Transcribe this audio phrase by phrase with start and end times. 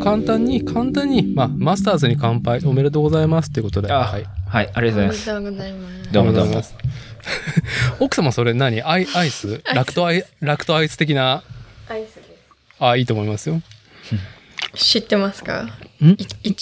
[0.00, 3.92] 簡単に、簡単に、まあ、マスターズに乾杯、おめでとうございますっていうことで。
[3.92, 4.24] あはい。
[4.48, 5.30] はい、ありがとうございます。
[5.32, 6.12] おめでとうございます。
[6.12, 6.90] どうもどうもありがとございます。
[8.00, 8.82] 奥様それ何？
[8.82, 9.62] アイアイス？
[9.74, 11.42] ラクトアイ、ラクトアイス的な、
[11.88, 12.22] アイスで
[12.78, 13.60] あ、いいと思いますよ。
[14.02, 14.16] す。
[14.74, 15.64] 知ってますか？
[16.00, 16.16] ん？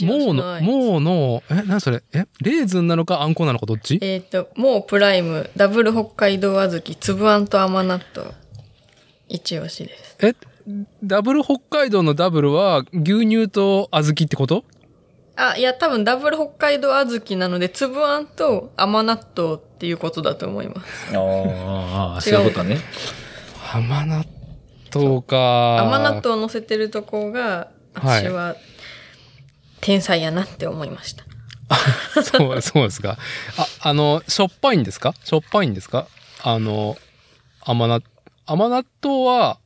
[0.04, 2.02] MOW の、 MOW の、え、何それ？
[2.12, 3.98] え、レーズンなのかあんこなのかどっち？
[4.02, 8.30] えっ、と、 MOW PRIME、ダブル北海道小豆、粒あんと甘納豆。
[9.28, 10.16] 一押しです。
[10.22, 10.34] え、
[11.02, 14.64] ダブル北海道のダブルは牛乳と小豆ってこと？
[15.36, 21.16] あ、いや、多分ダブル北海道小豆なので、粒あんと甘納豆っていうことだと思います。
[21.16, 22.78] ああ、そういうことね。
[23.72, 24.24] 甘納
[24.92, 25.78] 豆か。
[25.78, 28.56] 甘納豆を乗せてるとこが、はい私は、
[29.80, 31.24] 天才やなって思いました。
[32.22, 33.16] そう、 そうですか。
[33.56, 35.14] あ、あの、しょっぱいんですか？
[35.24, 36.08] しょっぱいんですか？
[36.42, 36.96] あの、
[37.60, 38.02] 甘納、
[38.46, 39.58] 甘納豆は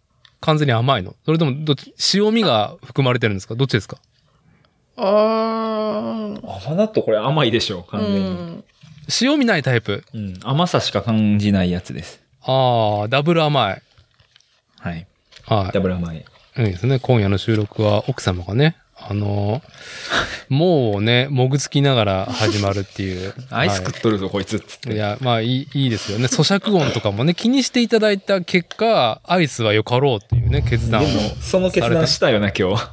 [0.42, 1.14] 完全に甘いの？
[1.24, 3.54] それとも、どっち、塩味が含まれてるんですか？
[3.54, 3.96] どっちですか？
[4.96, 6.40] あー。
[6.44, 8.30] 甘納豆これ甘いでしょ、完う全に。
[8.30, 8.64] ん。
[9.22, 10.04] 塩味ないタイプ？
[10.12, 10.38] うん。
[10.42, 12.20] 甘さしか感じないやつです。
[12.42, 13.82] ああ、ダブル甘い。
[14.80, 15.06] はい。
[15.44, 16.18] はダブル甘い。
[16.18, 16.60] い。
[16.60, 16.98] いいですね。
[16.98, 18.76] 今夜の収録は奥様がね、
[19.08, 19.62] あの、
[20.48, 23.34] もうね、もぐつきながら始まるっていう。
[23.50, 24.94] アイスは食っとるぞ、こいつっつって。
[24.94, 26.26] いや、まあいい、いいですよね。
[26.26, 31.06] 咀嚼音とかもね、気にしていただいた結果、アイスはよかろうっていうね、決断を。
[31.40, 32.88] その決断したよな、今日。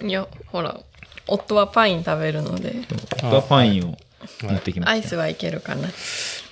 [0.00, 0.08] うん。
[0.08, 0.80] いや、ほら、
[1.26, 2.74] 夫はパイン食べるので、
[3.20, 3.98] 僕はパインを
[4.42, 4.92] 持ってきました。
[4.92, 5.88] アイスはいけるかな。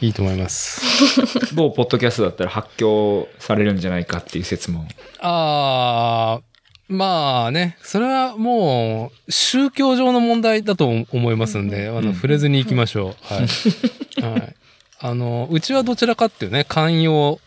[0.01, 0.81] いいと思います。
[1.55, 4.87] 某ポッドキャストだったら発狂されるんじゃないかっていう説も。
[5.19, 6.50] あー、
[6.91, 13.33] まあね、それはもう、宗教上の問題だと思いますんで、あの、触れずに行きましょう。
[13.33, 14.39] はい。
[14.39, 14.57] はい。
[14.99, 17.39] あの、うちはどちらかっていうね、寛容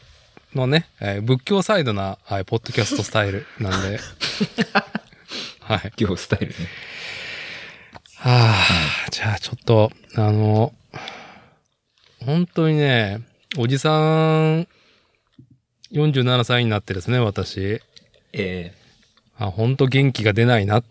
[0.56, 4.00] のね、えー仏教サイドな、はい、ポッドキャストスタイルなんで。
[5.60, 5.92] はい。
[5.98, 6.54] 今日スタイルね。
[8.16, 10.74] はあ、じゃあちょっと、あの、
[12.26, 13.20] 本当にね、
[13.58, 14.70] おじさん、
[15.92, 17.82] 47歳になってですね、私。
[18.32, 18.74] え
[19.38, 20.84] あ、本当元気が出ないな。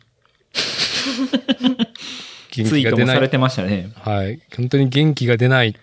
[2.51, 3.17] 元気が出ない。
[3.17, 3.93] されてましたね。
[3.97, 4.41] はい。
[4.57, 5.77] 本当に元気が出ない。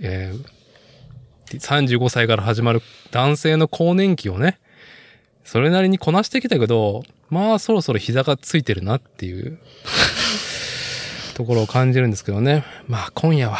[0.00, 0.54] えー
[1.52, 2.82] 35歳から始まる
[3.12, 4.58] 男性の更年期をね、
[5.44, 9.58] それなりにこなしてきたけど、まあそろそろ膝がついてるなっていう
[11.34, 12.64] ところを感じるんですけどね。
[12.88, 13.58] まあ今夜は、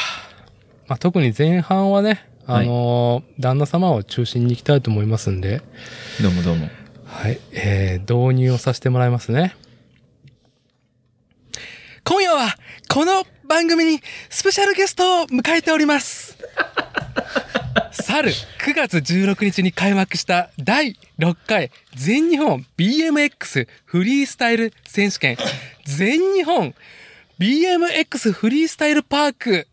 [0.88, 5.62] まあ特に前半はね、あのー旦那様を中心に行きたいと思いますんで、
[6.20, 6.68] どうもどうも。
[7.14, 9.54] はい、えー、導入をさせてもらいますね。
[12.02, 12.54] 今夜は、
[12.90, 16.36] この番組にスペシャルゲストを迎えております。
[17.92, 25.36] 去る9月16日に開幕した第6回全日本 BMX フリースタイル選手権
[25.84, 26.74] 全日本
[27.38, 29.68] BMX フリースタイルパーク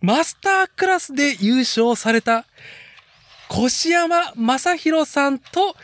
[0.00, 2.44] マスタークラスで優勝された
[3.50, 5.74] 越山正宏さんと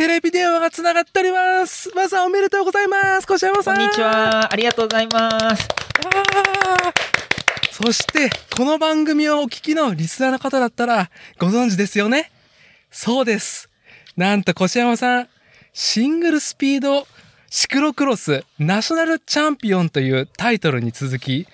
[0.00, 1.94] テレビ電話がつながっております。
[1.94, 3.30] まずはおめでとうございます。
[3.30, 3.76] 越山さん。
[3.76, 4.00] こんにち。
[4.00, 4.50] は。
[4.50, 5.68] ありがとうございます。
[7.70, 12.32] そして、この番組をお聞きのリスナーの方だったら、ご存知ですよね？
[12.90, 13.68] そうです。
[14.16, 15.28] なんと越山さん、
[15.74, 17.06] シングルスピード
[17.50, 21.46] シクロクロスナショナルチャンピオンというタイトルに続き、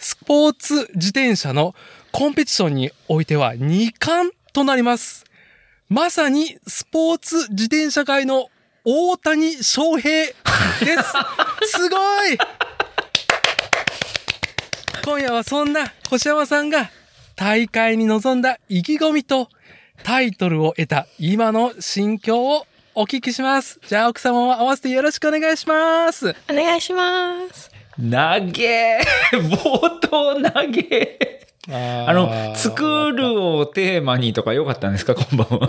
[0.00, 1.76] スポーツ自転車の
[2.10, 5.24] コンペティションにおいては2冠となります。
[5.92, 8.48] まさにスポーツ自転車界の
[8.82, 10.38] 大谷翔平です。
[11.68, 11.98] すご
[12.28, 12.38] い
[15.04, 16.90] 今夜はそんな越山さんが
[17.36, 19.50] 大会に臨んだ意気込みと
[20.02, 23.78] タイトルを得た今の心境をお聞きします。
[23.86, 26.34] じゃあ奥様も合わせてよろしくお願いします。
[26.48, 27.70] お願いします。
[27.98, 28.06] 投
[28.50, 28.98] げ
[29.30, 35.68] 冒頭投げああの、作るをテーマにとかよかったんですか、こんばんは。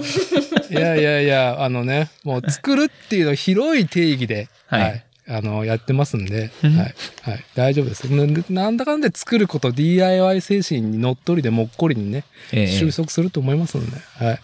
[0.71, 8.05] いやいやいや、あのね、もう作るっていうのを広い定義で、はいはい、あの、やってますんで、うんはい、はい、大丈夫です。
[8.05, 13.91] ななんだかんだで作ること DIY 精神にのっとりでもっこりにね、ええ収束すると思いますので、
[14.25, 14.39] はい。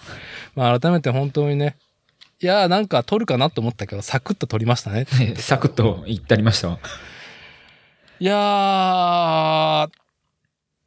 [0.55, 1.77] まあ改めて本当にね、
[2.41, 5.07] いやーなんか撮るかなと思ったけど、サクッと撮りましたね。
[5.37, 6.69] サクッと言ってありました？
[6.69, 6.79] わ。
[8.19, 9.89] いやー、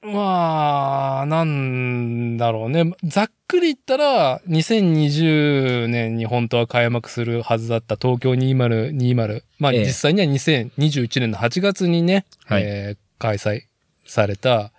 [0.03, 2.93] まあ、なんだろうね。
[3.05, 9.43] ざっくり言ったら、2020年に本当は開幕するはずだった東京2020。
[9.59, 13.63] まあ、ええ実際には2021年の8月にね、はいえー開催
[14.05, 14.73] された、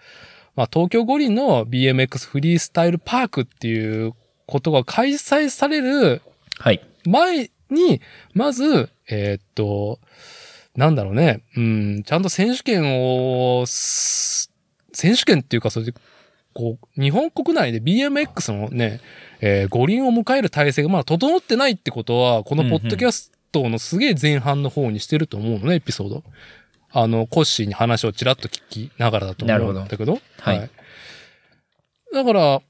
[0.58, 4.14] まあ、東京五輪の BMX フリースタイルパークっていう
[4.46, 6.22] ことが開催される
[6.60, 6.86] はい。
[7.06, 8.02] 前に、
[8.34, 10.00] まず、えーっと、
[10.76, 14.53] なんだろうね、うん、ちゃんと選手権を、す
[14.94, 15.94] 選手権っていうか、それで、
[16.54, 19.01] こう、日本国内で BMX のね、
[19.42, 26.24] えー五輪を迎える体制がまだ整ってないってことは、このポッドキャストのすげえ前半の方にしてると思うのね、エピソード。
[26.92, 30.19] あの、コッシーに話をちらっと聞きながらだと思うんだけど。
[30.40, 30.69] はい
[32.13, 32.62] だから、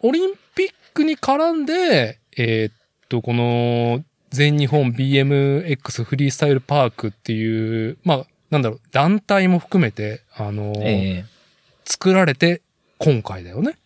[0.00, 2.74] オリンピックに絡んで、えーっ
[3.08, 11.40] と、この、全日本 BMX フリースタイルパークっていう、まあ、なんだろう、団体も含めて、あの、ええ
[11.84, 12.62] 作られて、
[12.98, 13.76] 今回だよね。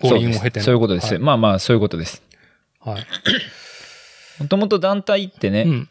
[0.00, 1.18] 五輪を経てのそういうことです。
[1.18, 2.22] まあまあ、そういうことです。
[2.80, 2.94] はい。
[2.94, 3.06] はい。
[4.38, 5.88] もともと団体ってね、うん。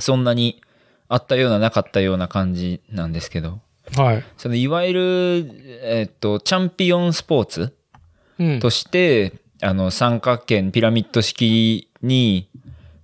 [0.00, 0.60] そんなに
[1.08, 3.60] あったようななかったような感じなんですけど、
[3.96, 4.24] はい。
[4.36, 7.76] そのいわゆる、えっと、チャンピオンスポーツ
[8.38, 8.60] うん。
[8.60, 12.48] として、あの、三角形ピラミッド式に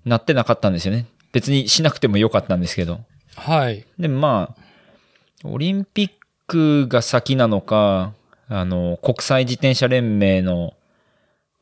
[0.04, 1.06] なってなかったんですよね。
[1.32, 3.00] 別にしなくてもよかったんですけど。
[3.36, 3.84] はい。
[3.98, 6.10] でもまあ、オリンピッ
[6.46, 8.12] クが先なのか、
[8.48, 10.74] あの、国際自転車連盟の、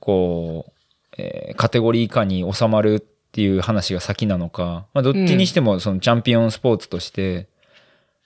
[0.00, 0.72] こう、
[1.18, 3.00] えーカテゴリー下に収まるっ
[3.32, 7.46] ていう話が先なのか、まあ、どっちにしてもそのチャンピオンスポーツとして、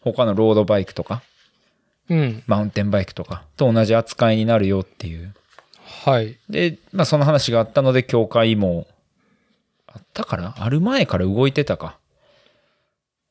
[0.00, 1.22] 他のロードバイクとか、
[2.08, 2.42] うん。
[2.46, 5.34] マウンテンバイクとかと同じ扱いになるよっていう。
[6.04, 6.38] はい。
[6.48, 8.86] で、まあその話があったので、協会も、
[9.86, 11.98] あったからある前から動いてたか。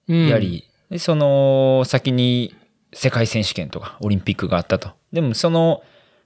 [0.08, 0.40] うんや。
[0.40, 2.56] り、で、その先に
[2.94, 4.92] 世界選手権とかオリンピックがあったと。
[5.12, 5.84] でもその、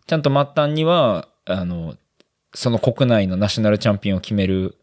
[0.08, 1.96] ちゃんと末端には、あの、
[2.54, 4.78] その国内のナショナルチャンピオンを決める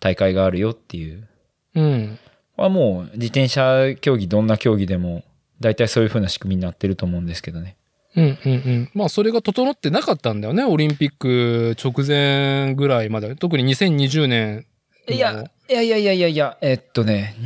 [0.00, 1.28] 大会があるよっていう。
[1.74, 2.18] うん。
[2.56, 5.24] はもう自転車競技どんな競技でも
[5.60, 7.76] 大体そういう風な仕組みになってると思うんですけどね。
[8.16, 8.90] うんうんうん。
[8.94, 10.64] まあそれが整ってなかったんだよね。
[10.64, 13.36] オリンピック直前ぐらいまで。
[13.36, 14.66] 特に2020年
[15.06, 15.14] の。
[15.14, 17.36] いや、いやいやいやいやいや、えっとね、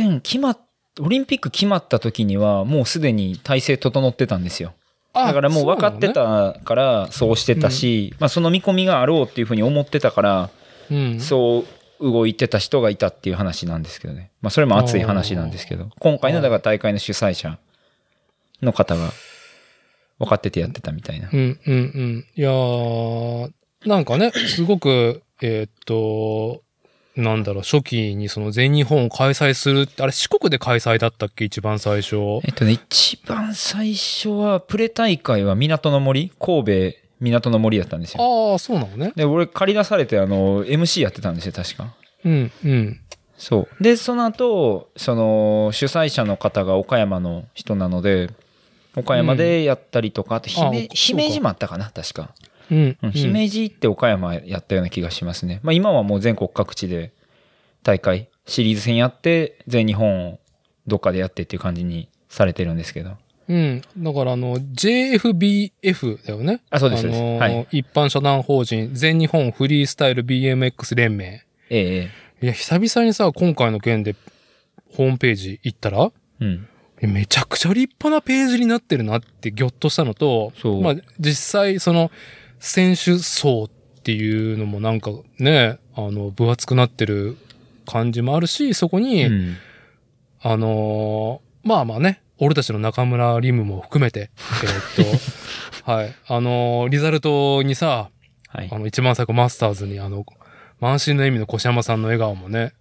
[0.00, 0.58] 2000、決まっ、
[1.00, 4.74] オリンピック決まった時にはもうすでに体制整ってたんですよ。
[5.14, 10.50] あだからもう分かってたからそうしてたし、まあその見込みがあろうっていうふうに思ってたから、
[10.90, 11.20] うん。
[11.20, 11.64] そ
[12.00, 14.30] う動いてた人がいたっていう話なんですけどね。
[14.40, 17.58] まあそれも熱い話なんですけど、今回のだから大会の主催者
[18.62, 19.10] の方が
[20.18, 21.28] 分かっててやってたみたいな。
[21.32, 22.26] うんうんうん。
[22.34, 23.52] いやー、
[23.86, 26.62] なんかね、すごく、えーっと、
[27.16, 31.44] なんだろう、初期にその全日本を開催するって、あれ四国で開催だったっけ？
[31.44, 32.16] 一番最初。
[32.44, 38.52] えっとね、一番最初は、プレ大会は港の森神戸港の森やったんですよ。
[38.52, 39.12] ああ、そうなのね。
[39.14, 41.94] で、俺借り出されて、あの、MC やってたんですよ、確か。
[42.24, 43.00] うんうん。
[43.36, 43.82] そう。
[43.82, 48.30] で、その後、その、主催者の方が岡山の人なので、
[48.96, 52.30] 岡山でやったりとか、あとあ姫、姫路もあったかな、確か。
[52.72, 52.78] うん。
[52.78, 55.60] ううんん姫路って岡山やったような気がしますね。
[55.62, 57.12] まあ今はもう全国各地で
[57.82, 60.38] 大会、シリーズ戦やって、全日本を
[60.86, 63.16] どっかでやってっていう感じにされてるんですけど。
[63.48, 63.82] うん。
[63.98, 66.62] だから、あの、JFBF だよね。
[66.70, 71.44] あそうですそうですのーはい一般社団法人全日本フリースタイル BMX 連盟。
[71.68, 72.10] ええ
[72.40, 74.16] えいや、久々にさ、今回の件で
[74.96, 76.10] ホームページ行ったら、
[76.40, 76.44] え。
[76.44, 76.68] うん。
[77.00, 82.12] えめちゃくちゃ立派なページになってるなってギョッとしたのと、そうまあ実際その
[82.64, 83.68] 選手層っ
[84.04, 87.36] ていうのもなんかね、あの分厚くなってる
[87.86, 89.56] 感じもあるし、そこに、うん
[90.40, 94.30] あのーまあまあね、俺たちの中村リムも含めて、
[94.98, 98.10] えーっと、 はい、あのーリザルトにさ、
[98.48, 98.78] はいあ。
[98.78, 100.24] の一番最後マスターズにあの、
[100.80, 102.72] 満身の笑みの越山さんの笑顔もね、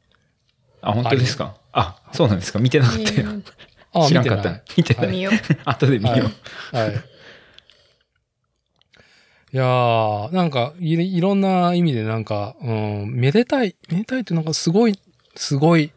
[0.81, 1.55] あ、本当ですか？
[1.71, 2.59] あ、そうなんですか？
[2.59, 3.29] 見てなかったよ。
[3.93, 5.25] あ知らんかった見てない。
[5.65, 6.29] 後で見よ
[6.73, 6.75] う。
[6.75, 6.87] はい。
[6.89, 7.03] はい。
[9.53, 14.97] いやー、なんかい、いろんな意味でなんか、うん、めでたい、めでたいってなんかすごい、
[15.35, 15.91] すごい、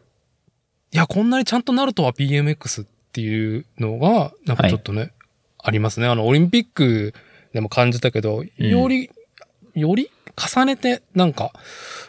[0.91, 5.13] いや、こんなにちゃんとなるとは BMX っていうのが、なんかちょっとね、
[5.57, 6.07] ありますね。
[6.07, 7.13] あの、オリンピック
[7.53, 9.09] でも感じたけど、より、
[9.73, 11.53] より重ねて、なんか、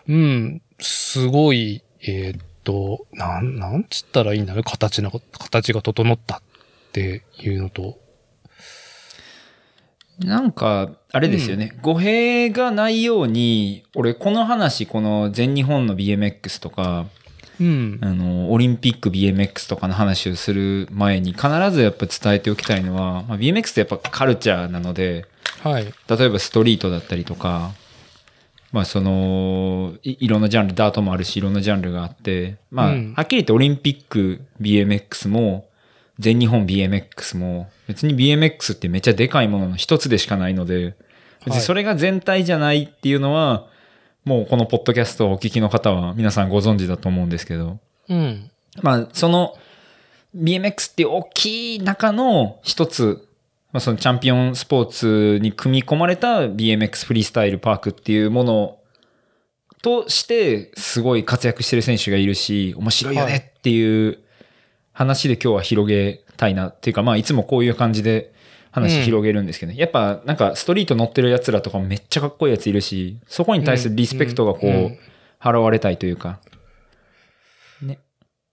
[0.09, 6.43] うん、すごい、えーっと、なん、なんつったらいいんだね、形の、形が整ったっ
[6.93, 7.99] ていうのと、
[10.19, 17.07] なんか、あれですよね、語弊がないように、俺この話、この全日本の BMX とか、
[17.61, 17.99] うん。
[18.03, 25.27] あの、オリンピック BMX とかの話をする前に必ずやっぱ伝えておきたいのは、まあ、BMX ってやっぱカルチャーなので、
[25.63, 25.85] はい。
[25.85, 27.73] 例えばストリートだったりとか、
[28.73, 35.66] まあその、いいろんなジャンル、ダートもあるし、いろんなジャンルがあって、まあ、うんはっきり言ってオリンピック BMX も、
[36.19, 40.95] 全日本 BMX も、別に BMX ってめっちゃでかいものの一つでしかないので、
[41.45, 43.69] 別にそれが全体じゃないっていうのは、
[44.25, 48.51] もうこのポッドキャストをお聞きの方は皆さんご存知だと思うんですけど、うん。
[48.83, 49.57] まあ、その
[50.37, 53.29] BMX っていう大きい中の一つ、
[53.73, 58.79] まあ、そのチャンピオンスポーツに組み込まれた BMX フリースタイルパークっていうもの
[59.83, 64.19] として、すごい活躍してる選手がいるし、面白いよねっていう
[64.97, 68.33] 話で今日は広げたいなっていうか、まあ、いつもこういう感じで
[68.71, 74.99] 話広げるんですけど、やっぱなんかストリート乗ってる奴らとかもめっちゃかっこいいやついるし、そこに対するリスペクトがこう、うん
[75.41, 76.41] 払われたいというか、
[77.83, 77.99] ね。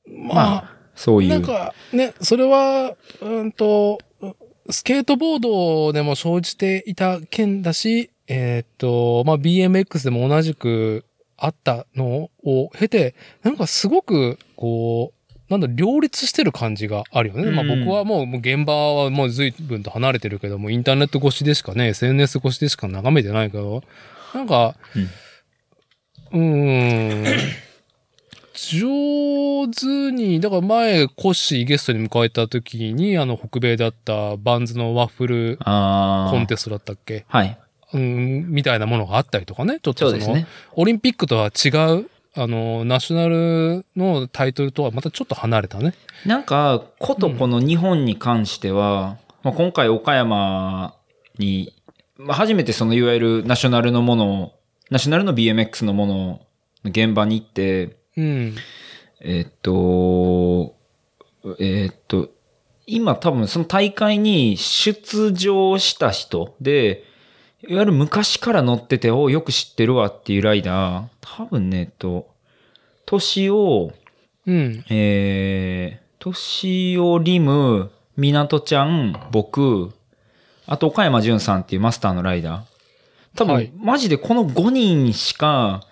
[0.06, 1.30] ままあ、そういう。
[1.30, 4.00] なんかね、それは、うんと、
[4.70, 11.06] スケートボードでも生じていた件だし、えーっと、まあ、BMX でも同じく
[11.38, 17.52] あったのを経て、なんかすごく、こう、なんだ、両立してる感じがあるよね。
[17.52, 23.84] まあうん僕はもうもう現場はもう随分と離れてるけども、インターネット越しでしかね、SNS 越しでしか眺めてないけど、
[24.34, 24.76] なんか、
[26.32, 27.26] うーん、
[28.54, 36.32] 上手に、だから前、コッシーゲストに迎えた時に、あの、北米だったバンズのワッフルああ。
[36.32, 37.26] コンテストだったっけ？
[37.28, 37.58] はい。
[37.94, 39.80] うん、みたいなものがあったりとかね。
[39.82, 40.48] ちょっとその、そね。
[40.76, 41.70] オリンピックとは違
[42.00, 45.94] う、あの、ナショナルのタイトルとはまたちょっと離れたね。
[46.26, 50.96] なんか、ことこの日本に関しては、まあ、今回岡山
[51.38, 51.74] に、
[52.18, 54.54] まあ、初めてそのいわゆるナショナルのものを、
[54.90, 56.42] ナショナルの BMX のものを
[56.86, 58.56] 現場に行って、うん。
[59.22, 60.76] えっと、
[61.60, 62.30] えっと、
[62.86, 67.04] 今多分その大会に出場した人で、
[67.68, 72.28] いわゆる昔から乗ってて、およく知ってるわっていうライダー、多分ね、えっと、
[73.06, 73.94] 年を、
[74.46, 74.84] うん。
[74.90, 79.94] えー、としおリム、みなとちゃん、僕、
[80.66, 82.62] あと岡山淳さんっていうマスターのライダー。
[83.36, 85.86] 多分、はいマジでこの5人しか、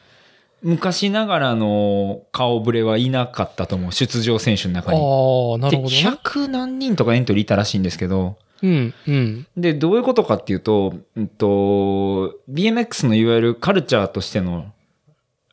[0.61, 3.91] 昔ながらの顔ぶれはいなかったと思う。
[3.93, 4.97] 出場選手のあ中に。
[4.97, 6.09] あ、なるほどで、ね。
[6.23, 9.47] 100何人とかエントリーいたらしいんですけど、うん、うん。
[9.57, 14.71] で、どういうことかっていうと、うんと、BMX のいわゆるカルチャーとしての、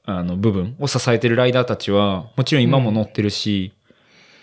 [0.05, 3.73] あの、部分を支えてるライダーたちは、もちろん今も乗ってるし、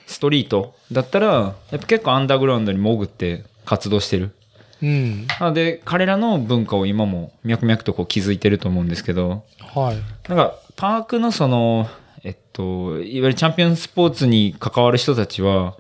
[0.08, 1.28] ストリートだったら、
[1.72, 4.32] やっぱ結構アンダーグラウンドに潜って活動してる。
[4.82, 5.28] うん。
[5.28, 10.30] なので、彼らの文化を今も脈々とこう築いてると思うんですけど、はい。
[10.30, 11.88] なんか、パークのその、
[12.24, 15.76] えっと、いわゆるチャンピオンスポーツに関わる人たちは、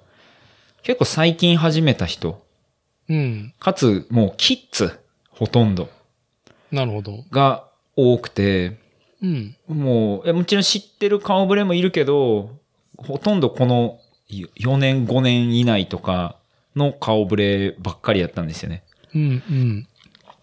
[0.83, 2.44] 結構最近始めた人、
[3.09, 3.53] うん。
[3.59, 5.89] かつもうキッズ、ほとんど
[6.71, 7.23] なるほど。
[7.31, 8.79] が多くて、
[9.21, 9.55] うん。
[9.67, 12.51] もう、えもちろん知ってる顔ぶれもいるけど、
[12.97, 16.37] ほとんどこの4年、5年以内とか
[16.75, 18.83] の顔ぶればっかりやったんですよね。
[19.13, 19.87] うん、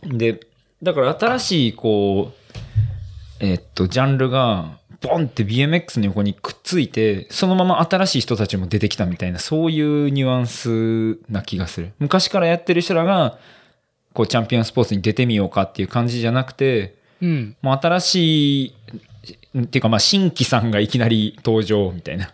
[0.03, 0.19] うん。
[0.19, 0.41] で、
[0.83, 11.93] だから新しい、こう、えっと、ジャンルが、ボンって BMX の横にくっついて、そのまま新しい人たちも出てきたみたいな、そういうニュアンスな気がする。
[11.99, 13.39] 昔からやってる人らが、
[14.15, 17.57] こう、チャンピオンスポーツに出てみようかっていう感じじゃなくて、うん。
[17.63, 18.75] もう新しい、
[19.63, 22.33] っていうかまあ新規さんがいきなり登場みたいな。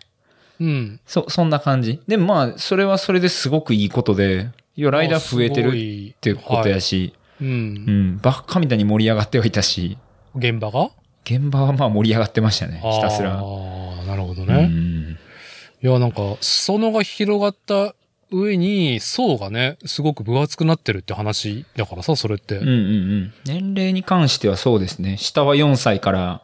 [0.61, 1.01] うん。
[1.07, 2.01] そ、そんな感じ。
[2.09, 7.45] でもまあ、それはそれですごくいいことで、いや、ライダー増えてるっってことやし、う。
[7.45, 7.51] うん
[8.15, 9.99] ん、バッカみたいに盛り上がってはいたし、
[10.35, 10.91] 現場が？
[11.29, 13.33] 現場はまあ盛り上がってましたね、ひたすあら。
[13.33, 14.67] あ、なるほどうね。
[14.67, 15.19] ん
[15.83, 17.95] いや、なんか、裾野が広がった
[18.33, 22.57] 上に、層がね、すごく分厚くなってるって話だからさ、それって。
[22.57, 23.33] うんうんうん。
[23.45, 25.19] 年齢に関してはそうですね。
[25.19, 26.43] 下は4歳から、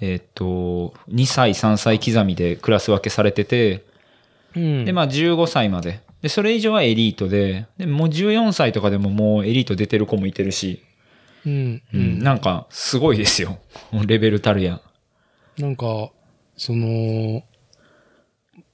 [0.00, 3.84] えっ、と、2歳、3歳刻みでクラス分けされてて、
[4.56, 4.84] うん。
[4.84, 6.00] で、まあ15歳まで。
[6.22, 10.82] で、それ以上はエリートで、でもう14歳とかでももうエリート出てる子もいてるし、
[11.46, 11.82] うん。
[11.92, 12.22] う、うんん。
[12.22, 13.58] なんかすごいですよ。
[14.06, 14.80] レベルたるや。
[15.58, 16.10] なんか、
[16.56, 17.42] その、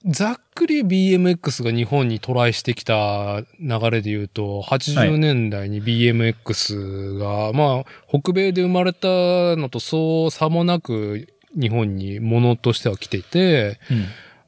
[0.06, 9.08] ざっくり BMX が日本にトライしてきた流れで言うと、80年代に BMX が、まあ、北米で生まれた
[9.56, 14.06] のとそうさもなく日本にものとしては来ていて、うん。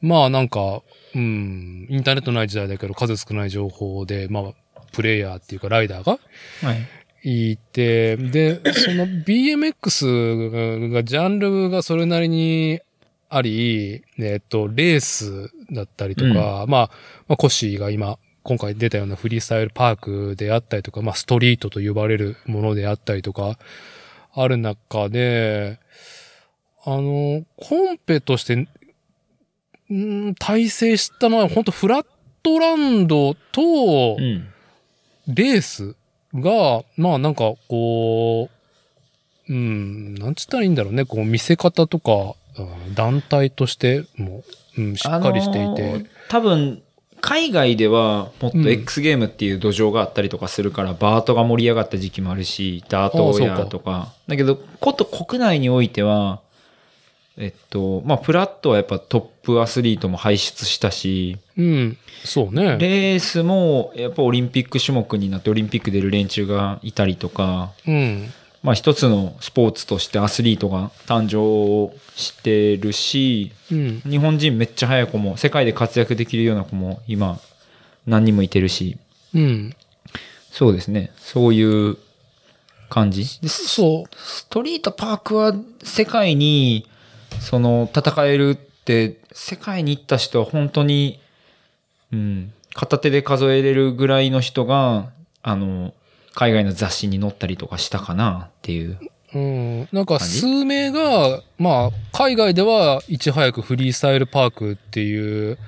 [0.08, 0.82] まあなんか、
[1.14, 4.52] うん、インターネットない時代だけど数少ない情報で、まあ、
[4.92, 6.18] プレイヤーっていうかライダーが
[6.62, 6.78] はい。
[7.22, 12.80] いて、で、その BMX が、ジャンルがそれなりに
[13.28, 16.88] あり、えっと、レースだったりとか、まあ、ま
[17.28, 23.56] あ、コッシーが今、今回出たようなフリースタイルパークであったりとか、まあ、ストリートと呼ばれるものであったりとか、
[24.34, 25.78] ある中で、
[26.84, 28.68] あの、コンペとして、
[29.92, 32.06] ん体制したのは、本当フラッ
[32.42, 34.48] トランドと、うん。
[35.28, 35.94] レース
[36.34, 38.48] が、まあなんかこ
[39.48, 44.44] う、ううん、なんつったらいいんだろうね、こう見せ方とか、うん団体としても、
[44.76, 45.58] うん、しっかりしていて。
[45.60, 46.82] あのー多分、
[47.22, 54.12] 海外ではもっうんと X ゲームっていう土壌があったりとかするから、バートが盛り上がった時期もあるし、ダートやとか。
[54.26, 56.41] だけど、こと国内においては、
[57.38, 62.76] えっと、まあ、プラットはやっぱトップアスリートも輩出したし、うん、そうね。
[62.78, 68.30] レースもやっぱオリンピック種目になってオリンピック出る連中がいたりとか、うん、
[68.62, 77.40] まあ一つのスポーツとしてアスリートが誕生してるし、うん、日本人めっちゃ速い子も、世界で活躍できるような子も今
[78.06, 78.98] 何人もいてるし、
[79.34, 79.74] うん。
[80.50, 81.12] そうですね。
[81.16, 81.96] そういう
[82.90, 83.40] 感じ。
[83.40, 84.14] でそう。
[84.14, 86.86] ストリートパークは世界に、
[87.42, 91.20] その、戦えるって、世界に行った人は本当に、
[92.12, 95.10] うん、片手で数えれるぐらいの人が、
[95.42, 95.92] あの、
[96.34, 98.98] 海外の雑誌に載ったりとかしたかなっていう。
[99.34, 105.58] うん、なんか数名が、まあ、海外ではいち早くフリースタイルパークっていう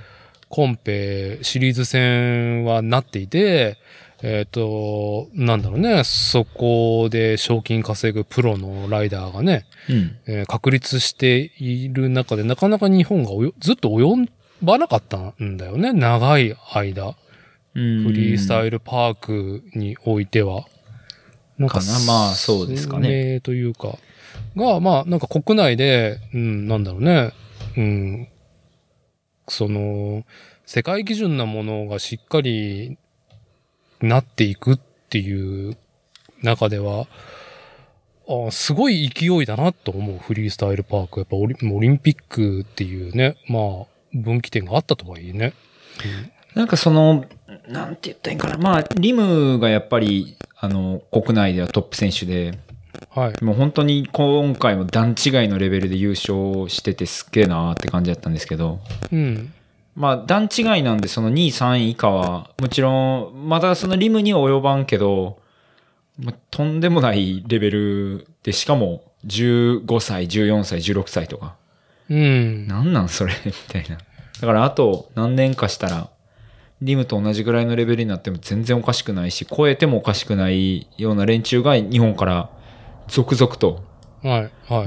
[0.51, 3.79] コンペシリーズ戦はなっていて、
[4.27, 10.17] えっ、と、なんだろうね、そこで賞金稼ぐプロのライダーがね、うん。
[10.27, 14.27] えー確立している中で、なかなか日本がおよずっと及
[14.63, 17.13] ばなかったんだよね、長い間。
[17.75, 20.65] フフリースタイイルパークにおいては。
[21.59, 23.99] なんかなまあそうですかねというか。
[24.57, 27.33] が、まあなんか国内で、うん、なんだろうね。
[27.77, 28.29] うん。
[29.49, 30.25] その、
[30.65, 32.97] 世界基準なものがしっかり
[34.01, 34.79] なっていくっ
[35.11, 35.77] ていう
[36.43, 37.07] 中では、
[38.27, 41.21] あすごい勢いだなと思う、フリースタイルパーク。
[41.21, 45.53] やっぱオリオリンピックっていうね、まあ、分岐点があったとはいえね。
[46.55, 47.25] なんかその、
[47.69, 48.57] なんて言ったらいいんかな。
[48.57, 52.59] まあ、リムがやっぱり、あの、国内ではトップ選手で、
[53.11, 53.45] はい。
[53.45, 58.81] もう本当に今回も段違いのレベルで優勝しててすっげえなーって感じだったんですけど、
[59.13, 59.53] うん。
[59.95, 65.39] まあ段違いなんでその2位3位以下は、もちろん、まだそのリムには及ばんけど、
[66.19, 71.57] まあとんでもないレベルで、しかも15歳、14歳、16歳とか、
[72.11, 72.67] うん。
[72.67, 73.33] なんなんそれ？
[73.45, 73.97] みたいな。
[73.97, 76.11] だからあと何年かしたら、
[76.83, 82.51] リムと同じぐらいのレベルになっても全然おかしくないし、超えてもおかしくないような連中が日本から
[83.09, 83.83] 続々と。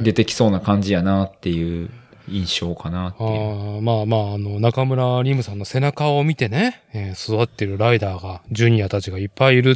[0.02, 1.92] 出てきそうな感じやなっていう
[2.28, 3.30] 印象かなっていう。
[3.30, 9.76] あーまあまあ、あの、中村リムさんの背中を見てね、えー育ってるライダーが、ジュニアたちがいっぱいいるっ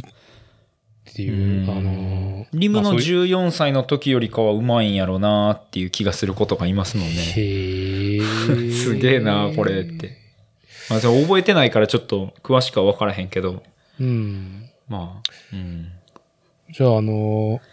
[1.14, 7.14] ていう、うんあのーリムのまあそういう14歳の時よりかはうまいんやろなっていう気がすることがいますもんね。
[7.14, 10.18] へー すげえなこれって。
[10.90, 13.62] まあ、覚えてないからちょっと詳しくは分からへんけど。
[14.00, 14.68] うん。
[14.88, 15.88] まあ、うん。
[16.70, 17.71] じゃあ、あのー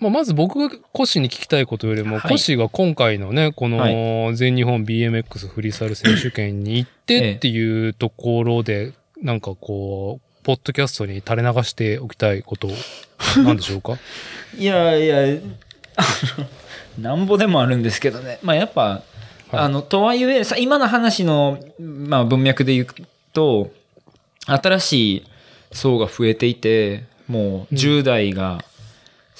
[0.00, 2.28] まあ、まず僕がコッシーに聞きたいことよりも、はい。
[2.28, 12.68] コッシーが今回のね、こはの全日本 BMX フリースタイル選手権に行ってっていうところで、なんかこう、ポッドキャストに垂れ流しておきたいこと、
[13.44, 13.98] なんでしょうか？
[14.58, 15.38] いやいや、
[15.96, 16.02] あ
[16.98, 18.38] の、なんぼでもあるんですけどね。
[18.42, 19.02] まあやっぱ、
[19.52, 22.86] あの、とはいえ、さ、今の話の、まあ文脈で言う
[23.34, 23.70] と、
[24.46, 25.22] 新しい
[25.72, 28.64] 層が増えていて、もう10代が、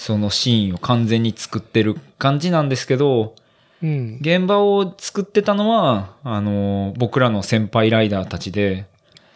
[0.01, 3.35] そのシーンを完全に作ってる感じなんですけど、
[3.83, 4.19] うん。
[4.23, 8.87] 現場を作ってたのは、あの、僕らの先輩ライダーたちで、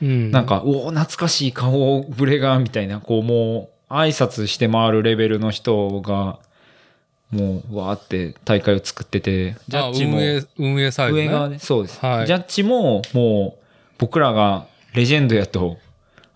[0.01, 0.31] うん。
[0.31, 6.39] なんか、おお、懐かしい顔ぶれが、みたいな、こう、もう、挨拶して回るレベルの人が、
[7.31, 11.25] もう、わーって大会を作ってて、ジャッジも、あ運営、運営サイド、ね。
[11.25, 12.01] 上側で、そうです。
[12.01, 13.65] はいジャッジも、もう、
[13.99, 15.77] 僕らがレジェンドやと、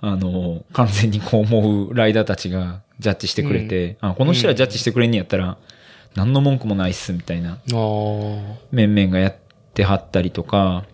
[0.03, 5.57] あの、完全にこう思うライダーたちがジャッジしてくれて、あこの人らジャッジしてくれんねやったら、
[6.15, 7.59] 何の文句もないっす、みたいな。
[8.73, 9.37] 面々がやっ
[9.75, 10.85] てはったりとか、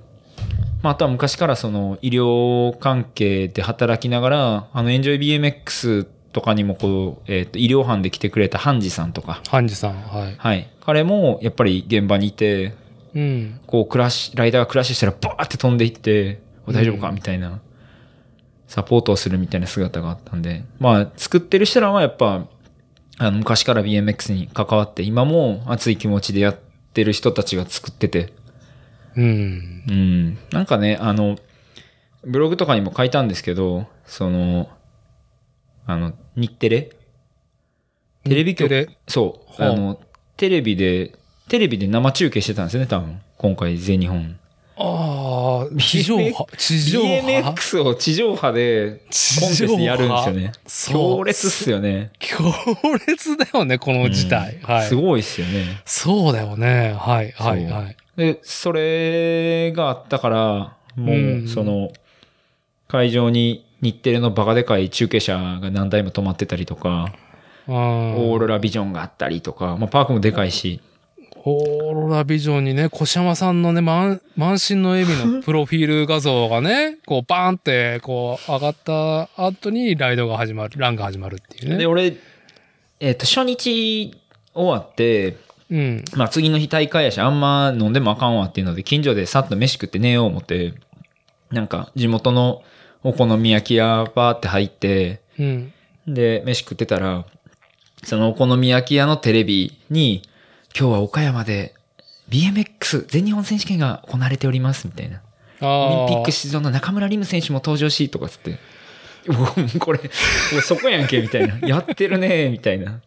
[0.82, 10.34] まあ、あとは昔からその医療関係で働きながら、あの、エンジョイ BMX とかにもこう、えっ、と、医療班で来てくれたハンジさんとか、ハンジさん、はい。
[10.36, 10.68] はい。
[10.84, 12.74] 彼もやっぱり現場にいて、
[13.14, 13.60] うん。
[13.66, 17.60] こう、クラッシュ、ライダーがクラッシュしたらバーって飛んでいって、お大丈夫かうんみたいな、
[18.66, 22.46] サポートをするみたいな姿があったんで、まあ、作ってる人らはやっぱ、
[23.18, 26.58] あの、昔から BMX に関わって、今も熱い気持ちでやっ
[26.92, 28.32] てる人たちが作ってて、
[29.16, 29.84] うん。
[29.88, 30.38] うん。
[30.50, 31.38] なんかね、あの、
[32.24, 34.68] ブログとかにも書いたんですけど、その、
[35.86, 36.90] あの、日テレ？
[38.24, 38.88] テレビ局？
[39.06, 39.62] そう。
[39.62, 40.00] はああの、
[40.36, 41.14] テレビで、
[41.48, 43.20] テレビで生中継してたんですよね、多分。
[43.36, 44.38] 今回全日本。
[44.76, 50.52] ああ、地上波、地上波？BMX を地上波でコンテストやるんですよね。
[50.66, 52.10] 強烈っすよね。
[52.18, 52.36] 強
[53.06, 54.58] 烈だよね、この事態。
[54.62, 54.88] はい。
[54.88, 55.82] すごいっすよね。
[55.84, 56.96] そうだよね。
[56.98, 57.96] はい、はい、はい。
[58.16, 61.90] で、それがあったから、もうんう、その、
[62.88, 67.14] 会場に日テレのバカでかい中継車が何台も止まってたりとか、
[67.68, 70.80] オオーロラビジョンがあったりとか、まあ、パークもでかいし、
[71.46, 81.86] オーロラビジョンにね、小山さんのね、満満身の笑みの プロフィール画像がね、こうバーンってこう上がった後にライドが始まる、ランが始まるっていうで、ね。
[81.86, 82.16] 俺、
[82.98, 84.14] えっ、と、初日
[84.54, 85.36] 終わって、
[85.70, 86.04] うん。
[86.14, 90.72] まあ次の日大会やし、あんま飲んでもあかんわっていうので、近所でさっと飯食って寝よう思って、
[91.50, 92.62] なんか地元の
[93.02, 95.72] お好み焼き屋バーって入って、うん。
[96.06, 97.26] で、飯食ってたら、
[98.02, 100.22] そのお好み焼き屋のテレビに、
[100.76, 101.72] 今日は岡山で
[102.30, 105.22] BMX 全日本選手権が行われておりますみたいな。
[105.60, 108.58] あオリンピックー出場の中村輪夢選手も登場し、とかつって。
[109.78, 110.00] これ、
[110.62, 111.58] そこやんけ、みたいな。
[111.66, 113.00] やってるね、みたいな。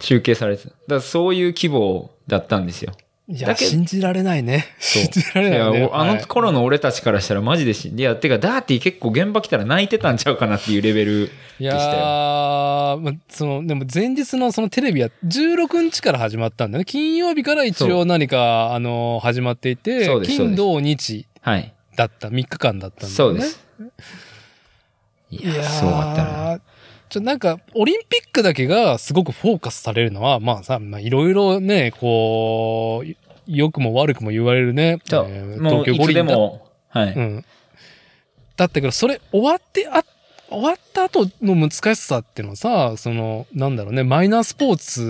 [0.00, 0.68] 中継されてた。
[0.68, 2.92] だからそういう規模だったんですよ。
[3.30, 4.66] いや、信じられないね。
[4.80, 5.78] そう信じられないよね。
[5.78, 11.98] いやおあのはい頃の俺たちからしたらマジでし、いや、てか、ダーティー結構現場来たら泣いてたんちゃうかなっていうレベルいやでしたよ。
[11.98, 16.84] ー、まあ、その、でも前日のそのテレビは16日から始まったんだね。
[16.84, 21.72] 金曜日から一応何か、あの、始まっていて金、土、日はい。
[21.94, 23.34] だった、3日間だったんだよね。
[23.34, 23.60] そうです。
[25.30, 26.60] いや、いやーそうだったな。
[27.10, 33.14] ちょ、なんか、オリンピックだけがすごくフォーカスされるのは、まあさ、まあいろいろね、こう、
[33.46, 34.98] 良くも悪くも言われるね。
[35.04, 37.12] じゃあ、えーもういつでも、はい。
[37.14, 37.44] うん。
[38.56, 40.04] だったけど、それ終わって、あ、
[40.48, 45.02] 終わった後の難しさっていうのはさ、その、なんだろうね、マイナースポーツ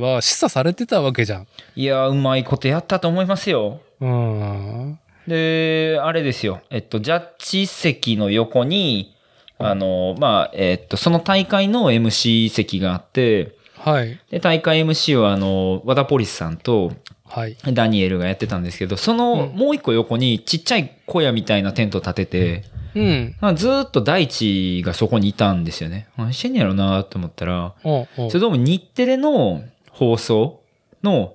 [0.00, 1.46] は示唆されてたわけじゃん。
[1.74, 3.80] いや、うまいことやったと思いますよ。
[4.00, 4.98] うん。
[5.26, 6.60] で、あれですよ。
[6.70, 9.14] えっと、ジャッジ席の横に、
[9.60, 14.18] あの、まあ、えっと、その大会の MC 席があって、はい。
[14.30, 16.92] で、大会 MC は、あの、和田ポリスさんと
[17.30, 17.56] はい。
[17.72, 23.36] ダニエルがやってたんですけど、その、うんもう一個横にちっちゃい小屋みたいなテント立てて、うん。
[23.40, 26.08] まあずーっと大地がそこにいたんですよね。
[26.16, 30.60] 何してんやろうなと思ったら、おうおうそれどうも日テレの放送
[31.02, 31.34] の。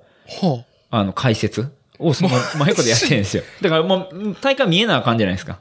[0.91, 3.43] あの、解説をその 真横でやってるんですよ。
[3.61, 5.59] だからもう、大会見えなあかんじゃないですか。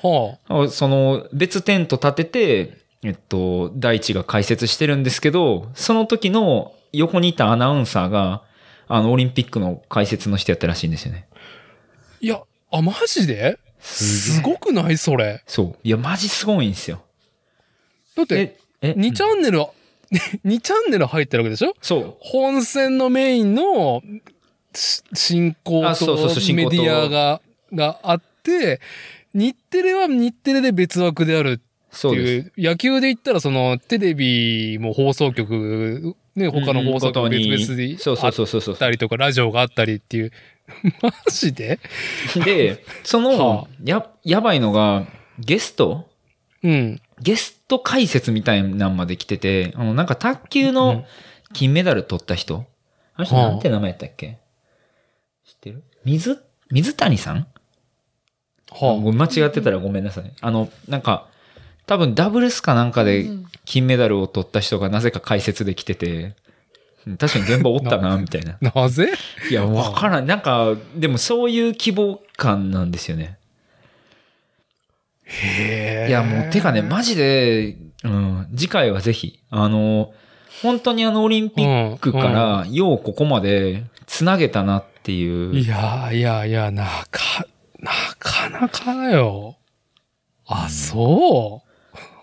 [0.00, 0.68] ほう。
[0.68, 8.42] その、別テント立てて、えっと、大地が解説してるんですけど、その時の横にいたアナウンサーが、
[8.88, 11.28] あの、オリンピックの解説の人やったらしいんですよね。
[12.20, 13.58] いや、あ、マジで？
[13.80, 14.96] すごくない？
[14.98, 15.42] それ。
[15.46, 15.76] そう。
[15.84, 17.02] いや、マジすごいんですよ。
[18.16, 19.60] だって、え、え2チャンネル、
[20.44, 21.74] 2チャンネル入ってるわけでしょ？
[21.80, 22.16] そう。
[22.20, 24.02] 本戦のメインの
[24.74, 26.16] 進行と
[26.54, 27.40] メディアが、
[27.72, 28.80] があって、
[29.34, 38.60] 日テレは日テレで別枠であるってそうう、野球で言ったらそのテレビも放送局、ね、他の放送局別々でそうそうあっそうそう。
[38.60, 38.76] そう。
[38.76, 40.32] たりとか、ラジオがあったりっていう。
[41.02, 41.80] マジで？
[42.44, 45.06] で、そはのあ、や、やばいのが、
[45.38, 46.10] ゲスト？
[46.62, 47.00] うん。
[47.22, 51.04] ゲスト解説みたいなんまで来てて、あの、なんか卓球うんの
[51.54, 52.66] 金メダル取った人、
[53.14, 53.50] あの人はあ。
[53.52, 54.38] なんて名前やったっけ？
[55.46, 55.82] 知ってる？
[56.04, 56.38] 水、
[56.70, 57.46] 水谷さん？
[58.86, 60.32] はごめん間違ってたらごめんなさい。
[60.40, 61.26] あの、なんか、
[61.86, 63.26] 多分ダブルスかなんかで
[63.64, 66.34] 金メダルを取った人がなぜか解説で来てて、うん
[67.16, 68.58] 確かに現場おったな、 みたいな。
[68.74, 68.80] あ。
[68.82, 69.08] なぜ？
[69.50, 70.26] いや、わからん。
[70.26, 73.38] なんか、でもそういう希望感なんですよね。
[75.24, 76.10] へえ。
[76.10, 80.12] いや、もう、てかね、マジで、うん、次回はぜひ、あの、
[80.62, 85.56] 本当にあの、オリンピックから、ようここまで、つなげたなっていう。
[85.56, 87.46] いやいやいや、なか、
[87.80, 89.56] なかなかだよ。
[90.46, 91.62] あ、そ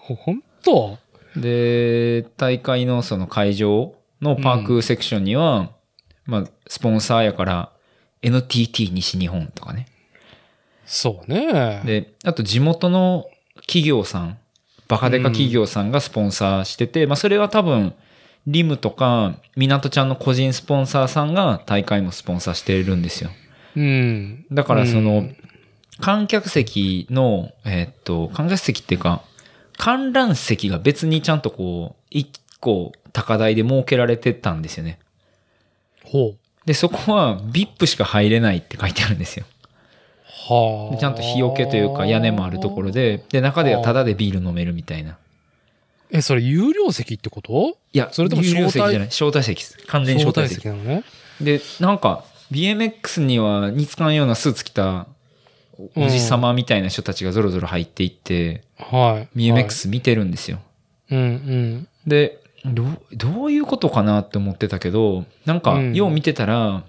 [0.10, 0.14] う？
[0.14, 0.98] ほんと？
[1.36, 5.72] で、大会のその会場のパークセクションには、
[6.26, 7.72] まあ、スポンサーやから
[8.22, 9.88] NTT 西日本とかね。
[10.86, 11.82] そうね。
[11.86, 13.26] で、あと地元の
[13.62, 14.38] 企業さん、
[14.88, 17.94] バカデカ企業さんがスポンサーしてて、まあそれは多分、
[18.48, 23.32] リムとか、港ちゃんの個人スポンサーさんが大会もスポンサーしてるんですよ。
[23.76, 24.46] うん。
[24.52, 25.38] だからその、うん
[26.02, 29.22] 観客席の、えーっと、観客席っていうか、
[29.78, 32.30] 観覧席が別にちゃんとこう、一
[32.60, 35.00] 個高台で設けられてたんですよね。
[36.04, 36.38] ほう。
[36.66, 39.46] で、そこは VIP しか入れないって書いてあるんですよ。
[40.48, 40.96] はあ。
[40.96, 45.18] でちゃんと日よけというか屋根もあるところで、で、中ではタダでビール飲めるみたいな。
[46.12, 47.78] え、それ有料席ってこと？
[47.94, 49.08] いや、それとも有料席じゃない。
[49.08, 49.44] 招待？
[49.44, 49.78] 席です。
[49.88, 50.62] 完全に招招待待席。
[50.62, 51.04] 席なのね。
[51.42, 55.08] で、なんか、BMX には似つかんようなスーツ着た
[55.96, 59.40] おじさまみたいな人たちがぞろぞろ入っていって、はい。
[59.40, 60.60] BMX 見てるんですよ。
[61.10, 61.20] はい。
[61.20, 66.84] うんで、どう、どういうことかなって思ってたけど、なんか、うんよう見てたら、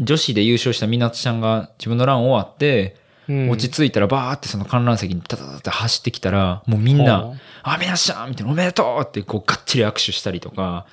[0.00, 2.96] 女子で優勝したみなつちゃんが自分のラン終わって、
[3.28, 3.50] うん。
[3.50, 10.86] 落ち着いたらバーってその観覧席にタタタタ走ってきたら、もうみんな、はあ、みなつちゃんみたいな、おめでとうってこうがっちり握手したりとか。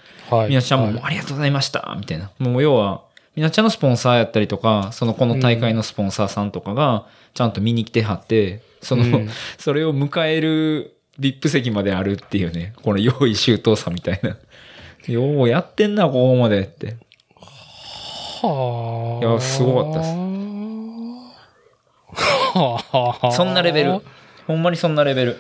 [0.50, 2.30] みなつちゃんもありがとうございましたみたいな。
[2.40, 3.02] もう要は、
[3.38, 14.38] みなつちゃんのスポンサーやったりとか、そのこの大会のスポンサーさんとかが、ちゃんと見に来てはって、その、うん それを迎える VIP 席まであるっていうね、この用意周到さみたいな。
[15.08, 16.98] ようやってんな、ここまでって。
[18.42, 19.26] はあ。
[19.26, 20.12] いやすごかったです
[22.58, 23.32] はあ。
[23.32, 24.02] そんなレベル。
[24.48, 25.34] ほんまにそんなレベル。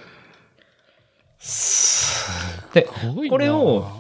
[2.73, 3.96] で、すごいなこれを、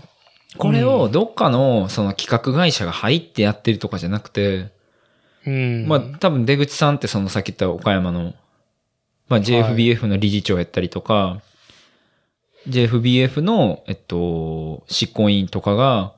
[0.57, 4.71] これをどっかのその企画会社が入ってやってるとかじゃなくて、
[5.45, 5.87] うん。
[5.87, 8.33] まあ多分出口さんってそのさっき言った岡山の、
[9.29, 11.41] まあ JFBF の理事長やったりとか、
[12.67, 16.13] JFBF の、えっと、執行委員とかが、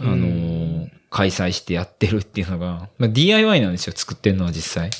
[0.00, 4.90] あのー開催してやってるっていうのが、まあ、DIY なんですよ、作ってんのは実際。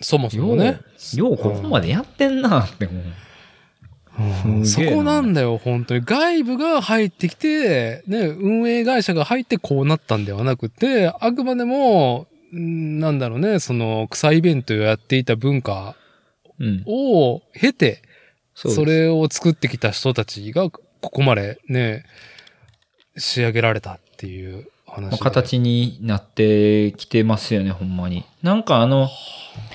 [0.00, 0.80] そもそもね。
[1.14, 3.02] ようここまでやってんなって思う。
[4.46, 6.02] うんそこなんだよ、本当に。
[6.04, 15.96] 外部が入ってきて、ね、運営会社が入ってこうなったんではなくて、あくまでも、んなんだろうね、その、草イベントをやっていた文化
[16.58, 16.82] うん。
[16.86, 18.02] を経て、
[18.54, 22.04] そうですそれを作ってきた人たちが、ここまでね、
[23.18, 25.20] 仕上げられたっていう話。
[25.20, 28.24] 形になってきてますよね、ほんまに。
[28.42, 29.08] なんかあの、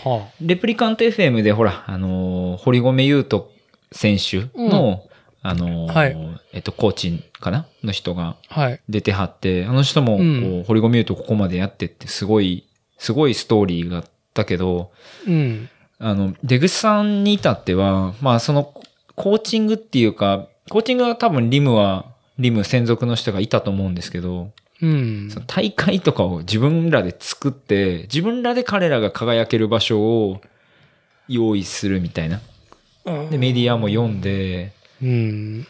[0.04, 3.44] はレプリカント FM でほら、あのー堀米雄斗
[3.92, 5.04] 選手の、
[5.44, 6.18] あのーはい
[6.54, 8.38] えっと、コーチかなの人が。
[8.88, 14.92] 出てはって、あの人もこう、うん堀米雄斗ここまでやってって、すごい、すごいストーリーがあったけど、
[15.28, 15.70] うん。
[16.00, 18.74] あの、出口さんに至っては、まあその、
[19.16, 22.06] コーチングっていうか、コーチングは多分リムは、
[22.40, 24.52] リム専属の人がいたと思うんですけど、
[24.82, 25.40] うんそ。
[25.40, 30.42] の大会とかを自分らで作って、自分らで彼らが輝ける場所を
[31.28, 32.42] 用意するみたいな。
[33.06, 35.68] で、メディアも読んで、うん。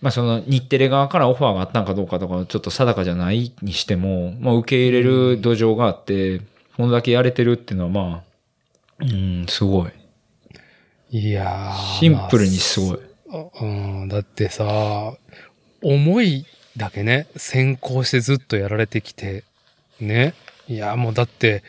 [0.00, 6.40] まあその日テレ側からオファーがあったんかどうかとかちょっと定かじゃないにしても、まあ受け入れる土壌があって、
[6.76, 8.22] こんだけやれてるっていうのはまあ、
[9.00, 9.90] うん、すごい。
[11.10, 12.98] いやーシンプルにすごい。
[13.60, 15.12] うん、だってさ、
[15.82, 16.46] 思い
[16.76, 19.44] だけね、先行してずっとやられてきて、
[20.00, 20.34] ね。
[20.68, 21.62] いや、もうだって、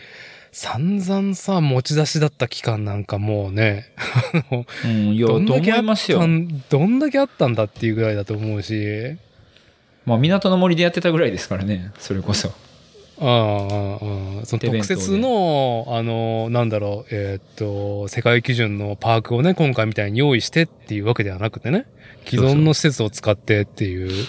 [0.52, 3.94] 散々さ、持ち出しだった期間なんかもうね、
[4.34, 6.26] あのうん、どんだけあった。
[6.26, 9.18] ん、どんだけあったんだっていうぐらいだと思うし、
[10.06, 12.50] まあ港の森でやってたぐらいですからね、それこそ。
[12.50, 12.52] あ
[14.42, 21.86] あ、その特設の、あの、なんだろう、えーっと、世界基準のパークをね、今回みたいに用意してっていうわけではなくてね、
[22.26, 24.10] 既存の施設を使ってっていう。
[24.10, 24.26] そう、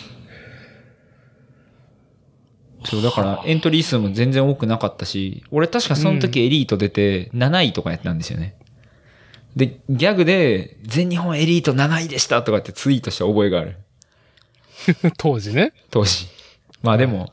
[3.02, 8.56] だからエントリー数も全然多くなかったし、俺確かその時エリート出て7位とかやったんですよね。
[9.56, 13.76] で、ギャグで全日本エリート7位でしたとかってツイートした覚えがある。
[15.18, 15.72] 当時ね。
[15.90, 16.26] 当時。
[16.82, 17.32] まあでも、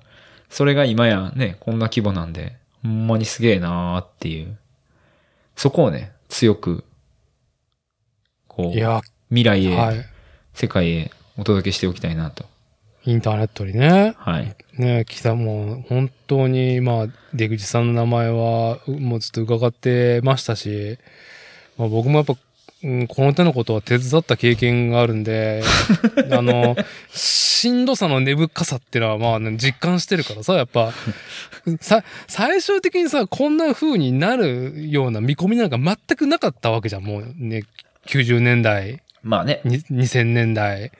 [0.49, 4.57] それが今やね、こんな規模なんで、ほんまにすげえなーっていう。
[5.55, 6.83] そこをね、強く、
[8.47, 10.05] こう、未来へ、はい。
[10.53, 12.45] 世界へお届けしておきたいなと。
[13.09, 14.13] インターネットにね。
[14.17, 14.55] はい。
[14.77, 20.99] ね、来たもう、本当に、まあ、出口さんの名前は、うもうずっと伺ってましたし、
[21.77, 22.35] まあ僕もやっぱ、
[22.83, 25.63] うん、この手のことは手伝った経験があるんで、
[26.31, 26.75] あの、
[27.11, 30.93] しんどさの根深さっていうのは、まあ、ね、実感してるからさ、やっぱ、
[31.81, 37.63] さ、最終的にさ、こんな風になるような見込みなんか全くなかったわけじゃん、もうね、
[38.05, 40.91] 90年代、まあね、に2000年代。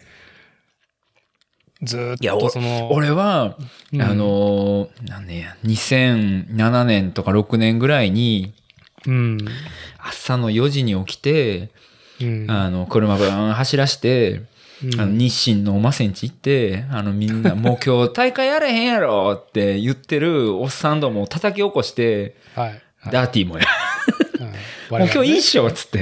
[1.82, 3.56] ずーっとその、俺は、
[3.94, 8.54] うんあのー、なんねや、2007年とか6年ぐらいに、
[9.06, 9.38] うん。
[9.98, 11.70] 朝の4時に起きて、
[12.22, 12.52] うん。
[12.52, 14.42] あの、車ブーン走らして、
[14.84, 22.70] うんあの日清のおませんち行って、あのみんな、 もう今日大会やれへんやろって言ってるおっさんどもを叩き起こして、はい。
[22.70, 23.66] はいダーティーもや。
[23.66, 25.98] はいもう今日いいっ我しょっつって、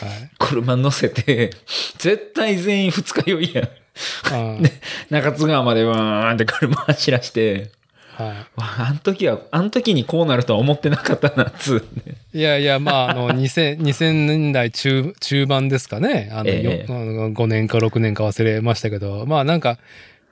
[0.00, 1.50] 々ね車乗せて、
[1.98, 3.68] 絶対全員二日酔いや
[4.30, 4.32] ん。
[4.32, 4.56] はい。
[4.58, 4.70] うん
[5.10, 7.70] 中津川までわーんって車走らして、
[8.16, 11.84] はわああの時は、あの時にこうなるとは思ってなかったな、つ。
[12.34, 12.38] い。
[12.38, 16.30] いやいや、まあ、あの、 2000、2000年代中、中盤ですかね。
[16.32, 19.78] あの、ええよあの5年か6年か忘れましたけど、まあなんか、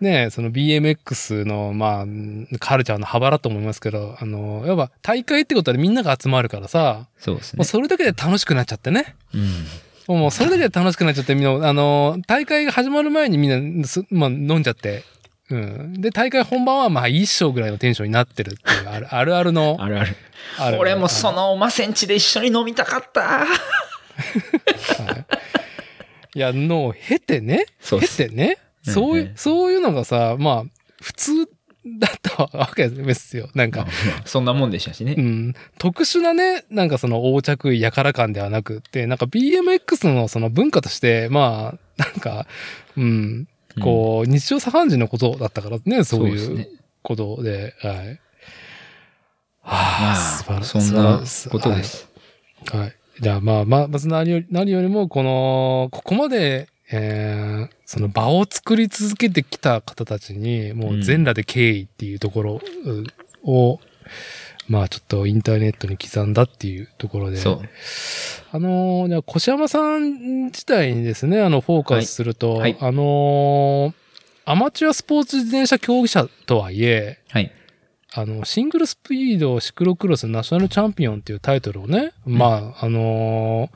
[0.00, 7.58] ね、その BMX の、まあ、カルチャーの幅だと思いますけど、あの、やっぱ大会ってことはみんなが集まるからさ、そうですね。
[7.58, 9.14] もうそれだけで楽しくなっちゃってね。
[9.34, 9.66] うん。
[10.16, 15.04] もうそれだけで楽しくなっちゃって、みんな、あの、大会が始まる前にみんなす、まあ、飲んじゃって、
[15.50, 16.00] うん。
[16.00, 20.16] で、大会本番はまあ一章ぐらいのテンションになってるっていう、ある あるあるの、あるある。
[20.58, 23.20] ある俺もそのおませんちで一緒に飲みたかった。
[23.46, 23.46] は
[26.34, 30.70] い、いや、のを経てね、そうてね、そういう、そういうのがさ、まあ、
[31.02, 31.48] 普通
[31.86, 33.48] だったわけですよ。
[33.54, 33.86] なんか、
[34.24, 35.20] そんなもんでしたしねう。
[35.20, 42.46] ん、特殊なね、なんかその横着やから感ではなくって、なんか BMX のその文化として、まあ、なんか、
[42.96, 43.48] うん、
[43.80, 46.80] こう、日常茶飯事のことだったからね、そういう。
[47.02, 48.20] ことで、はい。
[49.62, 52.08] まはあ、あ、素晴らそんなことです。
[52.70, 52.80] はい。
[52.80, 52.96] はい。
[53.20, 62.60] じゃあまあまあ、まず何より、何よりも、この、ここまで、えー、その場を作り続けてきた方たちに、もう全裸で敬意っていうところ
[63.44, 63.80] うを、
[64.68, 67.60] まあちょっとインターネットに刻んだっていうところで、そう。
[68.52, 73.94] あのーじゃあ、越山さん自体にですね、あの、フォーカスすると、はいはいあのー
[74.46, 77.52] アマチュアスポーツ自転車競技者とはいえ、はい。
[78.12, 83.70] あの、シングルスピードシクロクロスナショナルチャンピオンっていうタイトルをね、まあ、あのー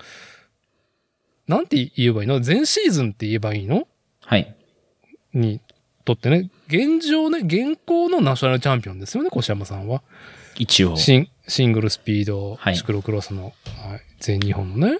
[1.46, 2.40] なんて言えばいいの？
[2.44, 3.86] 前シーズンって言えばいいの？
[4.22, 4.54] はい。
[5.32, 5.60] に
[6.04, 10.02] とってね、現状ね、現行のナショナルチャンピオンですよね、越山さんは。
[10.56, 10.96] 一応。
[10.96, 14.98] シンシングルスピードはいシクロクロスの、はい全日本のね。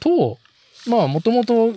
[0.00, 0.38] と、
[0.86, 1.74] まあ、もともと、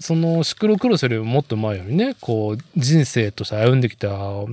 [0.00, 4.48] そのシクロクロスよりももっと前よりね、こう、人生として歩んできた、こ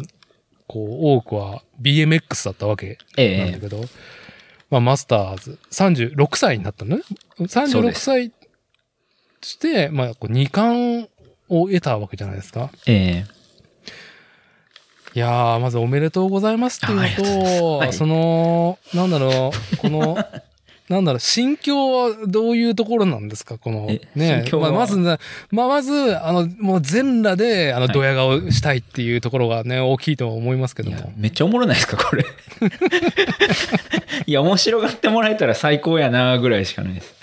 [0.76, 0.78] う、
[1.18, 3.84] 多くは BMX だったわけええなんだけど、
[4.70, 7.04] まあ、マスターズ、36歳になったのね。
[7.38, 8.02] そう36です。
[8.06, 8.32] 歳
[9.42, 11.10] して、まあ、こう二冠
[11.48, 12.70] を得たわけじゃないですか。
[12.86, 13.40] ええ。
[15.16, 17.94] いやー、まずおめでとうございますっていうとと、はい。
[17.94, 20.18] その、なんだろう、この、
[20.90, 23.58] なんだろう、心境はどういうところなんですか？
[23.60, 25.18] このえ、ね心境はまあ、まずね、
[25.52, 31.14] まあ、まず、あの、もう全裸で、あの、はいドヤ顔したいっていうところがね、大きいと思いますけども。
[31.16, 32.26] めっちゃおもろないですか、これ。
[34.26, 37.16] いや、面白がってもらえたら最高やな、ぐらいしかないです。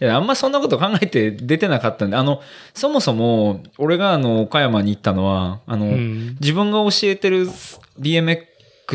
[0.00, 2.42] いやあんまそんなこと考えて出てなかったんで、あの、
[2.74, 6.36] そもそも、俺があの、岡山に行ったのは、あの、うん。
[6.40, 7.48] 自分が教えてる
[8.00, 8.42] BMX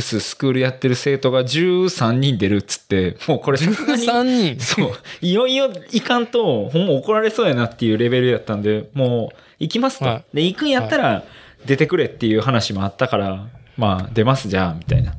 [0.02, 4.60] スクールやってる生徒が13人出るっつって、もうこれさすがに13人。
[4.60, 4.92] そう。
[5.22, 10.06] いよいよ行かんと、ほんま怒られそうやなっていうレベルやったんで、もう、行きますと。
[10.06, 11.24] はで、行くんやったら、
[11.66, 13.48] 出てくれっていう話もあったから、
[13.78, 15.14] まあ、出ますじゃあ、みたいな。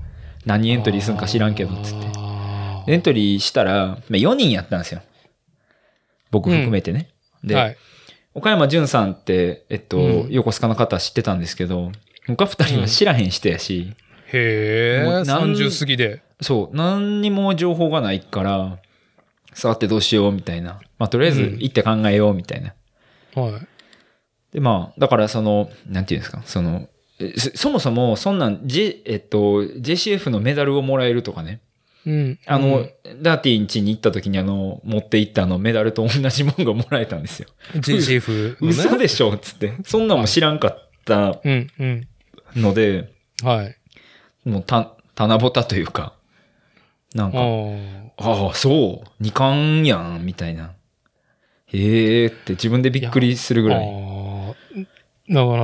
[0.47, 2.07] 何エントリーするんか知らんけど、つって。
[2.17, 5.03] あエントリーしたら、まあ、4人やったんですよ。
[6.31, 7.11] 僕含めてね。
[7.45, 7.77] で、ーはい。
[8.35, 11.91] 岡山淳さんって、えっと、うん横須賀の方知ってたんですけど、
[12.27, 13.95] 他2人は知らへん人やし、
[14.33, 16.23] へえ、もうなん30過ぎで。
[16.41, 18.79] そう、何にも情報がないから、
[19.53, 20.81] さてどうしようみたいな。
[20.99, 22.75] まあ、とりあえずうん行って考えようみたいな。
[23.35, 23.67] はい。
[24.53, 26.89] で、まあ、だからその、なんていうんですか、その、
[27.21, 31.61] えそそもそもそんなん、J、えっと、JCF のメダルをもらえるとかね。
[32.07, 32.39] うん。
[32.47, 32.91] あの、うん
[33.23, 37.49] ダーティーん家に行った時にあの、持って行ったあのメダルと同じもんがもらえたんですよ。
[37.75, 38.75] JCF のね？
[38.85, 39.37] 嘘でしょ？
[39.37, 39.75] つって。
[39.85, 42.09] そんなんも知らんかったうん、うん。
[42.57, 43.11] ので、
[43.43, 43.77] はい。
[44.45, 46.15] もうた、棚ぼたというか、
[47.15, 47.39] なんあか、
[48.25, 48.31] あ。
[48.47, 50.73] ああ、そう、二冠やん、みたいな。
[51.67, 53.85] へえって自分でびっくりするぐらい。
[53.85, 54.55] あー
[55.33, 55.63] だから、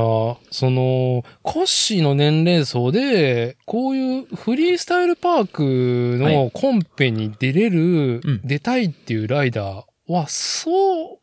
[0.53, 11.19] その、コッシーの年齢層で、こういうフリースタイルパークはのコンペに出れる、うん出たいっていうライダーは、そう、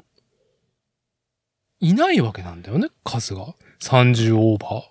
[1.80, 3.56] いないわけなんだよね、数が。
[3.80, 4.84] 30オーバ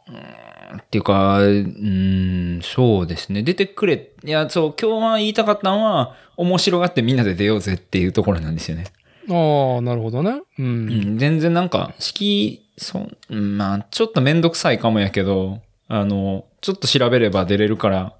[0.81, 3.43] っていうか、うーん、そうですね。
[3.43, 4.11] 出てくれ。
[4.25, 8.85] いや、そう、今日は言いたかったのは、面白がってみんなで出ようぜっていうところなんですよね。
[9.29, 9.75] ー。
[9.75, 10.31] ああ、なるほどね。
[10.31, 10.62] う。
[10.62, 18.14] うんん、全然なんか、式、そうんまあ、ちょっとめんどくさいかもやけど、あの、ちょっと調べれば出れるから、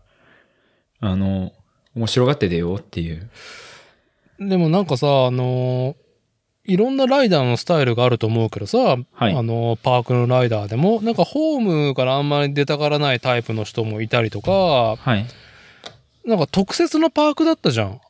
[1.01, 1.53] あの、
[1.95, 3.29] 面白がって出ようっていう。
[4.39, 6.02] でもなんかさ、あのー
[6.65, 8.79] いろんなライダーのスタイルがあると思うけどさ、
[9.13, 15.27] はいあのーパークのライダーでも、なんかホームからあんまり出たがらないタイプの人もいたりとか、はい。
[16.25, 18.01] なんか特設のパークだったじゃん。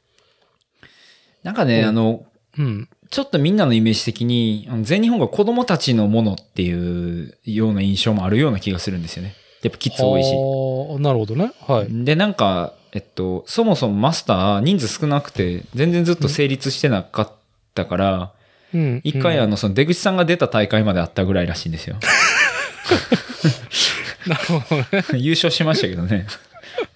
[1.43, 2.27] なんかね、うんあの、
[2.59, 2.89] うん。
[3.11, 9.35] ちょっとみんなのイメージ的に、あの全日本が子供たちのものっていうような印象もあるような気がするんですよね。
[9.63, 10.27] やっぱキッズ多いし。
[10.35, 11.53] はあなるほどね。
[11.67, 12.05] はい。
[12.05, 17.33] で、なんか、えっと、そもそもマスター人数少なくて、全然ずっと成立してなかっ
[17.75, 18.33] たから、
[18.75, 19.01] うん。
[19.05, 21.97] 一回うんあの、その出口さんが出た大会まであったぐらいらしいんですよ。
[24.27, 24.87] なるほどね。
[25.21, 26.27] 優勝しましたけどね。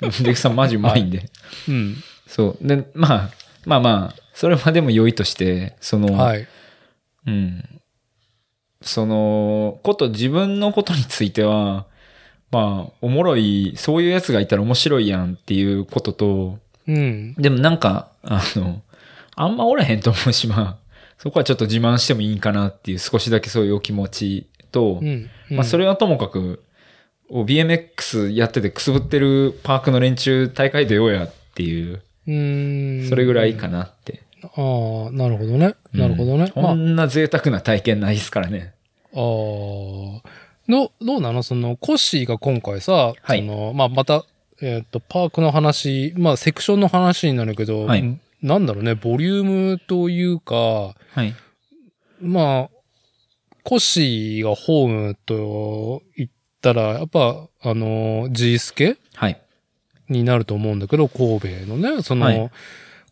[0.22, 1.29] デクさんマジうまいんで。
[1.68, 1.97] うん。
[2.27, 2.66] そう。
[2.66, 3.31] で、まあ、
[3.64, 6.47] まあまあ、それまでも良いとして、その、はい。
[7.27, 7.81] うん。
[8.83, 11.87] その、こと、自分のことについては、
[12.53, 17.35] まあ、おもろい、そういうやつがいたら面白いやんっていうことと、うん。
[17.35, 18.83] でもなんか、あの、
[19.35, 20.86] あんまおらへんと思うし、まあ、
[21.18, 25.30] そこはちょっと自慢してもいいんかなっていう少しだけそういうお気持ちと、うん。
[25.50, 26.62] まあそれ、れはともかく、
[27.28, 33.08] お BMX やっててくすぶってるパークの連中大会出ようやっていう、うん。
[33.08, 34.22] それぐらいかなって。
[34.42, 35.74] ああ、なるほどね。
[35.92, 36.52] なるほどね。
[36.54, 38.74] まあうんこ、んな贅沢な体験ないですからね。
[39.14, 39.20] ああ。
[40.68, 41.42] ど、どうなの？
[41.42, 44.24] その、コッシーが今回さ、はいその、まあ、また、
[44.60, 51.34] えっ、と、パークの話、まあ、セクションの話になるけど、はいなんだろうね、ボリュームというか、はい。
[52.20, 52.70] まあ、
[53.62, 56.30] コッシーがホームと言っ
[56.61, 59.41] たら、やっぱ、あの、G スケはい。
[60.09, 62.51] になると思うんだけど、神戸のね、その、はい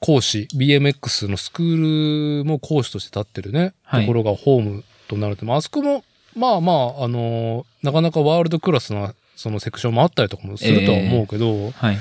[0.05, 6.05] 講師、BMX のスクールも講師として立ってるね、はいところがホームとなると、まああそこも、
[6.37, 11.97] まあまあ、あのなかなかワールドクラスな、そのセクションもあったりとかもするとは思うけど、はい。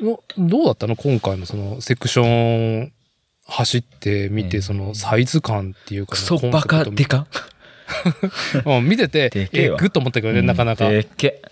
[0.00, 0.96] のどうだったの？
[0.96, 2.92] 今回のそのセクション
[3.46, 7.26] 走ってみて、えーそのサイズ感っていうか、クソバカデカ
[8.64, 10.88] うん、見てて、 えグッと思ったけどね、なかなか。
[10.88, 11.42] でっけ。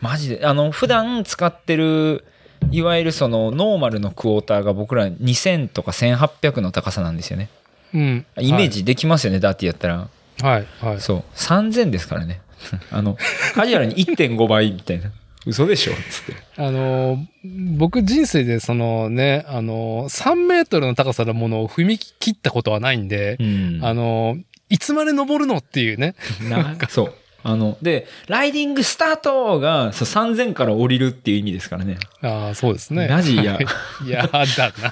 [0.00, 0.46] マジで。
[0.46, 2.24] あの、普段使ってる、
[2.70, 7.48] いわゆるそのノーマルのクォーターが僕ら2000とか1800の高さなんですよね。
[7.94, 8.26] うん。
[8.38, 9.96] イメージできますよね、ダーティやったら。
[9.96, 10.08] は
[10.42, 10.66] い、はい。
[10.80, 11.00] はい。
[11.00, 11.22] そう。
[11.34, 12.40] 3000ですからね。
[12.92, 13.16] あの、
[13.54, 15.10] カジュアルに1.5倍みたいな。
[15.46, 15.92] 嘘でしょ？
[16.10, 16.42] つって。
[16.56, 26.14] あのー、僕人生でそのね、あのー、3メートルの高さのものを踏み切ったことはないんで、うんあのー、いつまで登るのっていうね。
[26.48, 27.14] なんかそう。
[27.42, 31.98] あの、で、ライディングスタートがそう3000から降りるっていう意味ですからね。
[32.22, 33.08] ああ、そうですね。
[33.08, 33.66] マジ嫌はい
[34.06, 34.44] いやだ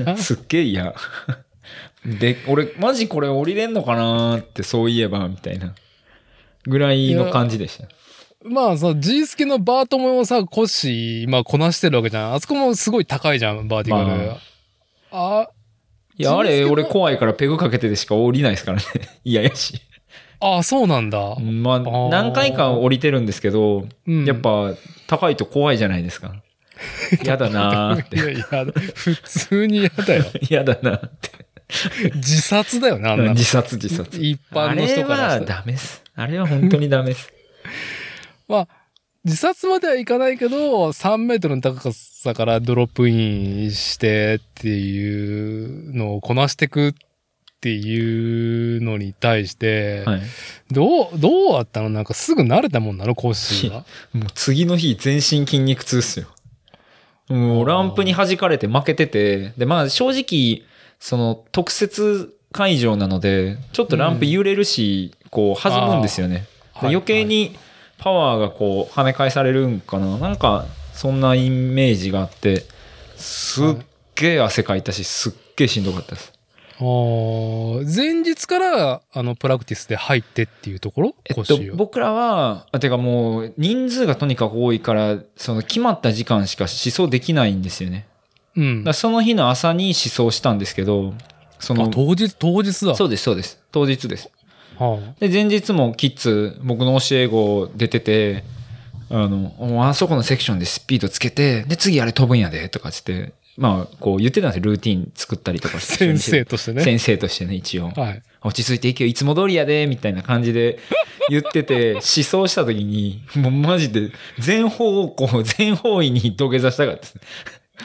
[0.04, 0.16] な。
[0.18, 0.94] すっげえ嫌。
[2.06, 5.74] で、俺、マジこれ降りれんのかなーってそういえば、みたいな。
[6.66, 7.84] ぐらいの感じでした。
[8.44, 12.34] まあ、そう、G スケのバートもさ、コッシー、まあ、こなしてるわけじゃん。
[12.34, 14.28] あそこもすごい高いじゃん、バーティカル。
[14.30, 14.38] ま
[15.10, 15.50] あ、
[16.16, 18.84] いや、あれ、俺怖いからペグかけてでしか降りないですからね。
[19.24, 19.80] 嫌やし。
[20.40, 21.18] あ、そうなんだ。
[21.18, 24.74] まあ、ー何回か降りてるんですけど、うんやっぱ、
[25.08, 26.34] 高いと怖いじゃないですか。
[27.24, 30.24] 嫌だなーっいやいや、普通に嫌だよ。
[30.24, 30.40] て。
[30.48, 31.30] 嫌だなーって。
[32.14, 34.20] 自殺だよね、あんなの自殺自殺。
[34.22, 35.46] 一般の人からあれは。
[35.46, 36.02] ダメです。
[36.14, 37.32] あれは本当にダメです。
[38.48, 38.68] まあ、
[39.24, 46.94] 自殺まではいかないけど、3メートルの高さからドロップインしてっていうのをこなしていくっ
[47.60, 50.20] ていうのに対して、はい。
[50.70, 51.90] どう、どうあったの？
[51.90, 53.14] なんかすぐ慣れたもんなの？
[53.14, 53.84] コッシーは。
[54.12, 56.28] もう次の日全身筋肉痛っすよ。
[57.28, 60.66] もうランプに弾かれて負けてて、で、まあ正直、
[61.00, 66.46] その特設会場なので、ちょっとランプ揺れるし、こう弾むんですよね。
[66.80, 67.58] ではい余計に
[67.98, 70.18] パワーがこう跳ね返されるんかな？
[70.18, 72.64] なんかそんなイメージがあって、
[73.16, 73.66] すっ
[74.14, 76.32] げえ汗かいたし、すっげえしんどかったです。
[76.80, 81.14] 前日から、あの、プラクティスで入ってっていうところ？
[81.24, 81.58] えっと。
[81.74, 88.06] 僕らは、あてかもう人数がとにかく多いから、その決まった時間しか思想できないんですよね。
[88.56, 88.92] うんだ。
[88.92, 91.14] その日の朝に思想したんですけど、
[91.58, 92.94] そのあ、、当日、当日だ。
[92.94, 93.60] そうです、そうです。
[93.72, 94.30] 当日です。
[94.78, 98.44] はで、前日もキッズ、僕の教え子出てて、
[99.10, 104.70] あの、おあそこのセクションでスピードつけて、で、次あれ飛ぶんやで、とかつって、まあ、こう言ってたんですよ。
[104.70, 105.94] ルーティン作ったりとかあ、して。
[106.16, 106.82] 先生としてね。
[106.82, 107.88] 先生としてね、一応。
[107.88, 108.22] はい。
[108.42, 110.78] 落ち着いていけよ、いつも通りやで、みたいな感じで
[111.28, 117.16] 言ってて、思想した時に、もうマジで全方向、全方位に土下座したかったです。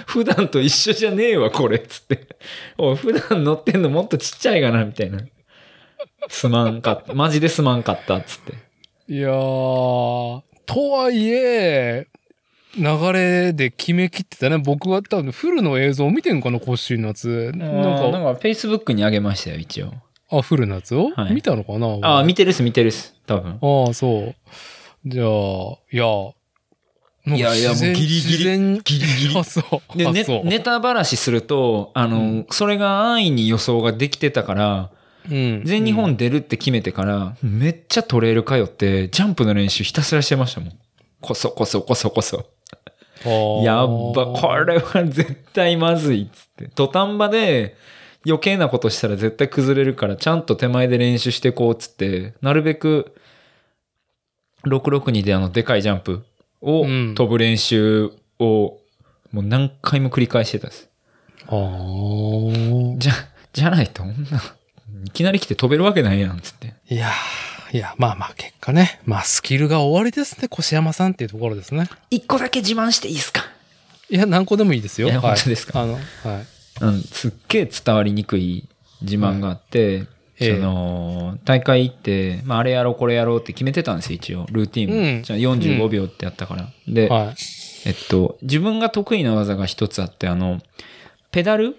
[0.06, 2.28] 普段と一緒じゃねえわ、これ、つって。
[2.78, 5.20] おい、普段乗ってんのもっとちっちゃいかな、みたいな。
[6.30, 7.14] すまんかった。
[7.14, 8.54] マジですまんかった、つって。
[9.14, 12.08] いやー、とはいえ、
[12.78, 14.58] 流れで決めきってたね。
[14.58, 17.52] 僕は多分フルの映像見てんかな、コッシーのやつ。
[17.56, 19.94] ななんんか、か、なんか Facebook にあげましたよ、一応。
[20.32, 23.14] あ、フルのやつを、はい見たのかなああ、見見てるっす、見てるっす。
[23.28, 23.60] 多分。
[23.62, 24.36] ああ、そう。
[25.06, 25.28] じゃあ、
[25.92, 26.34] いや、
[27.36, 29.98] いやいやもうギリギリギリギリ あ、そう。
[29.98, 30.26] で、あ、ね。
[30.44, 34.88] ネタばらしすると、あの、うんそれが安易に予想ができてたから、うん
[35.30, 40.72] 全日本出るって決めてから、めっちゃトレイル通って、ジャンプの練習ひたすらしてましたもん。
[41.22, 42.38] こそこそこそこそ。
[43.26, 46.68] うんやっば、これは絶対まずいっつって。
[46.76, 47.78] 土壇場で
[48.26, 53.16] 余計なことしたら絶対崩れるから、ちゃんと手前で練習してこうっつって、なるべく
[54.66, 56.26] 662であの、でかいジャンプ
[56.62, 58.80] をうん飛ぶ練習を、
[59.32, 60.90] もう何回も繰り返してたんです。
[61.48, 63.14] あーじゃ、
[63.54, 64.42] じゃないと、こんな、
[65.06, 66.74] いきなり来て飛べるわけないやん、つって。
[66.90, 69.00] いやーいや、まあまあ結果ね。
[69.06, 71.90] まあスキルが終わりですね、越山さんっていうところですね。
[72.12, 73.44] 一個だけ自慢していいですか？
[74.10, 75.08] いや、何個でもいいですよ。
[75.08, 75.82] いやはい本当ですか？
[75.82, 76.04] あの、はい。
[76.82, 78.68] うん、すっげえ伝わりにくい
[79.02, 80.06] 自慢があって、
[80.40, 84.48] ええその、大会行って、まあ、あれやろう、これやろうって決めてたんですよ、一応。
[84.52, 84.96] ルーティンも。
[84.98, 86.70] うんじゃあ45秒ってやったから。
[86.88, 87.36] で、はい。
[87.86, 90.60] えっと、自分が得意な技が一つあって、あの、
[91.32, 91.76] ペダル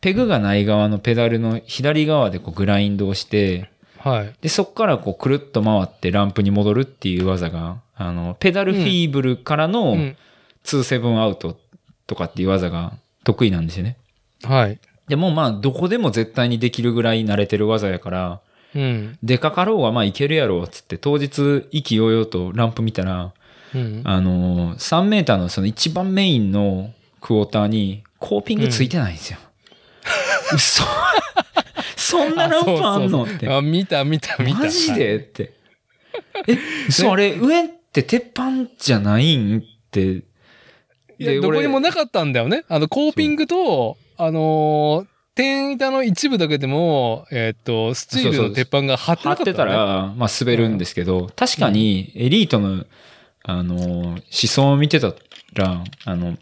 [0.00, 4.34] ペグがない側のペダルの左側でこうグラインドをして、はい。
[4.40, 10.16] で、そこからこうくるっと回ってランプに戻るっていう技が、あの、ペダルフィーブルからうのん。
[10.64, 11.58] 2-7アウト
[12.06, 12.92] とかっていう技が
[13.24, 13.96] 得意なんですよね。
[14.44, 14.78] はい。
[15.08, 18.40] でもまあ、どこでも絶対にできるぐらい慣れてる技やから、
[18.74, 19.18] うん。
[19.22, 23.32] でかかろうがまあいけるやろうっつって、当日意気揚々とランプ見たら、
[23.74, 24.02] うん。
[24.04, 29.38] あのー、3メーターのその一番メインのクォーターにコーピングついてないんですよ。
[29.38, 29.47] 嘘
[31.96, 33.48] そんなランプあんのって。
[33.48, 34.60] あ、見た、見た、見た。
[34.60, 35.52] マジはいでって。
[36.46, 40.00] え、嘘あれ、上って鉄板じゃないんって。
[40.00, 40.24] い
[41.18, 42.64] や、でどこに俺もなかったんだよね。
[42.68, 49.56] あの、コーピングと、あのー、天板の一部だけでも、えーっと、スチールの鉄板が張ってたてなかった、ね。
[49.56, 52.84] たら、まあ滑るんですけど、確かにエリートの、
[53.44, 55.14] あのー、思想を見てた
[55.54, 56.36] ら、あの、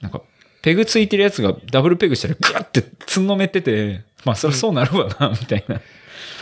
[0.00, 0.22] なんか、
[0.62, 5.80] ペグついてるやつがダブルペグしたらグワってつんのめってて、まあそりゃそうなるわな、みたいな。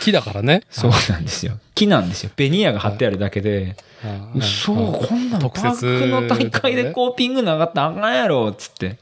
[0.01, 0.63] 木だからね。
[0.69, 1.59] そうなんですよ。
[1.75, 2.31] 木なんですよ。
[2.35, 8.87] ベニヤが貼ってあるだけで、あ嘘、はいこんなんバ特設ックの大会でコーピングなかったらあかんやろ、つって。
[8.87, 8.95] はい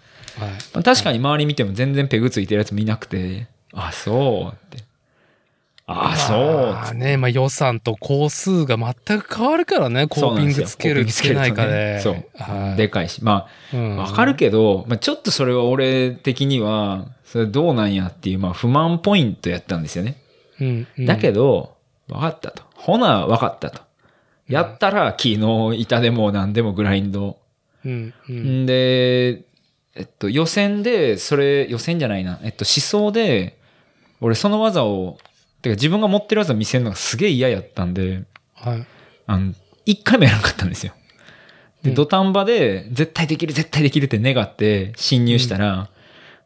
[0.74, 4.87] まあ確かに周り見ても全然ペグついてるやつ見なくて、あ、そうって。
[5.90, 6.38] あ、そう
[6.74, 12.02] まあね、まあ予算と工数が全く変わるからね、コーピングつける、つけないかで。
[12.02, 12.26] そう。
[12.36, 13.24] はいでかいし。
[13.24, 20.18] まあ、うんわかるけど、まあちょっとそれは俺的には、それどうなんやっていう、まあ不満ポイントやったんですよね。
[20.60, 21.78] うんうんだけど、
[22.10, 22.64] わかったと。
[22.74, 23.82] ほな、わかったと。
[24.50, 27.38] やったら、木の板でも何でもグラインド。
[27.86, 29.44] うんうんんで、
[29.96, 32.40] えっと、予選で、それ、予選じゃないな。
[32.44, 33.58] えっと、思想で、
[34.20, 35.18] 俺その技を、
[35.62, 38.24] てか自分が持ってる技見せるのがすげえ嫌やったんで、
[38.56, 38.86] はい。
[39.26, 39.54] あの、
[39.86, 40.94] 一回もやらなかったんですよ。
[41.84, 45.90] で、うん土壇場で、絶対できる、絶対できるって願って侵入したら、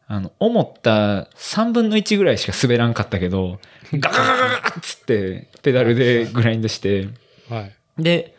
[0.08, 3.60] あの、思った3分の1ぐらいしか滑らんかったけど、
[3.94, 7.08] ガガガガガガッつって、ペダルでグラインドして、
[7.50, 7.74] はい。
[7.98, 8.36] で、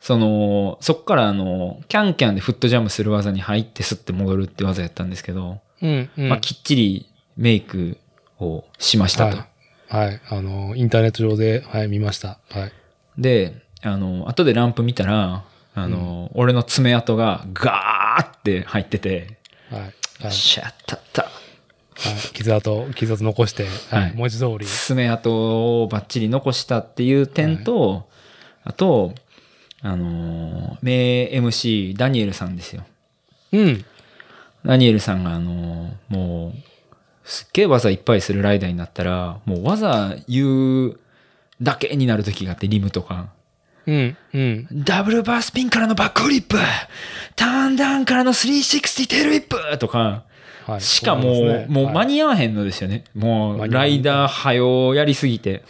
[0.00, 6.28] その、そっからあの、キャンキャンでフットジャムする技に入ってスッて戻るって技やったんですけど、うんうん。
[6.28, 7.98] まあ、きっちりメイク
[8.38, 9.36] をしましたと。
[9.38, 9.46] はい。
[9.88, 10.20] はい。
[10.28, 12.38] あの、インターネット上で、はい、見ました。
[12.50, 12.72] はい。
[13.18, 19.36] で、あの、後でランプ見たら、あの、俺の爪痕がガーって入ってて、
[19.70, 19.80] はい。
[20.22, 20.32] はい。
[20.32, 21.22] シャッタッタ。
[21.22, 21.30] は
[22.12, 24.14] い、傷跡、傷跡残して、ははいい。
[24.14, 24.66] 文字通り。
[24.66, 25.30] 爪痕
[25.82, 28.08] をバッチリ残したっていう点と、
[28.64, 29.14] あと、
[29.82, 32.84] あの、名 MC ダニエルさんですよ。
[33.52, 33.84] うん。
[34.64, 36.54] ダニエルさんがあの、もう、
[37.26, 41.00] すっげえ技いっぱいするライダーになったら、もう技言う
[41.60, 43.28] だけになる時があって、リムとか。
[43.86, 44.16] うん。
[44.32, 44.68] うん。
[44.72, 46.56] ダブルバースピンからのバックフリップ
[47.34, 50.24] ターンダウンからの360テールウィップとか、
[50.66, 50.80] はい。
[50.80, 53.04] しかも、ねもう間はいに合わへんのですよね。
[53.14, 55.64] もう、間に合わへんライダー早をやりすぎて。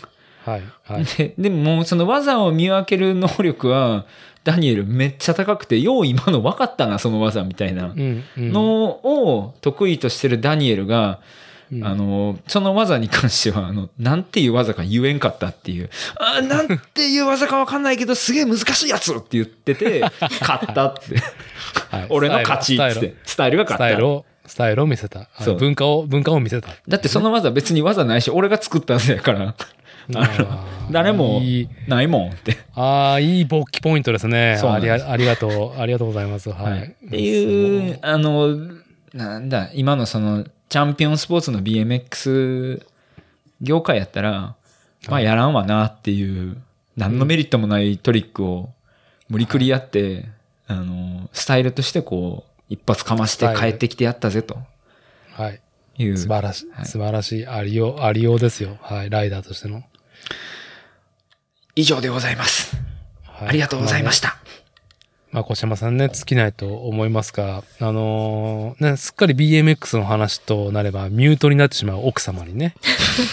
[0.45, 0.63] はい。
[0.85, 1.05] はい。
[1.05, 4.05] で、でももうその技を見分ける能力は、
[4.45, 7.93] ダニエルめっちゃ高くて、よう今の分かったな、その技みたいな。
[8.37, 11.21] のを得意としてるダニエルが、
[11.73, 15.91] うんあの、その技に関しては、あの、なんていう技か言えんかったっていう、
[16.21, 20.05] あ、 なんていう技かわかんないけど、すげえ難しいやつって言ってて、
[20.41, 21.17] 勝ったって。
[21.91, 23.17] はい俺の勝ちって。
[23.25, 23.85] スタイルがス勝った。
[23.85, 25.29] タイルを、スタイルを見せた。
[25.41, 26.69] そう文化を、文化を見せた。
[26.87, 29.55] だってその技別に技ないし、俺が作ったんだから、
[30.91, 31.43] 誰も
[31.89, 32.59] ないもんって。
[32.75, 34.57] ああ、いい勃起ポイントですね。
[34.61, 35.81] そうありあありがとう。
[35.81, 36.51] ありがとうございます。
[36.51, 36.85] ははいい。
[36.85, 38.57] っていう、あの、
[39.13, 42.85] なんだ、今のその、チャンピオンスポーツの BMX
[43.61, 44.57] 業界やったら、
[45.09, 46.57] まあやらんわなっていう、
[46.97, 48.71] 何のメリットもないトリックを
[49.29, 50.27] 無理くりやって、
[50.67, 54.59] あの、スタイルとしてこう、一発かまして帰ってきてやったぜと
[55.33, 55.61] はい。
[55.99, 56.19] いう。
[56.19, 58.77] 素晴らしい、はい素晴らしいありよう、ありようですよ。
[58.83, 59.11] はい。
[59.11, 59.83] ライダーとしての。
[61.77, 62.77] 以上でございます。
[63.23, 64.39] はいありがとうございました。
[65.33, 72.75] まあ、小島さんね、尽きないと思いますが、あのーね、すっかり BMX の話となれば、ミュートになってしまう奥様にね。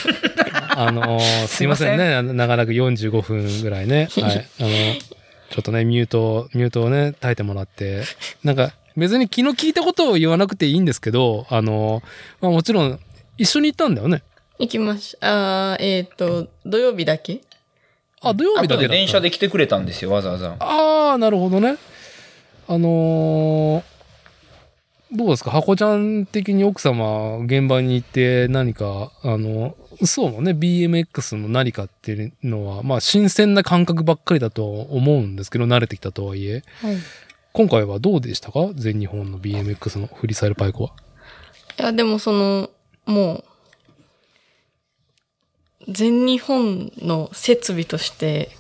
[0.76, 2.22] あのーすいませんね。
[2.34, 4.10] 長らく45分ぐらいね。
[4.20, 4.46] はい。
[4.60, 8.04] あの、ちょっとね、ミュート、ミュートをね、耐えてもらって。
[8.44, 12.04] なんか、別に気の利いたことを言わなくていいんですけど、あのー
[12.42, 13.00] まあもちろん、
[13.38, 14.24] 一緒に行ったんだよね。
[14.60, 17.42] 行きましあーえっ、と、土曜日だけ
[18.24, 20.56] あ、土曜日だけだ電車で来てくれたんですよ、わざわざ。
[20.60, 21.78] ああ、なるほどね。
[22.68, 23.84] あのー
[25.16, 25.52] どうですか？
[25.52, 36.64] 箱ちゃん的に奥様、現場に行って何か、あの、そうもね、BMX の何かっていうのは、まあ、新鮮な感覚ばっかりだと思うんですけど、慣れてきたとはいえ。
[36.82, 36.96] はい。
[36.96, 36.98] い
[37.52, 38.70] 今回はどうでしたか？
[38.74, 40.94] 全日本の BMX のフリースタイルパイクは。
[41.78, 42.72] や、でもその、
[43.06, 43.44] もう、
[45.90, 48.52] 全日本の設備として、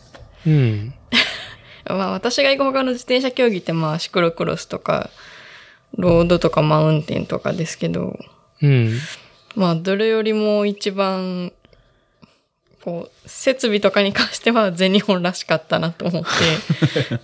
[0.45, 0.93] うん。
[1.88, 5.09] まあ私が行く他の自転車競技ってまあシクロクロスとか、
[5.97, 8.17] ロードとかマウンテンとかですけど、
[8.61, 8.97] うん。
[9.55, 11.51] まあどれよりも一番、
[12.82, 17.19] こう、設備とかに関しては全日本らしかったなと思って、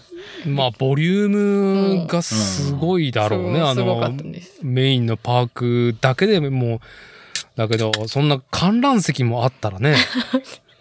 [0.47, 3.60] まあ、ボリュームがすごいだろうね。
[3.60, 4.24] あそうすごかの
[4.62, 6.80] メインのパークだけでもう、
[7.60, 9.97] だけど、そんな観覧席もあったらね。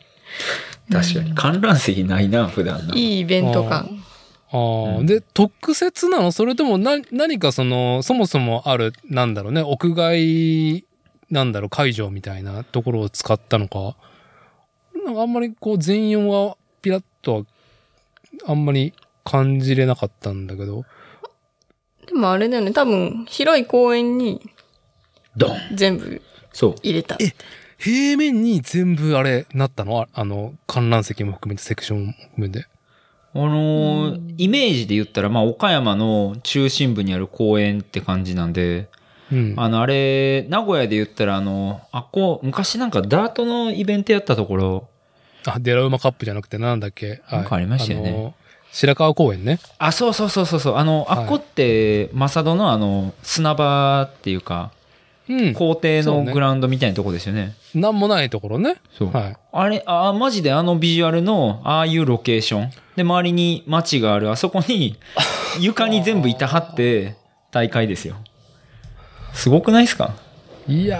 [0.92, 1.34] 確かに。
[1.34, 2.94] 観覧席ないな、普段な。
[2.94, 4.00] いいイベント感。
[4.52, 6.30] ああ、うんで、特設なの？
[6.30, 10.84] それともな、何かその、そもそもある、なんだろうね、屋外、
[11.30, 13.96] なんだろう、会場みたいなところを使ったのか？
[15.04, 17.42] なんかあんまりこう、全容は、ピラッとは、
[18.46, 20.84] あんまり感じれなかったんだけど。
[22.06, 24.40] でもあれだよね、多分広い公園に
[25.36, 26.22] ドン全部
[26.52, 26.74] そう。
[26.82, 27.16] 入れた。
[27.20, 27.34] え
[27.76, 30.00] 平面に全部あれ、なったの？
[30.00, 32.66] ああの、観覧席も含めて、セクションも含めて。
[33.34, 38.88] あのーイメージで言ったら、まあ、岡山の中心部にある公園って感じなんで、
[39.30, 39.54] うん。
[39.56, 44.88] あの、あれ、名古屋で言ったら、あの、あっこ、昔なんかダートのイベントやったところ、
[45.46, 47.22] あ、デラウマカップじゃなくてなんだっけ？
[47.26, 48.34] はいなんかありましたよね
[48.72, 49.60] 白川公園ね。
[49.78, 54.72] あ、そうそうそうそうそう、あの、はいあっこって、マサドのあの、砂場っていうか、
[55.28, 55.54] うん。
[55.54, 57.54] 校庭のグラウンドみたいなとこですよね。
[57.74, 58.76] なんもないところね。
[58.96, 59.12] そう。
[59.12, 59.36] はい。
[59.52, 62.70] あれ、あ、マジであのビジュアルの、ああいうロケーション。
[62.96, 64.96] で、周りに街がある、あそこに、
[65.60, 67.14] 床に全部板張って、
[67.50, 68.16] 大会ですよ。
[69.34, 70.14] すごくないですか？
[70.66, 70.98] いや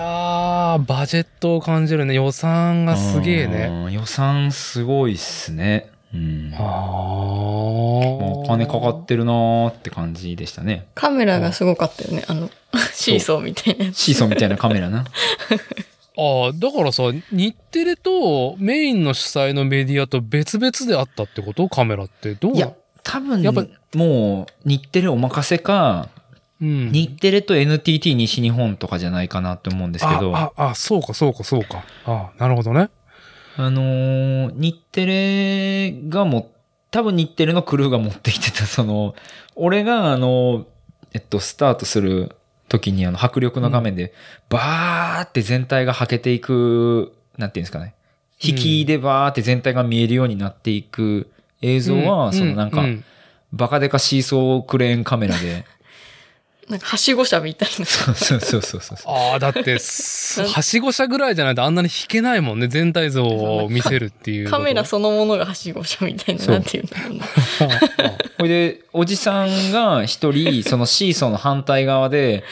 [0.78, 2.14] ー、バジェットを感じるね。
[2.14, 3.66] 予算がすげえね。
[3.86, 3.92] うん。
[3.92, 5.90] 予算すごいっすね。
[6.14, 6.54] うん。
[6.54, 6.62] あー。
[6.62, 10.86] もうお金かかってるなーって感じでしたね。
[10.94, 12.24] カメラがすごかったよね。
[12.28, 12.50] あの、
[12.92, 13.92] シーソーみたいな。
[13.92, 15.04] シーソーみたいなカメラな。
[16.20, 21.68] ああ、だからさ、日テレとメインの主催のメディアと別々であったってこと？
[21.68, 22.34] カメラって。
[22.34, 22.56] どう？
[22.56, 22.72] いや、
[23.04, 26.08] 多分、やっぱもう、日テレお任せか、
[26.60, 26.90] うん。
[26.90, 31.84] 日テレと NTT 西日本とかじゃないかなって思うんですけど、あ、あ、あ、そうか、そうか、そうか。
[32.04, 32.88] あなるほどね。
[33.60, 36.52] あのー日テレがも、
[36.92, 39.16] 多分日テレのクルーが持ってきてた、 その、
[39.56, 40.68] 俺があの、
[41.12, 42.36] えっと、スタートする
[42.68, 44.14] 時にあの、迫力の画面で、
[44.48, 47.94] バーって全体がはけていく、なんていうんですかね。
[48.40, 51.28] 引きでバーって全体が見えるようになっていく
[51.60, 53.04] 映像は、うそのなんかう、ん。
[53.52, 55.64] バカデカシーソークレーンカメラで、
[56.68, 57.84] なんか、はしご車みたいな。
[57.86, 58.96] そうそうそうそうそう。
[59.06, 62.68] ああ、だって、すはしご車ぐらいじゃないとあんなに引けないもんね。
[62.68, 64.50] 全体像を見せるっていう。
[64.50, 67.26] カメラそのものがはしご車みたいな、なんていうんだろうな。
[68.36, 72.44] これ で、おじさんが一人、そのシーソーの反対側で、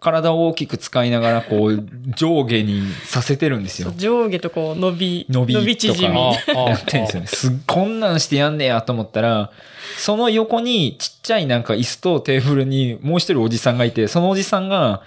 [0.00, 1.86] 体を大きく使いながら、こう、
[2.16, 3.92] 上下にさせてるんですよ。
[3.96, 6.14] 上下とこう伸び、伸びとか縮み。
[6.14, 7.26] やってるんですよね。
[7.26, 9.50] すっこんなんしてやんねやと思ったら、
[9.98, 15.02] その横にちっちゃいなんか椅子とテーブルにもう一人おじさんがいて、そのおじさんが、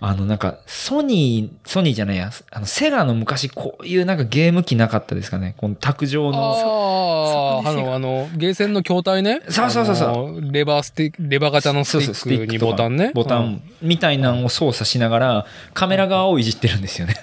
[0.00, 5.54] あのなんか、ソニー、ソニーじゃないや、あの、セガの昔こういうなんかゲーム機なかったですかね。
[5.56, 7.62] この卓上の。
[7.64, 9.40] ああ、あの、あの、ゲーセンの筐体ね。
[9.48, 13.10] そうそうそうそうレバースティック、レバー型のスティックボタンね。
[13.12, 17.14] ボタうんンみたいなのを操作しながら、カメラ側をいじってるんですよね。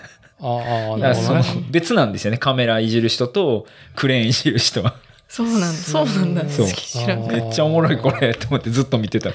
[0.42, 1.40] ああ、 なるほど。
[1.72, 2.38] 別なんですよね。
[2.38, 4.96] カメラいじる人と、クレーンいじる人は。
[5.30, 5.68] そうなんだ。
[5.68, 6.44] そうなんだ。
[6.44, 9.32] めっちゃおもろいこれ、と思ってずっと見てた。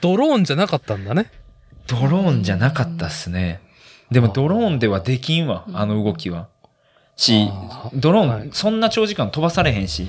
[0.00, 1.26] ドローンじゃなかったんだね。
[2.00, 3.60] ドローンじゃなかったっすね。
[4.10, 6.48] でもドローンではできんわ、あの動きは。
[7.16, 10.08] しあ、ドロはいーン、そんな長時間飛ばされへんし。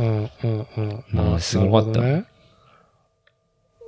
[0.00, 0.88] うんうんうん。
[0.88, 2.24] もうなるほどすごかったね。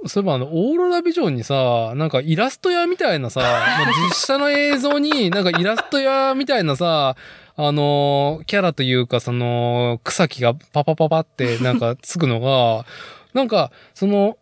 [0.07, 3.41] そういえばあの、オーロラビジョンにさ、なんかイラスト屋みたいなさ、
[4.11, 7.17] 実写の映像になんかイラスト屋みたいなさ、
[7.57, 12.85] あのーキャラというかその、草木がパパパパってなんかつくのが、
[13.33, 14.37] なんか、その、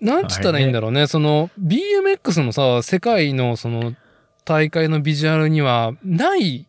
[0.00, 1.06] なんつったらいいんだろうね。
[1.06, 3.94] その、BMX のさ、世界のその、
[4.44, 6.66] 大会のビジュアルには、ない、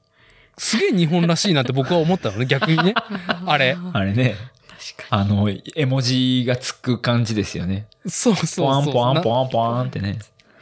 [0.58, 2.94] すげえ日本らしいなって僕は思ったのね、 逆にね。
[3.46, 3.78] あれ。
[3.94, 4.36] あれね。
[5.10, 7.88] あの、絵文字がつく感じですよね。
[8.08, 8.66] そうそうそう。
[8.66, 10.20] ポワンポワンポワンポワンってね。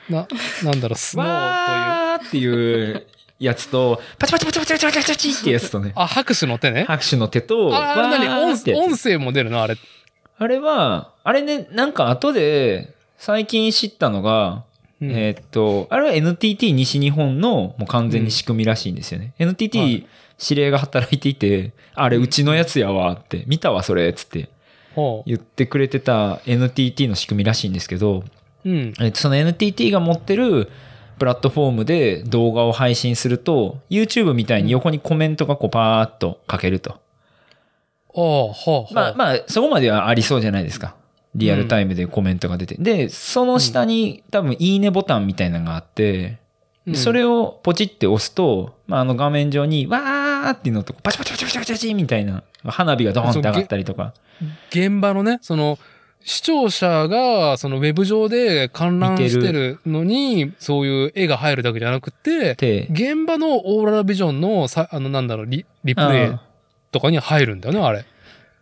[0.09, 0.27] な、
[0.63, 2.95] なんだろう、スノーという。
[2.95, 3.07] っていう
[3.39, 5.91] やつと、パチパチパチパチパチパチパチってやつとね。
[5.95, 6.85] あ、拍手の手ね。
[6.87, 9.61] 拍手の手と、あ、なに音声も出るの？
[9.61, 9.75] あれ。
[10.37, 14.63] あれは、あれね、なんか後で、最近知ったのが、
[15.01, 19.33] うんえーっと、あれは NTT 西日本のもう完全に仕組みらしいんですよね。
[19.37, 20.07] は NTT い
[20.39, 24.49] 指令が働いていて、あれうちのやつやわって、見たわそれ、つって
[24.95, 28.23] ほ言ってくれてた NTT の仕組みらしいんですけど、
[28.65, 28.69] う。
[28.69, 28.93] うん。
[28.99, 30.69] えっと、その NTT が持ってる
[31.19, 36.99] プラットフォームで動画を配信すると、YouTube みたいに横にコメントがこうパーッと書けると。
[38.93, 40.95] まあまあ、そこまではありそうじゃないですか。
[41.35, 42.75] リアルタイムでコメントが出て。
[42.79, 46.39] で、その下に多分いいねボタンみたいなのがあって、
[46.87, 54.13] うんそれをポチって押すと、まあ、あの画面上にわーっていうのとパチパチパチパチパチパチみたいな花火がドーンって上がったりとか。
[54.69, 55.77] 現場のね、その、
[56.23, 66.41] 視聴者が、そのウェブ上で観覧してるのに、そういう絵が入るだけじゃなくて、で、現場のオーロラビジョンのさ、あの、なんだろう、リリプレイあ
[66.91, 68.05] とかに入るんだよね、あれ。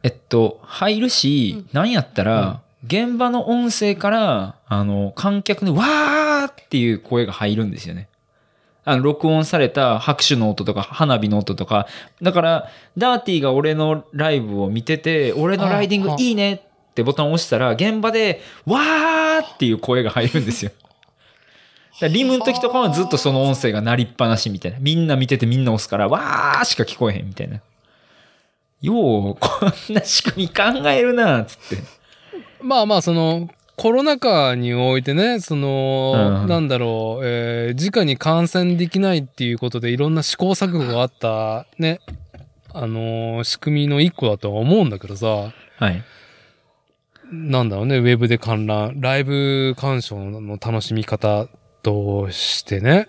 [0.04, 8.08] えっと、入るし、なんやったら、現場の音声から、あの、観客のわーっていう声が入るんですよね。
[8.84, 11.88] あの、録音された拍手の音とか、花火の音とか。
[12.22, 20.72] だから、ダーティーが俺のライブを見てて、俺のライディングいいねってボタンを押したら、現場で、わーっていう声が入るんですよ。
[21.96, 24.78] だからリムの時とかはずっとその音声が鳴りっぱなしみたいな。
[24.80, 27.62] みんな見ててみんな押すから、わーしか聞こえへんみたいな。
[28.82, 31.84] よう、こんな仕組み考えるな、つって。
[32.62, 42.00] まあまあ、その、コロナ禍においてね、その、うんなんだろう、えー、直に感染できないっていうことでいろんな試行錯誤があった、ね、
[42.74, 45.28] あのー仕組みの一個だとは思うんだけどさ、
[45.78, 46.04] はい。
[47.32, 51.48] なんだろうね、ウェブで観覧、ライブ鑑賞の楽しみ方
[51.84, 53.08] としてね。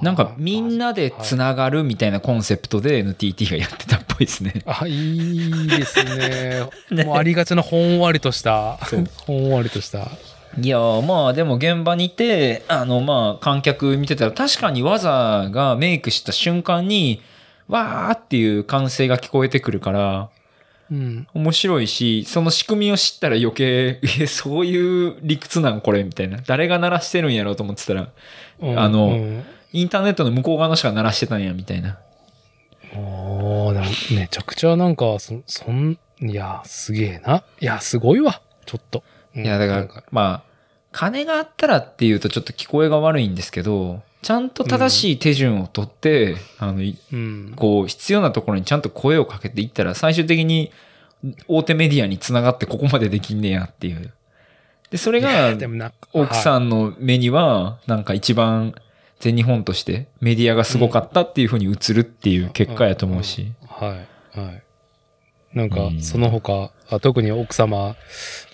[0.00, 4.62] はあなんかみんなでつながるみたいなコンセプトで NTT がやってたっぽいですね。
[4.66, 6.68] あ、いいですね。
[6.90, 8.78] ねもうありがちなほんわりとした、
[9.26, 10.08] ほんわりとした。
[10.60, 17.22] いやーまあでも現場にいて、あのまあ観客見てたら確かに技がメイクした瞬間に、
[17.68, 20.28] わーっていう歓声が聞こえてくるから、
[20.90, 21.26] うん。
[21.34, 26.38] 面白いし、その仕組みを知ったら余計、 え、そういう理屈なんこれみたいな。
[26.44, 28.08] 誰が鳴らしてるんやろうと思ってたら、
[28.60, 31.98] うんあのうんインターネットの向こう側の人が鳴らしてたんや、みたいな。
[32.94, 37.44] おー、めちゃくちゃなんか、そ、そん、いや、すげえな。
[37.60, 38.42] いや、すごいわ。
[38.66, 39.04] ちょっと。
[39.36, 40.50] うんいや、だから、まあ、
[40.92, 47.52] 金があったらっていうとちょっと聞こえが悪いんですけど、ちゃんと正しい手順をとって、あの、いうん。
[47.56, 50.72] こう、必要なところにちゃんと声をかけていったら、最終的に
[51.46, 54.12] 大手メディアにつながってここまでできんねやっていう。
[54.90, 55.56] で、それが、
[56.12, 58.74] 奥さんの目には、なんか一番
[59.20, 63.52] 全日本としてメディアがすごかったっていうふうに映るっていう結果やと思うし。
[63.68, 63.86] は
[64.34, 64.62] い、はい。
[65.54, 67.96] なんかう、んその他、あ特に奥様、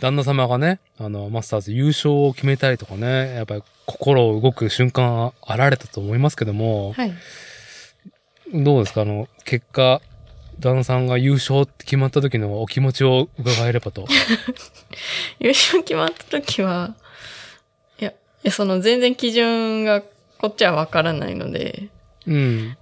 [0.01, 7.12] 旦那様がね、あの、マスターズ優勝を決めたりとかね、やっぱり心動く瞬間あられたと思いますけども、はい。
[8.55, 9.03] どうですか？
[9.03, 10.01] あの、結果、
[10.59, 14.07] 旦那さんが優勝って決まった時のお気持ちを伺えればと。
[15.39, 16.95] 優勝決まった時は、
[18.01, 18.14] いや、い
[18.45, 20.03] やその全然基準が
[20.39, 21.89] こっちはわからないので、
[22.26, 22.76] うん。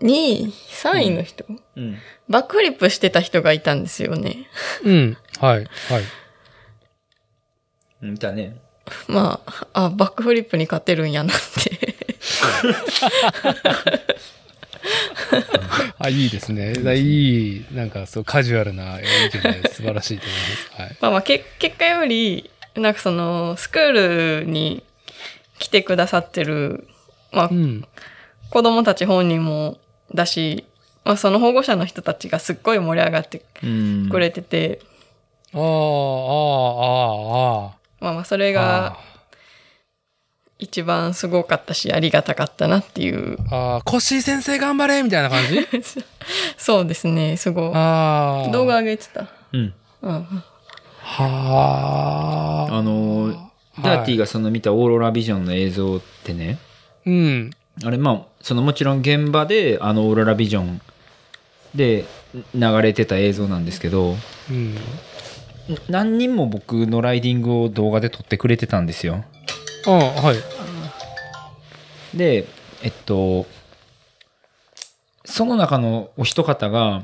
[0.00, 1.44] 2位、3位の人、
[1.76, 1.98] うん。
[2.28, 4.48] バックフリップしてた人がいたんですよね。
[4.84, 5.16] うん。
[5.40, 5.58] はい。
[5.58, 5.66] はい。
[8.02, 8.14] うん。
[8.14, 8.56] だね。
[9.06, 9.40] ま
[9.72, 11.96] あ、あ、バックフリップに勝てるんやなって。
[15.98, 16.72] あ、いいですね。
[16.74, 20.70] だいい、なんかそう、カジュアルな意見で素晴らしいと思います。
[20.82, 20.96] はい。
[21.00, 24.82] まあまあ、け結果より、なんかその、スクールに
[25.58, 26.86] 来てくださってる、
[27.32, 27.84] まあう、ん。
[28.50, 29.78] 子供たち本人も
[30.14, 30.64] だし、
[31.04, 34.08] まあ、その保護者の人たちがすっごい盛り上がってうん。
[34.10, 34.80] くれてて、
[35.54, 35.66] ああ、ああ、
[37.64, 38.96] ああ、まあまあ、それあが
[40.58, 43.38] 一番すごかったし、ありがたかったなっていう。
[43.50, 45.60] ああ、コッシー先生頑張れみたいな感じ？
[46.58, 47.72] そうですね、すごい。
[47.74, 48.50] ああ。
[48.50, 49.26] 動画上げてた。
[49.52, 49.74] うん。
[50.02, 50.42] うん。
[51.00, 52.74] はあ。
[52.74, 53.47] あのー、
[53.82, 56.58] ダーティーがその見たオーロラビジョンの映像ってね、
[57.06, 57.50] うん。
[57.84, 60.80] あれまあ、そのもちろん現場であのオーロラビジョン
[61.74, 62.04] で
[62.54, 64.16] 流れてた映像なんですけど、
[64.50, 64.76] うん。
[65.88, 69.24] 何人も僕のライディングを動画で撮ってくれてたんですよ。
[69.86, 72.16] あはい。
[72.16, 72.46] で、
[72.82, 73.46] えっと、
[75.24, 77.02] その中のお一方が、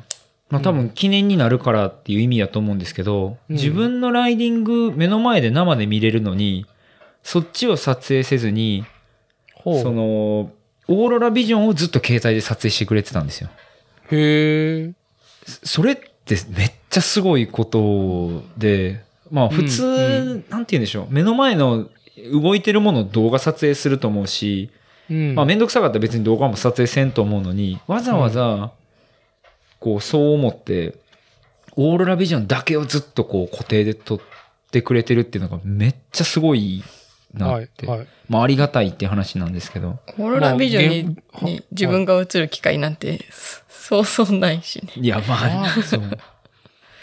[0.50, 6.66] まあ多分記念になるからっていう意味だと思うんですけど、うん自分のライディング目の前で生で見れるのに、
[7.22, 8.84] そっちを撮影せずに。
[9.64, 10.52] その、
[10.88, 13.48] オーロラビジョンをずっと携帯で撮影してくれてたんですよ。
[14.10, 14.92] へえ。
[15.46, 21.88] それってめっちゃすごいことで、まあ普通、うんなんて言うんでしょう、目の前の
[22.32, 24.70] 動いてるものを動画撮影すると思うし、
[25.10, 25.34] うん。
[25.34, 28.72] まあめんどくさかったら別に動画も撮影せんと思うのに、わざわざ、
[29.84, 30.96] こうそう思って、
[31.76, 34.20] オーロラビジョンだけをずっとこう固定で撮っ
[34.70, 36.82] てくれてるっていうのがめっちゃすごい
[37.34, 37.86] なはいって。
[37.86, 38.06] はい。
[38.30, 39.98] まあありがたいっていう話なんですけど。
[40.18, 43.26] オーロラビジョンに,、まあに自分が映る機会なんて、
[43.68, 44.90] そうそうないしね。
[44.96, 46.00] いやまあ、あそう。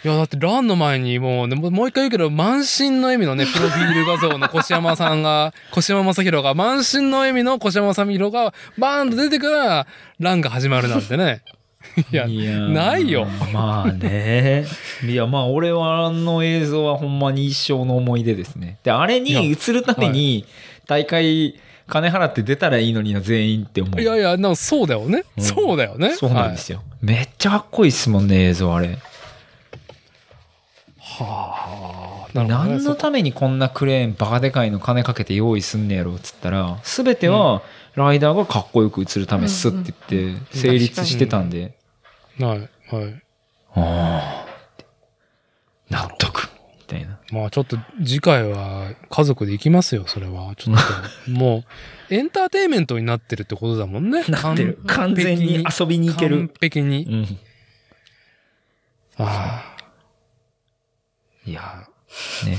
[0.04, 9.88] いや、だってランの前にもうね、もうもう一回言うけど、満身の笑みのね、プロフィール画像の越山さんが、 越山正宏が、満身の笑みの越山正宏が、バーンと出てから、
[10.20, 11.44] ランが始まるなんてね。
[12.12, 13.28] いや、ーないよ。
[13.54, 14.66] まあね。
[15.06, 18.78] いや、まあ俺はあの映像はほんまに一生の思い出ですね。
[18.84, 20.46] で、あれに映るために
[20.88, 24.02] 大会金払って出たらいいのにな、全員って思う。
[24.02, 25.26] いやいや、なそうだよね。
[25.38, 26.16] うんそうだよね。
[26.16, 26.82] そうなんですよ。
[27.02, 28.98] めっちゃかっこいいっすもんね、映像あれ。
[31.00, 32.46] はあ、ね。
[32.48, 37.62] 何のためにこんなクレーンバカでかいの金かけて用意すんねやろっつったら、すべては
[37.96, 41.74] ライダーがかっこよく映るためっすって言って成立してたんで、
[42.40, 42.60] はい、
[42.96, 43.24] はい。
[43.74, 44.48] ああ、
[45.90, 47.20] 納得みたいな。
[47.32, 50.56] まあちょっと次回は家族で行きますよ、それは。
[50.56, 50.78] ちょっ
[51.26, 51.64] と、 も
[52.10, 54.24] う、エンターテインメントになってるってことだもんね。
[54.30, 54.80] なってる。
[54.88, 56.52] 完全に遊びに行ける完。
[56.60, 57.06] 璧に。
[57.06, 57.40] うん。
[59.18, 59.78] ああ。
[61.46, 61.88] いや、
[62.46, 62.58] ね。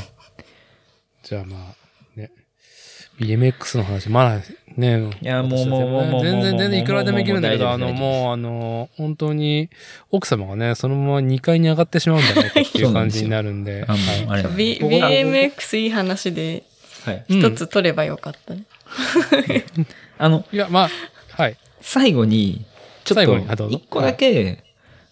[1.22, 2.30] じゃあまあ、ね。
[3.18, 4.42] BMX の話、まだ
[4.76, 5.10] ね。
[5.20, 9.70] いやもうもうもうもう全然全然いくらでもいけるんだけど、あの、もうあの、本当に、
[10.10, 13.84] 奥様がね、そのまま2階に上がってしまうんじゃないかっていう感じになるんで。
[13.84, 16.64] BMX いい話で
[17.28, 18.64] 一つ取ればよかったね。
[20.18, 20.90] あの、いや、まあ、
[21.30, 21.56] はい。
[21.80, 22.64] 最後に、
[23.04, 24.64] ちょっ最後にあどと、一個だけ、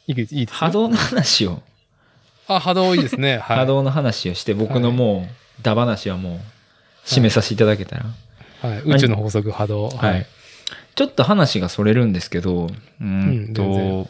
[0.06, 1.62] いいいいですよ波動の話を、
[2.46, 3.38] あ、波動いいですね。
[3.38, 3.58] はい。
[3.58, 6.40] 波動の話をして、僕のもう、ダ話はもう、
[7.06, 8.06] 締めさせていただけたら。
[8.62, 8.82] はい。
[8.84, 9.88] 宇宙の法則波動。
[9.88, 10.24] ははいい。。
[10.94, 14.08] ちょっと話がそれるんですけど、うーんうん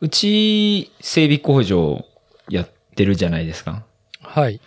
[0.00, 2.04] うち、整備工場
[2.48, 3.84] やってるじゃないですか。
[4.20, 4.60] はい。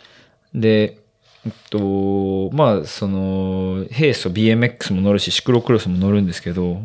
[0.54, 0.98] で、
[1.46, 6.82] えっと、まあ、その、ヘイスト BMX も乗るし、シクロクロスも乗るんですけど、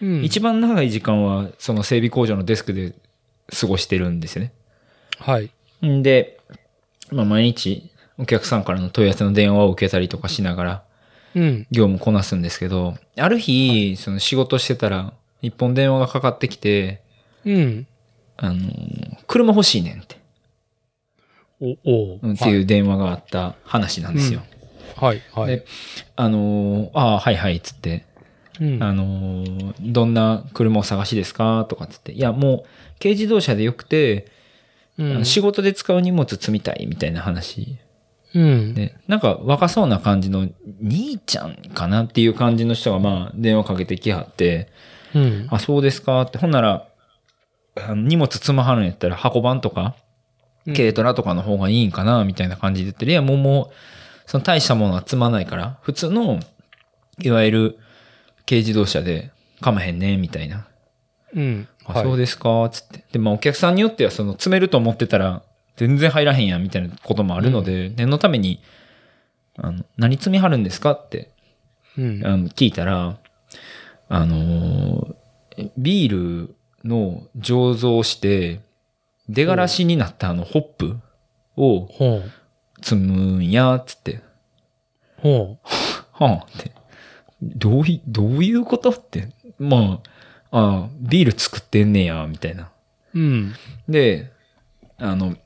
[0.00, 2.92] うん一番長い時間は、その整備工場のデスクで
[3.56, 4.52] 過ごしてるんですよね。
[5.18, 5.50] はい。
[5.86, 6.40] んで、
[7.12, 7.88] まあ、毎日、
[8.18, 10.80] お客さんからの問い合わせの電話を受けたりとかしながら、うん。
[11.34, 17.02] 業務こなすんですけど、ある日、その仕事してたら、一本電話がかかってきて、
[17.44, 17.86] うん。
[18.36, 18.70] あの、
[19.26, 20.16] 車欲しいねんって、
[21.60, 22.28] お、おう。
[22.28, 24.42] んっていう電話があった話なんですよ。
[24.96, 25.22] はい。
[25.32, 25.46] はい。
[25.48, 25.66] で、
[26.16, 28.04] あの、ああ、はいはい、つって、
[28.60, 28.82] うん。
[28.82, 29.44] あの、
[29.80, 32.64] どんな車を探しですかとかつって、いや、もう、
[32.98, 34.26] 軽自動車でよくて、
[34.98, 35.14] あうん。
[35.14, 37.78] の仕事で使う荷物積みたいみたいな話
[38.34, 38.74] うん。
[38.74, 40.48] で、なんか若そうな感じの
[40.80, 44.68] 兄ちゃんかなっていう感じの人がまあ電話かけてきはって、
[45.14, 45.46] うん。
[45.50, 46.88] あ、そうですかって、ほんなら、
[47.94, 49.94] 荷物積まはるんやったら箱番とか、
[50.66, 53.10] うん軽トラとかの方がいいんかなみたいな感じで言ってる。
[53.10, 56.38] いや、もうもう、その大したものは積まないから、普通の、
[57.20, 57.78] いわゆる
[58.46, 60.68] 軽自動車でかまへんね、みたいな。
[61.34, 61.68] うん。
[61.84, 63.04] あ、そうですか、つって。
[63.12, 65.42] で、まあお客さんによっては、その詰めると思ってたら、
[65.76, 68.60] 全然入らへんやん、みたいなこともあるので、念のために、
[69.56, 71.30] あの、何積みはるんですかって
[71.96, 73.18] 聞いたら、
[74.08, 75.22] あのー
[75.76, 76.54] ビール
[76.84, 78.60] の醸造して、
[79.28, 80.96] 出がらしになったあのホップ
[81.56, 81.88] を。
[82.80, 84.22] 積むんや、つって。
[85.18, 85.58] ほ
[86.10, 86.72] はあ、って。
[87.40, 89.28] どうい、どういうことって。
[89.58, 90.00] ま
[90.50, 92.70] あ、ああビール作ってんねや、みたいな。
[93.14, 93.18] う。
[93.18, 93.54] うん。
[93.88, 94.32] で、
[94.98, 95.36] あの、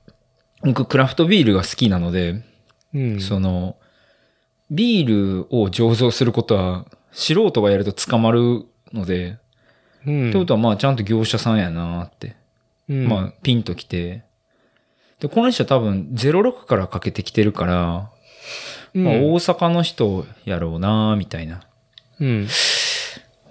[0.66, 2.42] 僕クラフトビールが好きなので、
[2.92, 3.20] うん。
[3.20, 3.76] その、
[4.68, 9.38] ビールを醸造することは、素人がやると捕まるので、
[10.04, 10.28] うん。
[10.30, 12.36] ってことはまあちゃんと業者さんやなって、
[12.88, 14.24] うん、まあピンときて、
[15.20, 18.10] で、この人多分06からかけてきてるから、
[18.94, 21.60] うん、まあ大阪の人やろうなみたいな。
[22.20, 22.46] うん。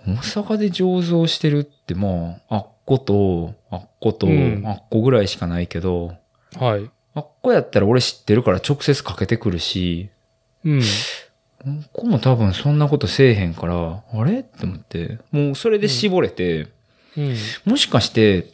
[0.06, 6.14] 大阪で醸造してるってまあ、あっこと、あっこと、うんあっこぐらいしかないけど、
[6.60, 6.90] はい。
[7.16, 10.10] あっこやったら俺知ってるから直接かけてくるし、
[10.64, 10.82] うん。
[11.94, 14.42] ここも多分そんなことせえへんから、あれ？
[14.42, 16.68] って思って、もうそれで絞れて、
[17.18, 17.36] うん。
[17.66, 18.50] もしかして、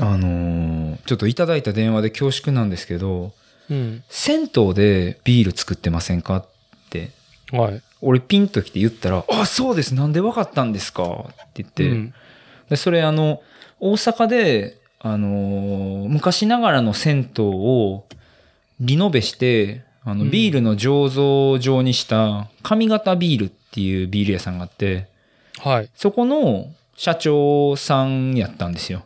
[0.00, 3.32] あのーちょっといただいた電話で恐縮なんですけど、
[3.68, 4.02] うん。
[4.08, 6.36] 銭湯でビール作ってませんか？
[6.36, 6.46] っ
[6.90, 7.10] て、
[7.50, 7.82] はい。
[8.00, 11.02] 俺ピンと来て言ったら、あ、そうです、なんでわかったんですか？
[11.04, 12.14] って言って、うん
[12.70, 13.42] でそれあの、
[13.80, 18.04] 大阪で、あのー昔ながらの銭湯を
[18.80, 25.08] リノベして、あの、うんビールの醸造状にした上方ビールっていうビール屋さんがあって、
[25.58, 25.90] はい。
[25.94, 29.04] そこの社長さんやったんですよ。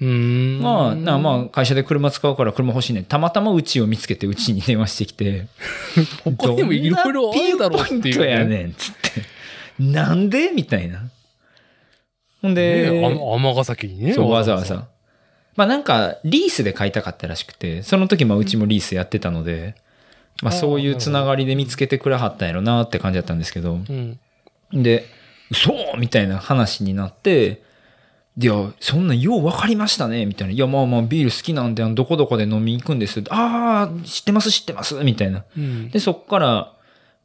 [0.00, 0.60] うーん。
[0.60, 3.04] まあ、なまあ、会社で車使うから車欲しいね。
[3.04, 5.46] たまたまうちを見つけてうちに電話してきて。
[6.24, 9.22] 他にもいろいろあるだろうっていうやねん、つって。
[9.78, 10.50] なんで？
[10.50, 11.10] みたいな。
[12.42, 14.14] ほんで、尼崎にね。
[14.14, 14.88] そう、わざわざ。
[15.58, 19.74] まあなんか、リースで買いたかったらしくて、その時もうちもリースやってたので、
[20.40, 24.20] まあそういうつながりで見つけてくれはったんやろなって感じだったんですけど、うん。
[24.72, 25.04] で、
[25.52, 27.60] そうみたいな話になって、
[28.40, 30.54] いや、そんなんよう分かりましたねみたいな。
[30.54, 33.20] いや、まあまあビール好きなんで、どこどこで飲みに行くんです。
[33.28, 35.44] ああ、知ってます知ってますみたいな。
[35.56, 35.90] うん。
[35.90, 36.72] で、そっから、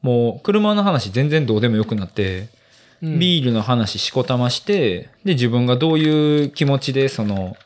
[0.01, 7.57] もう車の話全然どうでもよくなって、うんビールの話しこたまして、で、自分がどういう気持ちで、その、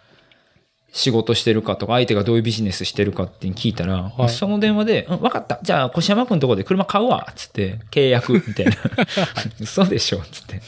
[0.93, 5.59] 仕事してるかとか、相手がどういうビジネスしてるかって聞いたら、はいその電話で、うん、分かった。
[5.61, 7.31] じゃあ、越山くんとこで車買うわ。
[7.35, 8.71] つって、契約、みたいな。
[9.59, 10.19] 嘘でしょ？
[10.31, 10.55] つって。
[10.57, 10.59] っ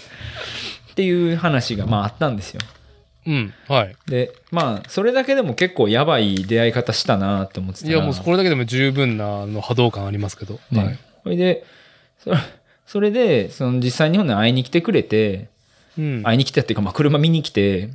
[0.95, 2.61] ていう話が、まああったんですよ。
[3.25, 3.53] うん。
[3.67, 3.95] はい。
[4.07, 10.59] で、まあ、それだけでも結構やばい出会い方したなと思ってたらいや、もうこれだけでも十分なあの波動感ありますけど。
[10.71, 10.83] ね。
[10.83, 10.97] はい。
[11.23, 11.63] それで、
[12.23, 12.31] そ
[12.87, 15.47] それで、その実際日本に会いに来てくれて、
[15.97, 16.23] うん。
[16.23, 17.89] 会いに来たっていうか、まあ車見に来て、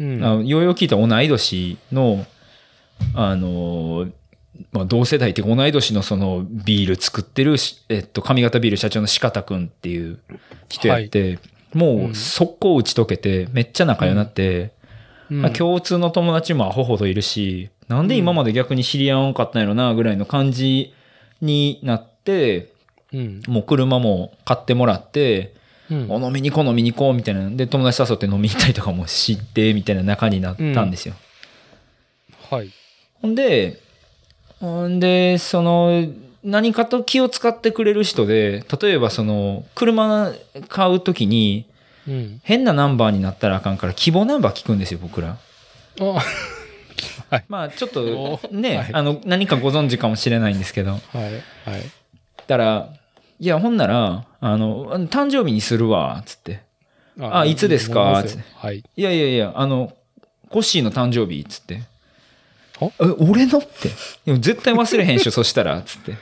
[0.00, 0.24] うん。
[0.24, 2.26] あのようよう聞いた同い年の、
[3.14, 4.08] あの、
[4.72, 10.18] まあ、同世代っていうか同い年のそのビール作ってるし、えっと、上方ビール社長の四方くんっていう
[10.68, 11.38] 人やって、
[11.74, 14.72] もう速攻打ち解けて、めっちゃ仲良くなって、
[15.30, 15.42] うん。
[15.42, 20.92] まあ、共通の友達もアホほどいるし、なんで今まで逆に知り合わんかったんやろな、ぐらいの感じ
[21.40, 22.72] になって、
[23.12, 23.42] うん。
[23.46, 25.54] もう車も買ってもらって、
[25.90, 26.06] うん。
[26.10, 27.50] お飲みに行こう飲みに行こうみたいな。
[27.50, 31.14] で、友達誘って飲みに行ったりとかも知って、みたいな仲になったんですよ。
[32.50, 32.70] はい。
[33.20, 33.80] ほんで、
[34.60, 36.06] ほんで、その、
[36.42, 40.32] 何かと気を使ってくれる人で、例えばその、車
[40.68, 41.66] 買うときに、
[42.08, 42.40] うん。
[42.44, 45.36] 変なナンバーになったらあかんから、希望ナンバー聞くんですよ、僕ら。
[46.00, 50.92] あ、まあ、ちょっとおね、はいあの、何かご存知かもしれないんですけど。
[50.92, 51.02] はい。
[51.22, 51.42] はい。
[52.46, 52.92] たら、
[53.40, 56.60] いや、ほんなら、あの、誕生日にするわ、つって。
[57.20, 58.02] あいつですか？
[58.02, 58.78] 思いますよはい。
[58.96, 59.92] いやいやいや、あの、
[60.50, 61.82] コッシーの誕生日、つって。
[62.78, 62.90] は？
[63.00, 63.58] え、俺の？
[63.58, 63.88] って。
[64.26, 66.14] でも絶対忘れへんしょ、 そしたら、つって。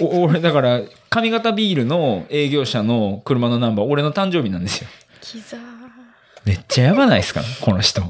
[0.00, 4.88] お俺、だから、上方ビールの営業者の車のナンバー、俺の誕生日なんですよ。
[5.20, 5.60] キザー。
[6.44, 7.42] めっちゃやばないですか？
[7.60, 8.02] この人。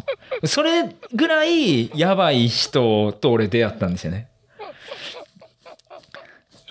[0.45, 4.29] それぐらいやばい人と俺出会ったんですよね。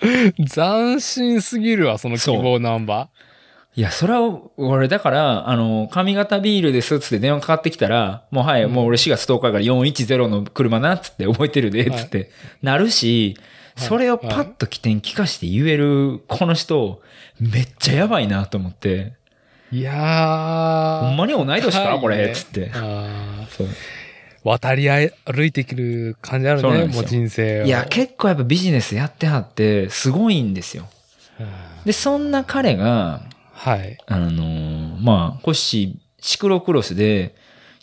[0.52, 3.08] 斬新すぎるわ、その希望ナンバ
[3.76, 12.30] いや、それは、俺、だから、あの、上方ビールですっつって電話かかってきたら、もうはい、もう俺4月10日から410の車なっつって覚えてるで、つって、
[12.62, 13.36] なるし、
[13.76, 13.88] はい。
[13.88, 17.02] それをパッと起点聞かして言える、この人、
[17.40, 19.78] めっちゃやばいなと思って、ー。
[19.78, 21.00] いやー。
[21.00, 22.70] ほんまに同い年かはいこれ、ねつって。
[22.72, 23.66] あそう。
[23.66, 24.03] ー
[24.44, 27.64] 渡り合い、歩いてくる感じあるね、もう人生を。
[27.64, 30.86] いや、結構やっぱビジネスやってはって、すごいんですよ。
[31.40, 31.46] うん
[31.84, 33.22] で、そんな彼が、
[33.52, 33.98] はい。
[34.06, 37.34] あのーまあ、コッシー、シクロクロスで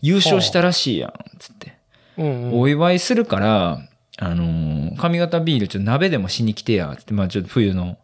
[0.02, 1.74] 優勝したらしいやん、つって。
[2.18, 2.60] うんうん。
[2.60, 3.88] お祝いするから、
[4.18, 7.98] あのー上方ビールちょっと鍋でもしに来てや、つって、まあちょっと冬の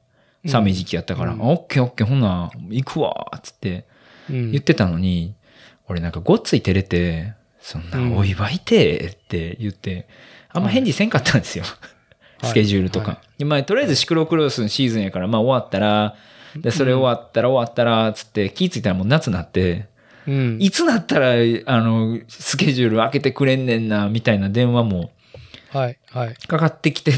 [0.46, 3.86] 寒い時期やったから、うんあオッケーオッケー、ほんなら行くわ、つって
[4.30, 5.34] うん言ってたのに、
[5.88, 7.34] 俺なんかごっつい照れて、
[7.68, 10.08] そんなお祝いてって言って、
[10.54, 11.66] あんま返事せんかったんですよ。
[11.66, 11.74] はい
[12.44, 13.14] スケジュールとか。
[13.14, 16.16] はでまあ、とりあえずシクロクロスのシーズンやから、まあ終わったら、
[16.56, 19.88] で、それ終わったら終わったら、つって気ぃついたらもう夏なって、
[20.28, 20.58] うん。
[20.62, 21.32] いつなったら、
[21.66, 25.12] あの、スケジュール開けてくれんねんな、みたいな電話も
[25.70, 25.98] はい。
[26.12, 26.36] はい。
[26.36, 27.14] かかってきて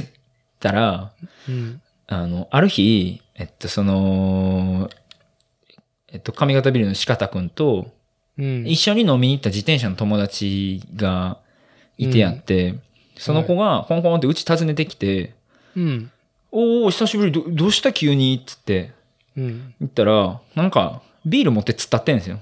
[0.60, 1.12] たら、
[1.48, 1.82] うん。
[2.08, 4.90] あの、ある日、えっと、その、
[6.12, 7.92] えっと、上方ビルの四方くんと、
[8.40, 8.66] うん。
[8.66, 11.38] 一緒に飲みに行った自転車の友達が
[11.98, 12.76] いてやって、
[13.18, 15.34] その子が、コンコンってうち訪ねてきて、
[15.76, 16.12] うん。
[16.52, 18.36] おお久しぶり、どどうした急に？
[18.42, 18.92] っつって
[19.38, 19.74] うん。
[19.80, 22.40] 言ったら、なんか、ビール持って突っ立ってんですよ。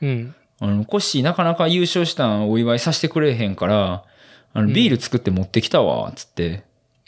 [0.00, 0.34] うん。
[0.60, 4.04] あの、コッシーなかなか優勝したんお祝いさせてくれへんから、
[4.52, 6.62] あの、ビール作って持ってきたわ、つって、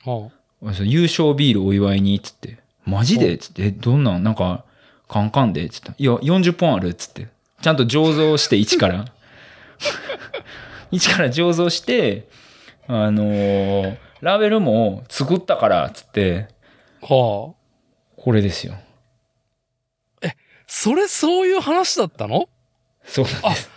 [0.04, 0.30] は
[0.74, 2.58] その優勝ビールお祝いに、つって。
[2.84, 3.38] マジで？
[3.38, 4.22] つって、えどんなん？
[4.24, 4.64] なんか、
[5.08, 5.68] カンカンで？
[5.70, 5.92] つって。
[5.96, 7.28] いや、40本あるっつって。
[7.60, 9.04] ちゃんと醸造して、1から。
[10.92, 12.28] 1から醸造して、
[12.86, 16.48] あのーラベルも作ったから、つって、
[17.02, 17.54] はあ。
[18.16, 18.76] これですよ。
[20.66, 22.48] それそういう話だったの？
[23.04, 23.70] そうなんです。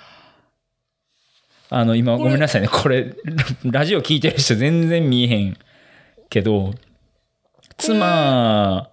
[1.70, 2.68] あの、今ごめんなさいね。
[2.68, 3.16] これ、
[3.64, 5.58] ラジオ聞いてる人全然見えへん
[6.30, 6.74] けど、
[7.78, 8.90] 妻、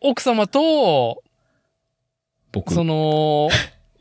[0.00, 1.22] 奥様と、
[2.50, 3.48] 僕、その、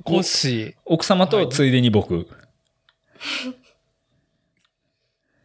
[0.09, 0.73] コッシー。
[0.85, 2.27] 奥様とついでに僕。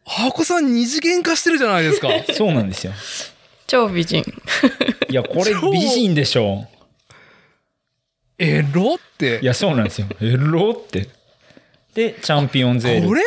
[0.05, 2.09] 箱さん二次元化してるじゃないですか。
[2.33, 2.93] そうなんですよ。
[3.67, 4.23] 超美人。
[5.09, 6.67] いや、 これ美人でしょ。
[8.37, 9.39] エロって。
[9.41, 10.07] いや、そうなんですよ。
[10.21, 11.09] エロって。
[11.95, 13.07] で、チャンピオンゼールって。
[13.07, 13.23] これ？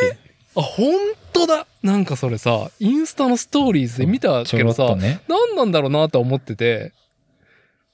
[0.55, 0.93] あ、本
[1.33, 1.67] 当だ。
[1.83, 5.21] なんかそれさ、インスタのストーリーズで見たちょけどさ、ろっとね。
[5.27, 6.93] 何なんだろうなと思ってて、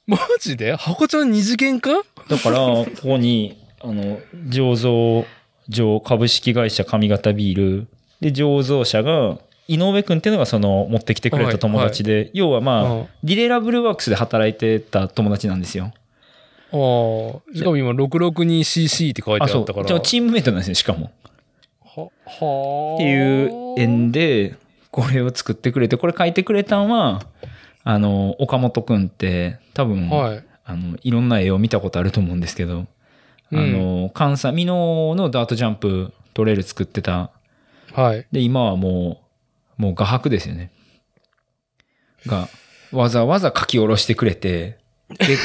[0.08, 0.76] マジで？
[0.76, 1.90] 箱ちゃん二次元化？
[2.30, 5.26] だから、ここに、あの、醸造
[5.68, 7.88] 上株式会社上方ビール。
[8.22, 15.92] で、醸造者が、井上くんっていうのがその持ってきてくれた友達で、要はまあ、うんディレイラブルワークスで働いてた友達なんですよ。
[16.72, 16.78] あ
[17.52, 19.80] あ、しかも今 662cc って書いてあ、ったか。
[19.80, 19.86] ら。
[19.88, 21.12] じゃあチームメイトなんですね、しかも。
[21.84, 22.96] は、はあ。
[22.96, 24.56] っていう縁で、
[24.92, 27.24] これを作ってくれて、これ書いてくれたんは、
[27.88, 30.44] あの、岡本くんって、多分、はい。
[30.66, 32.88] あの、いろんな絵を見たことあると思うんですけど、
[33.52, 37.30] うんあの、関西、美濃のダートジャンプトレイル作ってた。
[37.94, 38.26] はい。
[38.32, 39.22] で、今はも
[39.78, 40.72] う、もう画伯ですよね。
[42.26, 42.50] が、
[42.92, 44.80] わざわざ書き下ろしてくれて、
[45.20, 45.38] で、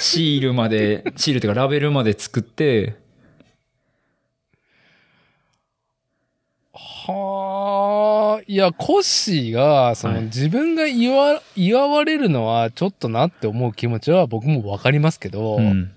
[0.00, 2.94] シールまで、シールっていうかラベルまで作って、
[8.40, 8.52] はあ。
[8.52, 15.90] いや、コッシーが、その、はい自分が祝わ、祝われるのはちょっとなって思う気持ちは僕もわかりますけど、ううん。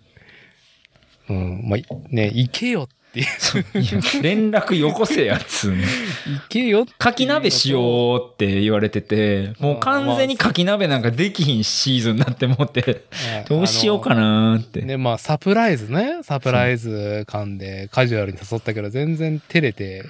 [1.34, 1.70] ん。
[1.70, 3.80] まあ、いね、行けよっていう。
[3.80, 5.84] いや連絡よこせやつね。
[6.26, 14.82] 行けよってかき鍋しようって言われてて、もう完全にかき鍋なんかできひんシーズンになって思って、は いどうしようかなーって。
[14.82, 16.20] ね、まあ、サプライズね。
[16.24, 20.04] サプライズ感でカジュアルに誘ったけど、全然照れて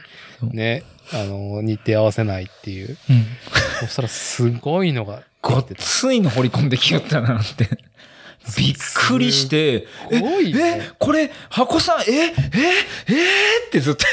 [0.52, 0.84] ね、
[1.14, 2.98] あの、日程合わせないっていう。
[3.10, 3.26] うん
[3.80, 5.66] そしたらすごいのがごっ。
[5.78, 7.68] ついの掘り込んできよったなって。
[8.58, 12.34] びっくりして、すごいねえ、これ、箱さん、え、え、
[13.08, 14.06] えってずっと、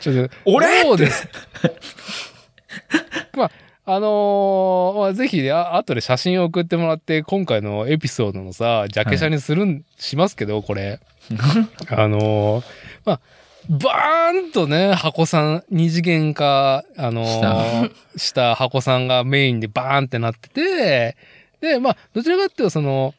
[0.00, 0.96] ちょっと、俺？
[0.96, 1.28] です？
[3.34, 3.50] まあ、
[3.86, 11.00] あのーまあ、ぜひね、あ後で写真を送ってもらって、今回のエピソードのさ、ジャケ写にするん、しますけど、これ。
[11.90, 12.64] あのー
[13.04, 13.20] まあ、
[13.68, 21.16] バーンとね、箱さん、二次元化、あのー した箱さんがメインでバーンってなってて、
[21.60, 23.14] で、まあ、どちらかっていうと、その、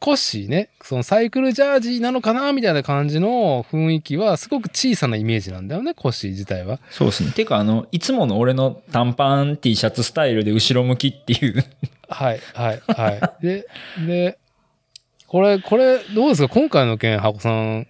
[0.00, 6.80] コッシーね、そのサイクルジャージなのかなみたいな感じの雰囲気は、すごく小さなイメージなんだよね、コッシー自体は。
[6.90, 7.32] そうですね。
[7.32, 11.64] てか、あの、いつもの俺の短パン T シャツスタイルで後ろ向きっていう。
[12.08, 13.44] はい、はい、はい。
[13.44, 13.66] で、
[14.06, 14.38] で、
[15.30, 16.48] これ、これ、どうですか？
[16.48, 17.86] 今回の件、箱さん、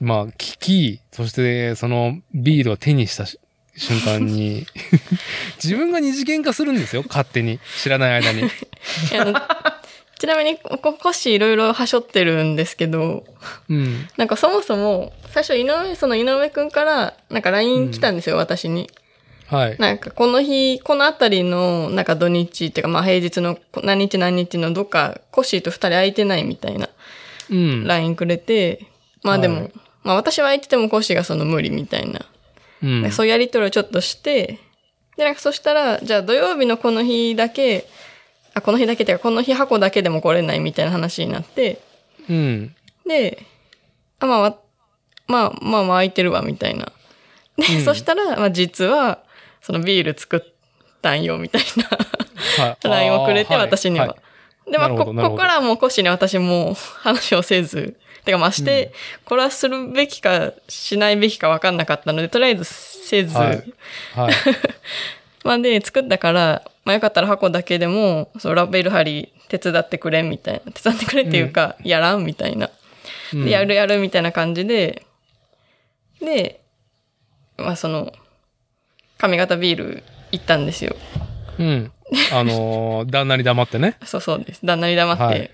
[0.00, 3.38] まあ、聞き、そして、その、ビールを手にしたし
[3.76, 4.66] 瞬間に、
[5.62, 7.60] 自分が二次元化するんですよ、勝手に。
[7.82, 8.50] 知らない間に。
[10.18, 13.24] ちなみに、こコッシーいろいろはしょってるんですけど、
[13.68, 14.08] うん。
[14.16, 18.90] なんかそもそも、最初井上、その井上くんから、なんか LINE 来たんですよ、私に。
[19.48, 19.76] はい。
[19.78, 26.88] なんかこの日、このあたりの、なんか土日っていうか、まあ平日の何日何日のどっか、コッシーと二人空いてないみたいな
[27.50, 27.84] うん。
[27.84, 28.86] LINE くれて、
[29.22, 32.26] まあでも、はいまあ私は空いててもコッシーがその無理みたいな。
[32.82, 33.10] うん。
[33.10, 34.60] そういうやりとりをちょっとして、
[35.16, 37.86] で、なんかそしたら、じゃあ土曜日のこの日だけ、
[38.54, 41.80] あ、この日だけっていうか、この日箱だけでも来れないみたいな話になって、
[42.28, 42.74] うん。
[43.06, 43.42] で、
[44.20, 44.58] あ、まあ、わ
[45.26, 46.92] まあ、まあ、まあ空いてるわ、みたいな。
[47.56, 49.24] で、うんそしたら、まあ実は、
[49.66, 50.40] そのビール作っ
[51.02, 52.64] たんよ、みたいな。
[52.64, 52.86] はい。
[52.88, 54.16] LINE をくれて、私には。
[54.68, 54.70] い。
[54.70, 58.92] で、まあ、こ、ここからはもうコッシーに私もう話をせず、 てかまあして、
[59.24, 63.64] これはするべきかしないべきか分かんなかったので、とりあえずせず、はい。
[64.14, 64.34] はい。
[65.42, 70.70] まあで、作ったから、まあよかったら箱だけでも、そうラベル貼り手伝ってくれみたいな。
[70.70, 72.70] 手伝ってくれっていうか、やらんみたいな。
[73.32, 73.44] うん。
[73.44, 75.02] で、やるやるみたいな感じで、
[76.20, 76.60] で、
[77.56, 78.12] まあその、
[79.18, 80.02] 髪型ビール
[80.32, 80.96] 行ったんですよ。
[81.58, 81.92] うん。
[82.32, 83.96] あのー 旦那に黙ってね。
[84.04, 84.60] そうそうです。
[84.64, 85.50] 旦那に黙って、はい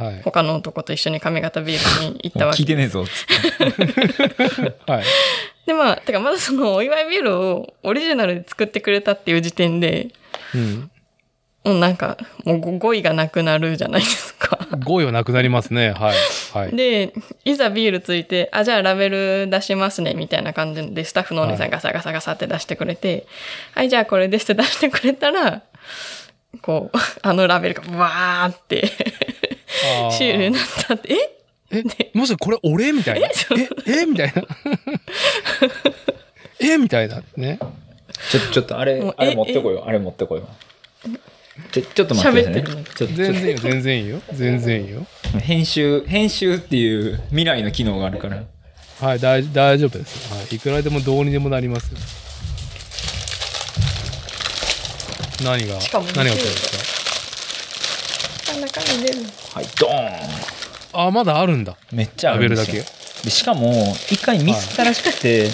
[0.00, 0.22] はい。
[0.22, 4.74] 他の男と一緒に髪型ビールに行ったわけ 聞いてねえぞ、つって。
[4.90, 5.04] はい。
[5.66, 10.08] で、まあ、てかまだそのお祝いビールをオリジナルで作ってくれたっていう時点で、
[10.54, 10.89] うん。
[11.64, 14.58] もうなんか、もう語彙がなくなるじゃないですか。
[14.82, 15.90] 語彙はなくなりますね。
[15.92, 16.16] はい。
[16.54, 16.74] はい。
[16.74, 17.12] で、
[17.44, 23.26] いざビールついて、あ、じゃあラベル出しますね、みたいな感じで、スタッフのお姉さんガサガサガサって出してくれて、
[23.74, 25.62] はい、じゃあこれですって出してくれたら、
[26.62, 28.86] こう、 あのラベルがわーって、
[30.12, 31.16] シールになったって、え？
[31.72, 32.90] え、もしこれ俺？
[32.92, 33.28] みたいな。
[33.28, 33.32] え、
[34.00, 34.42] え、みたいな。
[36.58, 36.78] え？
[36.78, 37.22] みたいな。
[37.36, 37.60] ね。
[38.30, 39.34] ちょ、ちょっとあれあれえ？
[39.36, 39.84] 持ってこいよ。
[39.86, 40.48] あれ持ってこいよ。
[41.72, 44.22] ちょ、ちょっと待ってくださちょっと、全然いいよ、全然いいよ。
[44.32, 45.06] 全然いいよ。
[45.40, 48.42] 編集、編集っていう未来の機能があるから。
[49.00, 50.32] はい、大大丈夫です。
[50.32, 50.56] はい。
[50.56, 51.98] いくらでもどうにでもなりますよ。
[55.44, 57.00] 何が、しかも何が起きるんです
[58.52, 59.18] あ中身出る。
[59.54, 60.30] はい、ドーン
[60.92, 61.76] かあ、まだあるんだ。
[61.92, 62.82] めっちゃあるんですよ。
[63.24, 65.50] でしかも、一回ミスったらしくて、うん。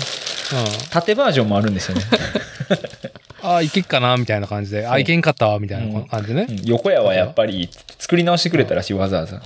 [0.91, 2.03] 縦バージョンもあるんですよね。
[3.55, 4.87] あ、いけっかなみたいな感じで。
[4.87, 6.53] あ、いけんかったわ、みたいな感じでねう。
[6.53, 9.41] ん横屋はやっぱり作り直してくれたらしい、わざわざ。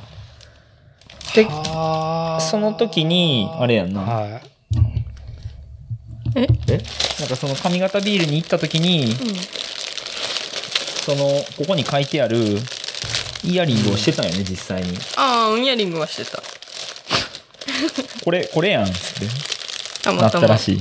[1.34, 4.00] で、その時に、あれやんな。
[4.00, 4.42] はい。
[6.36, 6.46] え？
[7.20, 9.14] なんかその髪型ビールに行った時に、うん。
[11.04, 11.26] その、
[11.58, 12.58] ここに書いてある
[13.44, 14.96] イヤリングをしてたんよね、実際に。
[15.16, 16.42] ああ、イヤリングはしてた。
[18.24, 19.28] これ、これやんっつって。
[19.28, 19.32] な
[20.02, 20.28] たまま。
[20.28, 20.80] ったたらしい。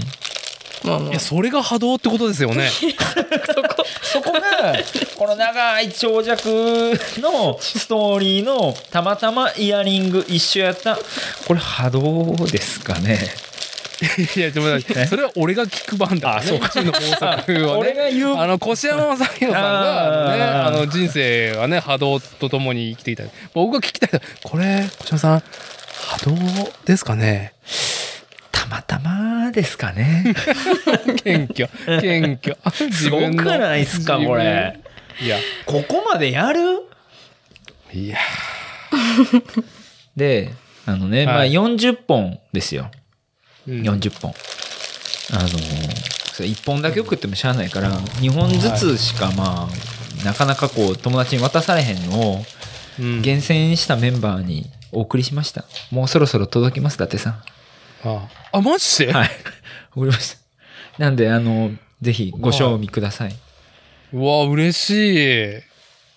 [0.84, 1.20] まあまあいや、。
[1.20, 2.70] それが波動ってことですよね。
[2.72, 3.86] そこ。
[4.02, 4.42] そこが、
[5.18, 10.98] この長い長尺のストーリーのたまたまイヤリング一緒やった。
[11.48, 13.20] これ波動ですかね。
[14.36, 14.68] いや、でも、
[15.08, 16.42] それは俺が聞く番だ、ね。
[16.42, 17.64] あそううちの法則はね。
[17.66, 23.24] 俺が言うあの、越山正宏さんがね、あの、人生はね、波動とともに生きていた。
[23.54, 25.44] 僕が聞きたいのはこれ、越山さん、
[26.08, 27.99] 波動ですかねた
[28.70, 30.34] またまですかね。
[31.24, 31.70] 謙虚、
[32.02, 32.92] 謙虚。
[32.92, 34.80] すごくないっすか、これ。
[35.22, 36.62] いや、ここまでやる？
[37.94, 38.18] いや、
[40.16, 40.54] で、
[40.86, 42.92] あのね、はいまあ40本ですよ。
[43.68, 44.34] うん40本。
[45.34, 52.46] あのーそれ1本だけ送ってもしゃあないから、2本ずつしかまあ、なかなかこう友達に渡されへんのを
[52.98, 55.66] うん厳選したメンバーにお送りしました。
[55.92, 57.44] もうそろそろ届きます、だってさん。
[58.04, 59.30] ああ、マジで、はい。
[59.96, 60.40] 送りました。
[61.04, 61.72] なんで、あの、
[62.02, 63.36] ぜひご賞味ください。
[64.14, 64.90] うわ、嬉し
[65.60, 65.62] い。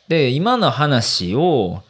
[0.08, 1.82] で、今の話を、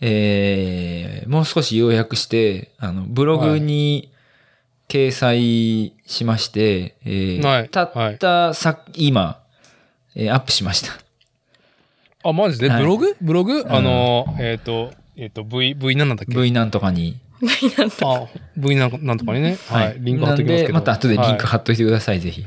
[0.00, 4.10] えーもう少し要約して、あの、ブログに
[4.88, 9.40] 掲載しまして、えーはいたったさ、今、
[10.14, 10.92] えーアップしました。
[12.24, 13.16] あ、マジで、はいブログ？
[13.20, 17.18] ブログ、んあの、えっ、と、えっ、と、V、V なんだっけ？V なんとかに。
[18.02, 19.58] あ、V なんなんとかにね。
[19.68, 19.96] はい。
[19.98, 20.74] リンク貼っときますけど。
[20.74, 22.44] また後でリンクはい貼っといてください、ぜひ。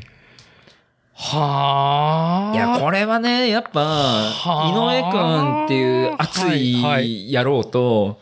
[1.13, 2.55] はあ。
[2.55, 8.19] いや、これはね、やっぱ、はあ井上くんっていう熱い野郎と、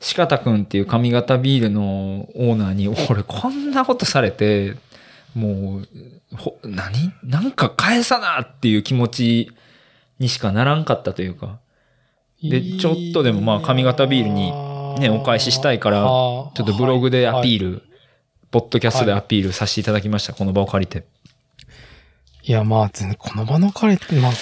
[0.00, 4.76] 四方くんっていう髪型ビールのオーナーに、俺こんなことされて、
[5.34, 5.88] もう、
[6.36, 7.12] ほ、何？
[7.22, 9.52] なんか返さなっていう気持ち
[10.18, 11.58] にしかならんかったというか。
[12.42, 14.52] でちょっとでもまあ髪型ビールに
[14.98, 17.70] ねお返ししたいからちょっとブログでアピール。
[17.72, 17.82] ル、
[18.50, 20.32] ポッドキャストでアピールさせていただきました。
[20.32, 21.04] この場を借りて。
[22.44, 24.32] いや、まあ、全然この場の彼って、まあ、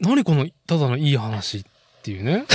[0.00, 1.64] 何この、ただのいい話っ
[2.02, 2.44] ていうね。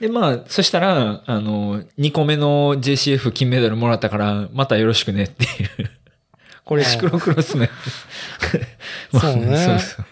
[0.00, 5.50] で、まあ、そしたら、あの、2個目の JCF 金メダルもらったから、またよろしくねっていう。
[6.64, 7.72] これシクロクロスのやつ。
[9.12, 10.06] まあそうね そうそう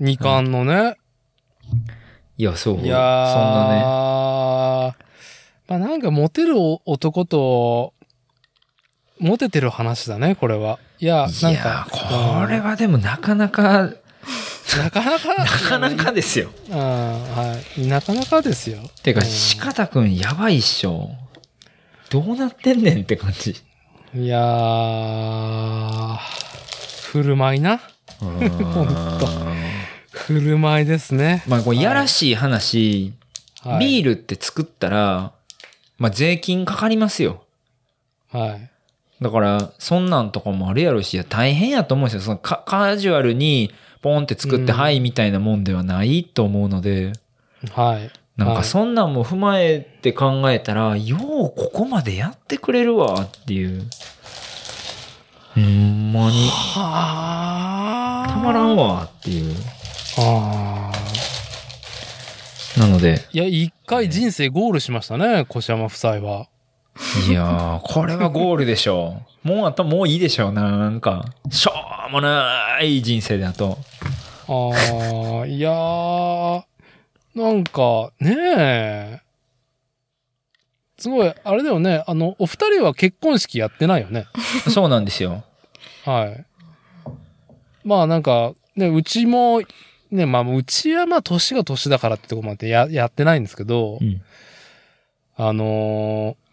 [0.00, 0.96] 二冠のね。
[2.38, 2.80] いや、そう。
[2.80, 3.80] いやー、そんなね。
[5.68, 6.54] まあなんかモテる
[6.84, 7.94] 男と、
[9.18, 10.78] モテてる話だね、これは。
[10.98, 13.96] いや、なんか、これはでもなかなか、うん
[14.78, 16.50] なかなか、なかなかですよ。
[16.70, 17.86] うん、はい。
[17.86, 18.78] なかなかですよ。
[19.02, 21.10] てか、うん四方くんやばいっしょ。
[22.10, 23.54] どうなってんねんって感じ。
[24.14, 26.16] いやー、
[27.12, 27.80] 振る舞いな。
[28.18, 28.38] ほん
[29.20, 29.28] と
[30.16, 31.42] 振る舞いですね。
[31.46, 33.12] まあ、これやらしい話、
[33.62, 35.32] はい、ビールって作ったら、
[35.98, 37.44] まあ、税金かかりますよ。
[38.30, 38.70] はい。
[39.20, 42.20] だから、そんなんとかもあるやろし、いや大変やと思うんですよ。
[42.20, 43.72] そのカカジュアルに
[44.02, 47.12] ポンって作って、うんはいみたいなもんではないと思うので、
[47.72, 48.10] はい。
[48.36, 53.82] なんはいかそんなんも踏まえて考えたら、ようここまでやってくれるわっていう。
[55.54, 59.54] ほんまに、はたまらんわっていう。
[60.18, 66.48] あーなので、いや、一回人生ゴールしましたね、越山夫妻は。
[67.28, 69.48] いやー、これはゴールでしょう。
[69.48, 70.52] もうあともういいでしょう。
[70.52, 73.78] なんか、しょょうもない人生だと。
[74.48, 74.70] あ
[75.42, 76.62] あ、いやー、
[77.34, 79.20] なんか、ねえ。
[80.98, 82.02] すごい、あれだよね。
[82.06, 84.26] あの、お二人は結婚式やってないよね。
[84.70, 85.44] そうなんですよ。
[86.04, 86.44] はい。
[87.84, 89.60] まあなんか、ね、うちも、
[90.10, 94.22] ね、まあうちはまあ年が年だからってとこまでややってないんですけど、うん。
[95.36, 96.46] あのー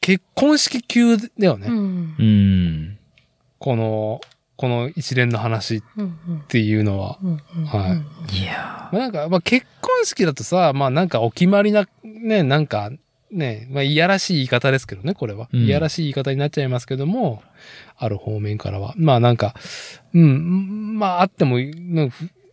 [0.00, 1.66] 結婚式級だよね。
[1.66, 2.98] うんうん。
[3.58, 4.20] この、
[4.56, 7.18] この一連の話っうんていうのは。
[7.20, 12.92] うんうんはいいやまあなんか、まあ結婚式だとさ、まあなんかお決まりな、ね、なんか、
[13.30, 15.48] ね、まあいやらしい言い方ですけどね、これは。
[15.52, 17.42] うんいやらしい言い方になっちゃいますけども、
[17.96, 18.94] ある方面からは。
[18.96, 19.54] まあなんか、
[20.14, 22.10] うん、まああっても、ね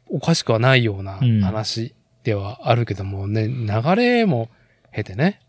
[0.10, 4.50] おかしくはないようなうん話ではあるけどもね、流れも
[4.91, 5.40] 経てね。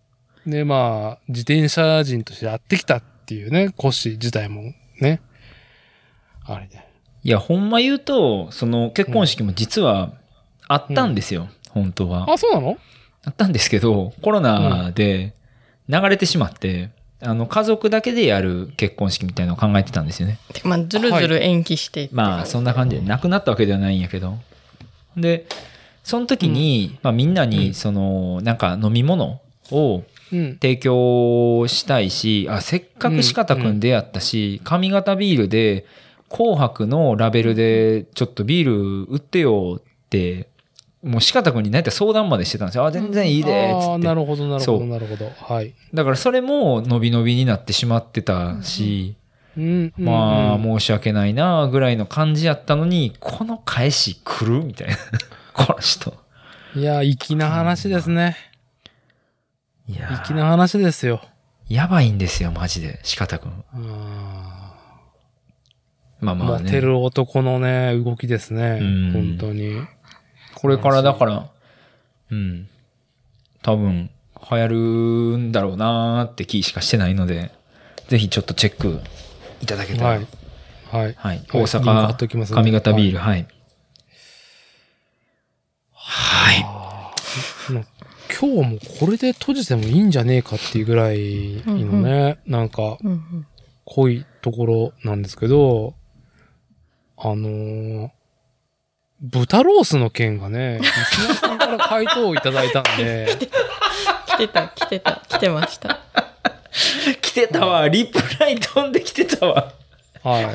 [0.47, 5.21] で、まあ、自転車人としてやってきたっていうね、コッシー自体もね、
[6.45, 6.87] あれで。
[7.23, 10.13] いや、ほんま言うと、その結婚式も実は
[10.69, 11.49] あったんですよ。
[11.71, 12.31] 本当は。
[12.31, 12.77] あ、そうなの？
[13.25, 15.35] あったんですけど、コロナで
[15.89, 16.91] 流れてしまって、
[17.21, 20.39] あの、家族だけでやる結婚式みたいなのを考えてたんですよね。
[20.63, 24.39] まあ、ずるずる延期していってまあ、そんな感じで、なくなったわけではないんやけど。
[25.17, 25.47] で、
[26.03, 29.41] その時に、まあみんなうに、んその、なんか飲み物
[29.71, 30.03] を
[30.33, 30.59] うん。
[30.61, 35.87] 提供したいし、あ、せっかく四方くん出会ったし、上方ビールで、
[36.29, 40.49] 紅白のラベルで、ちょっとビール売ってよって、
[41.05, 42.87] もう四方くんに何やったら相談までしてたんですよ。
[42.87, 44.15] あ、全然いいで、つああ、ってな。
[44.15, 45.31] るほど、なるほど、なるほど。
[45.31, 45.75] はい。
[45.93, 49.15] だからそれも伸び伸びになってしまってたし、
[49.57, 54.97] うん、うんまあうん申し訳ないなぐらいの感じやったのに、この返し来るみたいな。
[55.53, 56.15] この人。
[56.75, 58.37] いや、粋な話ですね。
[59.87, 61.21] いや粋な話ですよ。
[61.69, 63.65] やばいんですよ、マジで、四方くん。
[63.75, 64.75] あ
[66.21, 66.65] まあまあね。
[66.65, 68.79] モテる男のね、動きですね。
[68.81, 69.77] うん本当に。
[70.65, 71.51] これからだから、
[72.31, 72.71] うん。
[73.61, 74.09] 多分、
[74.51, 74.77] 流行る
[75.37, 77.51] んだろうなーって気しかしてないので、
[78.09, 79.03] ぜひちょっとチェック
[79.61, 80.09] いただけたら。
[80.09, 80.15] は
[80.91, 81.15] はいい。。
[81.19, 81.45] はい。
[81.53, 81.81] 大阪
[82.63, 83.47] 上方ビール、はい。
[85.93, 86.63] はい。
[87.71, 87.87] もう
[88.41, 93.47] 今日もこれで閉じてもいいんじゃねえかっていうぐらいのね、なんかうんうん
[93.85, 95.93] 濃いところなんですけど、
[97.19, 98.11] あのー
[99.25, 103.27] 豚ロースの件がね、リスナーさんから回答をいただいたんで、
[104.27, 105.99] 来てた、来てた、来てました。
[107.23, 107.89] 来てたわ。
[107.89, 109.73] リプライ飛んできてたわ。
[110.23, 110.47] はい。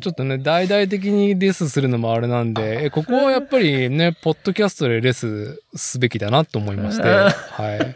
[0.00, 7.28] ちょっとね、大々的にレスするのもあれなんで、えここはやっぱりね、ポッドキャストでレスすべきだなと思いまして、は
[7.76, 7.94] い。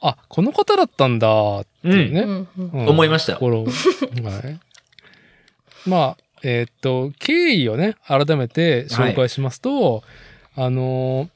[0.00, 2.46] あ、この方だったんだっていうね。
[2.72, 4.58] 思いましたはい。
[5.86, 10.02] まあ、えーっと、経緯をね、改めて紹介しますと、
[10.54, 11.28] あのー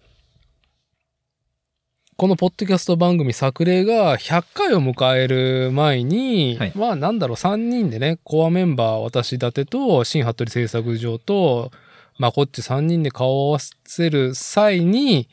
[2.18, 11.72] このポッドキャスト番組作例が100回を迎える前に、はいまあなんだろう、3人でね、コアメンバー私伊達と新服部製作所と、
[12.16, 15.28] まあこっち3人で顔を合わせる際に、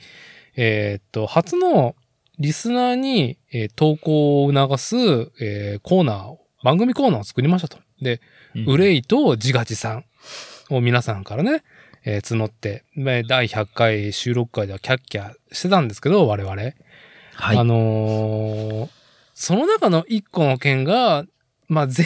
[0.57, 1.95] えーっと、初の
[2.37, 4.97] リスナーに、えー投稿を促す、
[5.39, 7.77] えーコーナーを、番組コーナーを作りましたと。
[8.01, 8.19] で、
[8.55, 10.05] 憂いと自画自賛
[10.69, 11.63] を皆さんからね、
[12.05, 16.55] えー募って、まあ第100回収録会ではキャッキャしてたんですけど、我々。
[16.55, 17.57] はい。
[17.57, 18.89] あのー
[19.35, 21.25] その中の1個の件が、
[21.67, 22.05] まあ全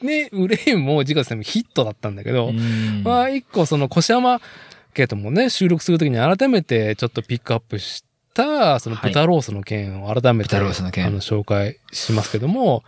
[0.00, 4.40] 部ね、憂いも自画自賛もヒットだったんだけど、うんまあ一個その越山
[4.94, 12.82] 家ともね、収録するときに改めてちょっとピックアップした、その豚ロースの件を改めて、豚ロースの件あの紹介しますけども、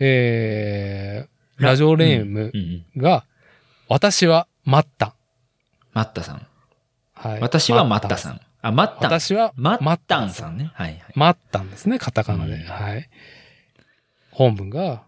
[0.00, 2.52] えー、ラジオネーム
[2.96, 3.24] が、
[3.88, 5.12] 私はマッタン。
[5.92, 6.46] マッタさん。
[7.14, 7.40] はい。
[7.40, 8.34] 私はマッタさん。
[8.34, 8.40] ん。
[8.62, 9.10] あ、マッタン。
[9.20, 10.70] 私はマッタンさんね。
[10.74, 11.02] はいはい。
[11.14, 12.54] マッタンですね、カタカナで。
[12.54, 13.08] うんはい。
[14.30, 15.02] 本文が、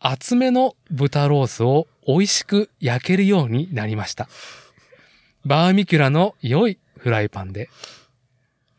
[0.00, 4.28] 厚めの豚ロースを美味しく焼けるようになりました。
[5.44, 7.70] バーミキュラの良いフライパンで、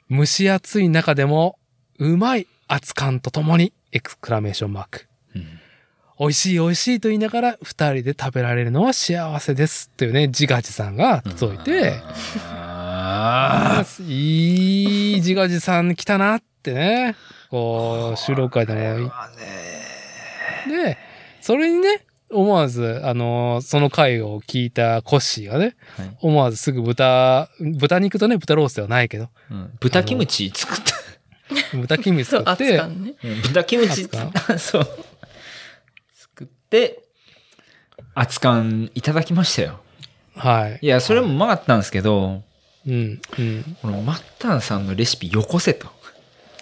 [0.10, 1.58] 蒸し暑い中でも、
[1.98, 5.08] うまい熱感とともに、エクスクラメーションマーク。
[6.20, 9.90] うん美味しい美味しいと言いながら、二人で食べられるのは幸せです。
[9.90, 12.02] というね、自画自賛が届いて、
[12.46, 17.16] ああいい自画自賛来たなってね、
[17.50, 19.10] こう、収録会でね。
[20.70, 20.98] で、
[21.42, 30.94] それにね、思わず、あの、その回を聞いたコッシーがね、ーはい思わずすぐ豚、豚肉とね、豚ロースではないけど、うん豚キムチ作った。
[31.78, 32.82] 豚キムチ作って、
[33.48, 34.88] 豚キムチ熱、 そう。
[36.74, 37.04] で、
[38.16, 39.80] 熱燗いただきましたよ。
[40.36, 40.80] はい。
[40.82, 42.42] いや、それもうまかったんですけど、
[42.88, 43.78] うん、うん。
[43.80, 45.86] このマッタンさんのレシピよこせと。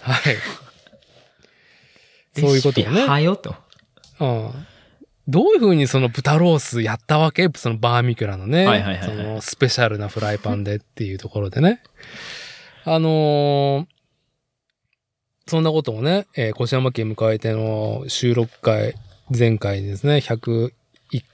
[0.02, 0.36] はい。
[2.38, 3.08] そういうことね。
[3.08, 3.56] はよと。
[4.20, 4.68] うん
[5.28, 7.48] どういう風にその豚ロースやったわけ？
[7.56, 11.82] そのバーミキュラのね、はいはいはいはいそのスペシャルなフライパンでっていうところでね。
[12.84, 13.86] あのー
[15.48, 18.96] そんなことをね、えー、越山家迎えての収録会、
[19.38, 20.72] 前回ですね、101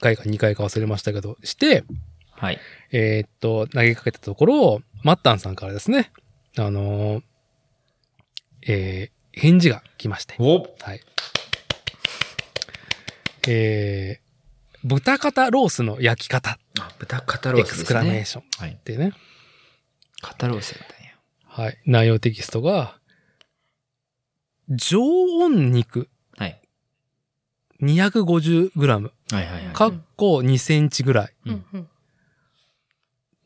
[0.00, 1.84] 回か2回か忘れましたけど、して、
[2.30, 2.58] はい。
[2.92, 6.12] えーっと、投げかけたところ、マッタンさんからですね、
[6.56, 7.22] あのー
[8.66, 10.34] えー返事が来まして。
[10.40, 11.00] おはい。
[13.46, 18.00] えー、豚肩ロースの焼き方、あ豚肩ロエクスクースですね。
[18.00, 18.76] ラメーションっはい。
[18.82, 19.12] てね。
[20.20, 21.12] 肩ロースだったんや。
[21.44, 21.78] はい。
[21.86, 22.98] 内容テキストが、
[24.70, 26.08] 常温肉はい。
[27.82, 29.74] 250g、はいはいはい。
[29.74, 31.34] かっこ2センチぐらい。
[31.46, 31.88] うんうん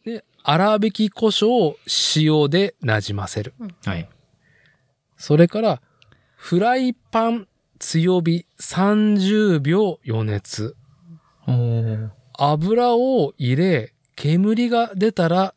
[0.04, 1.76] で、粗挽き胡椒、
[2.16, 3.54] 塩で馴染ませる。
[3.84, 4.08] はい。
[5.16, 5.82] それから、
[6.34, 7.46] フライパン
[7.78, 10.74] 強火30秒予熱。
[11.46, 12.10] おー。
[12.36, 15.54] 油を入れ、煙が出たら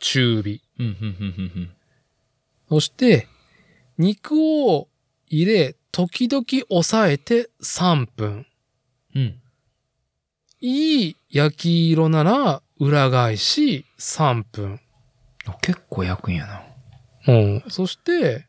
[0.00, 0.60] 中火。
[0.78, 1.70] うん、うん、うん、うん。
[2.68, 3.28] そして、
[3.98, 4.32] 肉
[4.68, 4.88] を
[5.28, 8.46] 入れ、時々押さえて3分。
[9.14, 9.40] うん。
[10.60, 14.80] いい焼き色なら裏返し3分。
[15.46, 16.62] あ結構焼くんやな。
[17.28, 17.64] うん。
[17.68, 18.46] そして、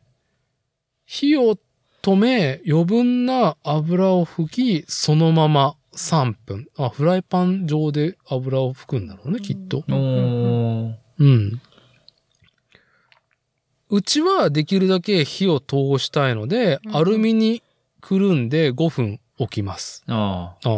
[1.04, 1.58] 火を
[2.02, 6.66] 止め、余分な油を吹き、そのまま3分。
[6.76, 9.84] あ、フライパン上で油を吹くんだろうね、きっと。
[9.88, 11.60] うん。
[13.90, 17.62] うちはできるだけ火を通したいので、うんアルミに
[18.00, 20.04] くるんで5分置きます。
[20.08, 20.68] ああ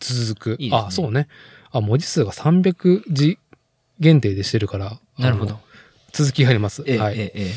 [0.00, 0.56] 続く。
[0.58, 1.28] いいねあ、そうね。
[1.70, 3.38] あ、文字数が300字
[3.98, 4.86] 限定でしてるから。
[5.16, 5.22] あ。
[5.22, 5.58] なるほど。
[6.12, 6.82] 続き入ります。
[6.86, 7.18] ええ、はい。
[7.18, 7.54] ええ、え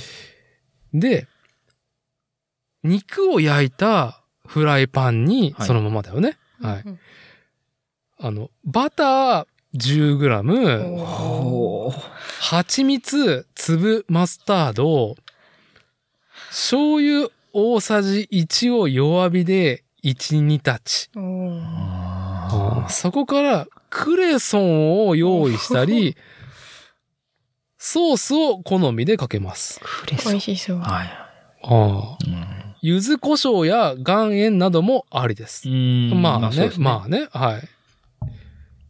[0.94, 1.27] で、
[2.84, 6.38] 肉を焼いたフライパンに、はいそのままだよね。
[6.61, 6.84] うんはい。
[8.19, 11.02] あの、バター 10g、え。
[11.02, 12.14] おほー。
[12.40, 15.16] 蜂蜜、粒マスタード、
[16.50, 21.10] 醤油大さじ1を弱火で1、2タッチ。
[21.16, 26.16] おーあそこからクレソンを用意したり、
[27.78, 29.80] ソースを好みでかけます。
[29.80, 30.34] クレソン。
[30.34, 30.80] 美味しそう。
[30.80, 31.08] はい。
[31.08, 31.18] あ
[31.64, 35.70] あうん柚子胡椒や岩塩などもありです。
[35.70, 37.70] うんまあね、そうですまあね、はい。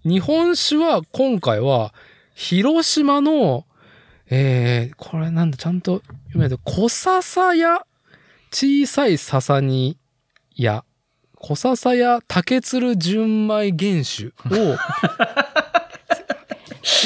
[0.05, 1.93] 日本酒は今回は、
[2.35, 3.65] 広島の、
[4.30, 7.85] えー、これなんだ、ちゃんと読めないと、小笹や
[8.51, 9.97] 小さい笹に
[10.55, 10.84] や、
[11.35, 14.77] 小笹や竹鶴純米原酒を、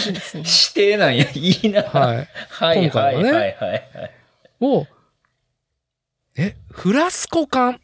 [0.07, 0.43] いいですね。
[0.45, 1.25] 指定なんや。
[1.33, 1.83] いいな。
[1.83, 2.83] はい、はい。
[2.83, 4.11] 今回はねはいはいはいはい。
[4.61, 4.87] を、
[6.37, 7.79] え、フラスコ缶。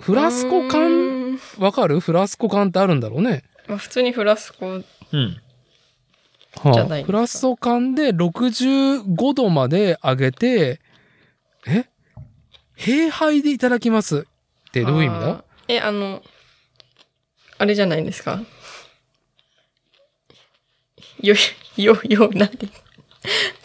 [0.00, 2.00] フラスコ缶、うんわかる？
[2.00, 3.42] フラスコ缶ってあるんだろうね。
[3.68, 4.76] まあ普通にフラスコ、う
[5.16, 5.40] ん。
[6.56, 10.80] はゃないですかフラスコ缶で65度まで上げて、
[11.66, 11.84] え？
[12.74, 14.26] 平杯でいただきます
[14.68, 16.22] ってどういう意味あだーえ、あの、
[17.58, 18.40] あれじゃないですか。
[21.20, 21.34] よ、
[21.76, 22.68] よ、よ、なんて。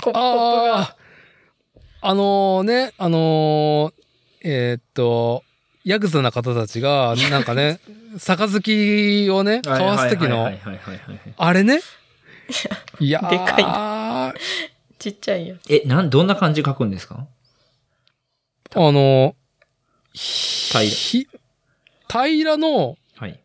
[0.02, 0.20] ココップが。
[0.20, 0.98] ああ、
[2.02, 3.94] あのね、あのー
[4.46, 5.44] えーっと、
[5.84, 7.80] ヤクザな方たちが、なんかね、
[8.18, 10.50] 杯をね、交わす時の。
[11.38, 11.80] あれね？
[13.00, 14.34] いやー でか
[15.00, 15.74] ちっちゃいやつ。
[15.74, 17.28] え、なん、どんな感じ書くんですか？
[18.76, 19.36] あの、
[20.14, 21.28] 平ひ
[22.10, 23.40] 平らの、はい。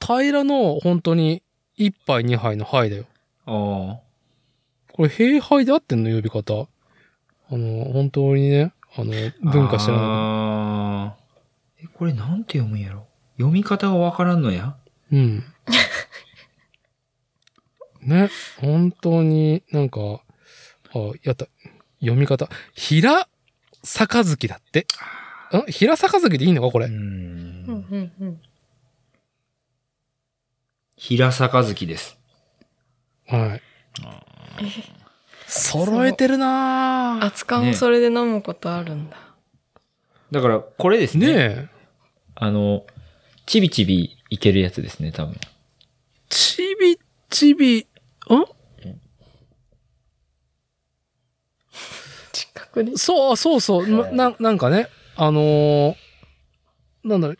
[0.00, 1.42] 平らの本当に
[1.78, 3.04] 1杯2杯の杯だよ。
[3.46, 4.00] あ
[4.92, 6.14] これ平杯で合ってんの？
[6.14, 6.68] 呼び方。
[7.48, 9.32] あの、本当にね、あの、あ。
[9.52, 10.06] 文化してないの。
[10.06, 13.06] あーえ、これなんて読むんやろ？
[13.36, 14.76] 読み方がわからんのや？
[15.12, 15.40] うん。
[18.00, 20.00] ね、本当になんか、
[20.94, 21.46] あ、やった。
[22.00, 22.48] 読み方。
[22.74, 23.28] 平
[23.82, 24.86] 杯だって。
[25.52, 25.62] ん？
[25.70, 26.86] 平杯でいいのかこれ？
[26.86, 26.92] うー。
[26.92, 26.98] うん
[27.98, 28.40] ん、うん、
[30.96, 32.18] 平杯です。
[33.26, 33.62] はい。
[35.46, 37.24] 揃えてるなぁ。
[37.24, 39.16] 熱燗をそれで飲むことあるんだ。
[40.30, 41.26] だから、これですね。
[41.26, 41.68] ねえ。
[42.34, 42.84] あの、
[43.46, 45.36] ちびちびいけるやつですね、多分。
[46.28, 46.98] ちび
[47.30, 47.84] ちび、ん？
[52.32, 52.96] 近くで。
[52.96, 53.88] そう、そうそう。
[53.88, 55.94] な、ななんかね、あのー
[57.04, 57.38] なんだろう、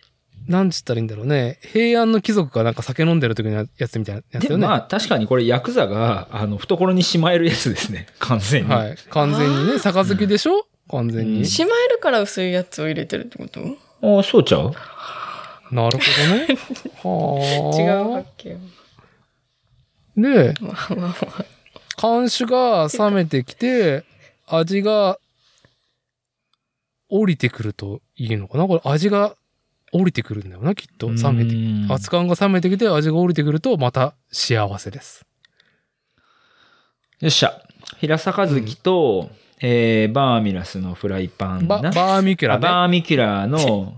[0.48, 1.58] なんつったらいいんだろうね。
[1.62, 4.62] 平安の貴族がなんか酒飲んでる時のやつみたいなやつよね。
[4.62, 8.06] でまあ確かにこれヤクザが、あの、懐にしまえるやつですね。
[8.20, 8.70] 完全に。
[8.70, 8.96] はい。
[9.10, 10.66] 完全にね、杯でしょ？
[10.90, 11.44] 完全に。
[11.46, 13.60] しまえるから薄いやつを入れてるってこと？
[14.02, 14.72] ああ、そうちゃう？
[15.72, 16.58] なるほどね。
[17.02, 17.80] はあ。
[17.82, 18.56] 違うわけ。
[20.16, 21.44] で、まあまあまあ。
[22.00, 24.04] 監守が冷めてきて、
[24.46, 25.18] 味が
[27.08, 28.66] 降りてくるといいのかな？
[28.68, 29.34] これ味が
[29.92, 31.08] 降りてくるんだよな、きっと。
[31.08, 31.50] 冷めて。
[31.50, 31.56] て
[31.88, 35.24] 熱燗が冷めてきて味が降りてくるとまた幸せです。
[37.20, 37.62] よっしゃ。
[37.98, 39.30] 平坂月と、
[39.60, 41.90] えー、バーミラスのフライパンバな。
[41.90, 42.68] バーミキュラね。
[42.68, 43.94] あバーミキュラの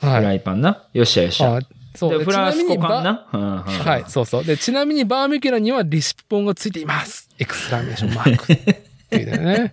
[0.00, 0.22] フ はい。
[0.22, 0.84] ライパンな。
[0.92, 1.56] よっしゃよっしゃ。
[1.56, 1.60] あ
[1.94, 3.28] そうで、でフランスちなみにバコ缶な。
[3.32, 4.44] うんうんはい、そうそう。
[4.44, 7.28] で、ちなみにバーミキュラにはリシピポンがついています。
[7.38, 8.82] エクスクラメーションマーク。
[9.08, 9.72] っていうね。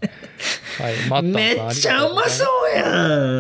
[0.80, 2.86] はい、マッタめっちゃうまそうや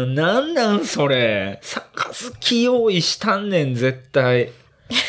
[0.05, 0.13] ん。
[0.13, 1.59] なんなんそれ。
[1.95, 4.49] 杯用意したんねん、絶対。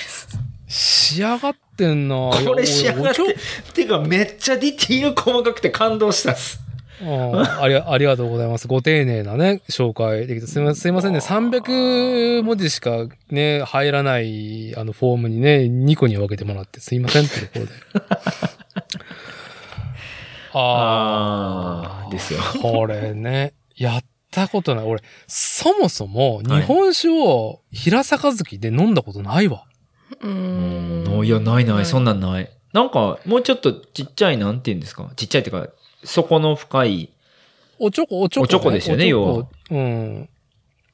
[0.69, 3.41] 仕上がってんなこれ仕上がっいや俺て。
[3.75, 6.61] てか、めっちゃディティール細かくて感動したっす。
[7.03, 8.69] うんありがありがとうございます。
[8.69, 10.47] ご丁寧なね、紹介できて。
[10.47, 11.19] すみませんすいませんね。
[11.19, 17.73] 300文字しかね、入らない、あの、フォームにね、2個に分けてもらってすいませんってところで。
[20.59, 22.41] ああー、ですよ。
[22.43, 24.85] あ、これね、 やったことない。
[24.85, 29.65] 俺、そもそも日本酒を平坂月で飲んだことないわ。
[30.20, 31.27] うーん。
[31.27, 32.15] いや、ないない、そんな。
[32.15, 32.51] なんない。
[32.73, 35.11] なんか、もうちょっとちっちゃい、なんて言うんですか？
[35.16, 35.69] ちっちゃいっていうか、
[36.05, 37.11] 底の深い。
[37.78, 40.28] おちょこ、おちょこ、おちょこですよね要はうん。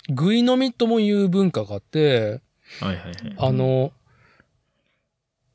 [0.09, 2.41] ぐい飲みとも言う文化があって、
[2.81, 3.13] はいはいはい。
[3.37, 3.93] あの、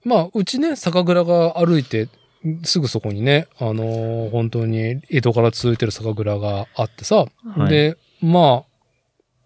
[0.06, 2.08] まあ、うちね、酒蔵が歩いて、
[2.64, 7.26] すぐそこにね、あの本当に江戸から続いてる酒蔵があってさ、
[7.56, 7.69] はい。
[7.69, 8.64] で、まあ、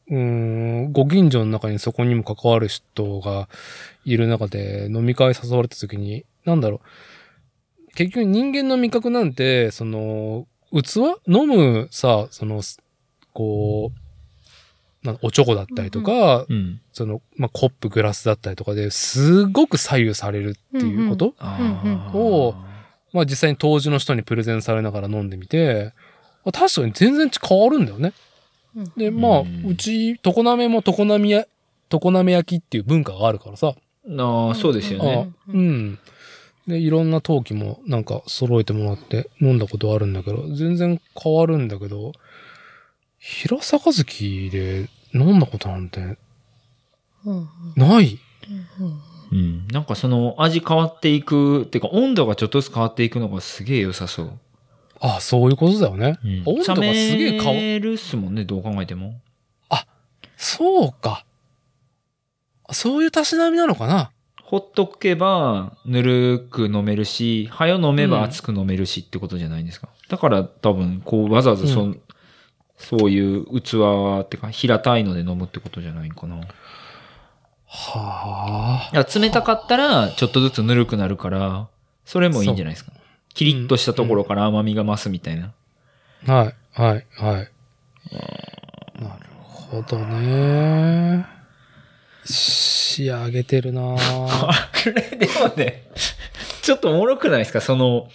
[0.09, 3.47] うーん、ご近所の中にそこにも関わる人が
[4.03, 11.19] いる中で飲み会誘われた時に、なんだろう、結局人間の味覚なんて、その、器？
[11.27, 12.61] 飲むさ、その、
[13.33, 16.81] こう、なんおちょこだったりとか、うん。
[16.93, 22.55] その、まあ、コップ、グラスだったりとかですごく左右されるっていうこと、あーを
[23.13, 25.93] まあ実際に当時の人にプレゼンされながら飲んでみて、
[26.45, 28.13] あ確かに全然変わるんだよね。
[28.95, 31.45] で、まあ、うんうち、常滑も常滑や、
[31.89, 33.75] 常滑焼きっていう文化があるからさ。
[34.17, 35.29] ああ、そうですよね。
[35.29, 35.99] あうん。
[36.67, 42.13] で、いろんな陶器もなんか揃えてもらって飲んだことあるんだけど、全然変わるんだけど、
[43.19, 46.17] 平坂月で飲んだことなんて
[47.25, 48.19] うんない。
[48.79, 48.99] うんうん。
[49.71, 54.31] なんかその味変わっていく、っていうか温度がちょっとずつ変わっていくのがすげえ良さそう。
[54.99, 56.19] あ、そういうことだよね。
[56.45, 59.19] 温度がすげえ変わるっすもんね、どう考えても。
[60.43, 61.23] そうか。
[62.71, 69.87] そういうたしなみなのかなほっとけば、ぬるく飲めるし、早飲めば熱く飲めるしってことじゃないんですか？
[70.09, 71.99] だから多分、こう、わざわざそ,、う
[72.75, 73.77] そういう器
[74.21, 76.41] ってか、平たいので飲むってことじゃないんかな。
[77.73, 78.95] いはあ。
[78.95, 81.67] や冷たかったら、ちょっとずつぬるくなるから、
[82.05, 82.91] それもいいんじゃないですか。
[83.33, 85.53] キリッとしたところから甘みが増すみたいな。
[86.27, 87.49] はい、はい、はい。
[89.01, 91.25] なるほどね。
[92.25, 95.87] 仕上げてるなぁあれ、でもね、
[96.61, 97.61] ちょっとおもろくないですか？
[97.61, 98.09] その、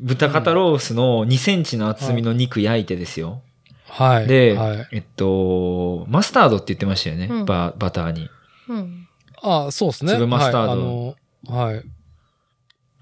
[0.00, 3.42] 豚肩ロースの2センチの厚みの肉焼いてですよ。
[3.86, 4.26] はい。
[4.26, 4.88] で、はい。
[4.92, 7.26] えっと、マスタードって言ってましたよね。
[7.26, 8.30] うんババターに。
[8.74, 9.06] うん
[9.42, 10.12] あそうですね。
[10.12, 11.16] 粒マスタード
[11.46, 11.84] はい、はい。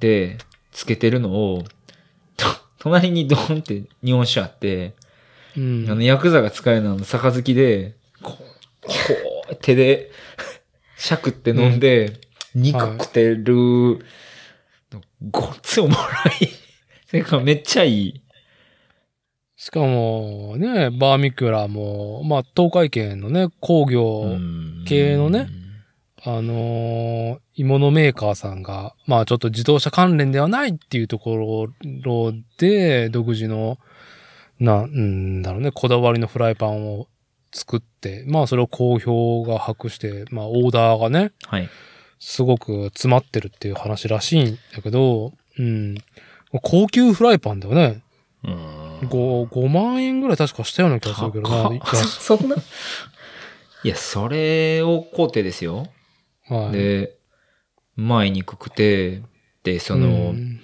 [0.00, 0.38] で、
[0.72, 1.64] つけてるのを、
[2.36, 2.46] と
[2.78, 4.94] 隣にドーンって日本酒あって、
[5.56, 5.86] うん。
[5.90, 8.92] あの、ヤクザが使えるのの杯で、こう、こ
[9.50, 10.10] う、手で、
[10.96, 12.20] しゃくって飲んで、
[12.54, 14.04] 肉食ってる、
[15.30, 16.00] ごっついおもろ
[16.40, 16.48] い。
[17.06, 18.22] それからめっちゃいい。
[19.58, 24.38] しかも、ね、バーミキュラも、まあ、東海圏のね、工業、
[24.86, 25.48] 系のね
[26.24, 31.72] あのー鋳物メーカーさんが、まあちょっと自動車関連ではないっていうとこ
[32.04, 33.78] ろで、独自の、
[34.60, 37.08] なんだろうね、こだわりのフライパンを
[37.52, 41.68] 作って、まあそれを好評が博して、まあオーダーがね、はい。
[42.20, 45.96] すごく詰まってるっていう話らしいんだけど、うん。
[46.62, 48.02] 高級フライパンだよね。
[48.44, 51.84] うん5、5万円ぐらい確かしたような気がするけどな。
[52.04, 52.56] そんな？
[53.84, 55.86] いや、それを買うてですよ。
[56.50, 56.72] やはい。
[56.72, 57.16] で、
[57.96, 59.22] うまい肉食って、
[59.62, 60.60] で、その、うん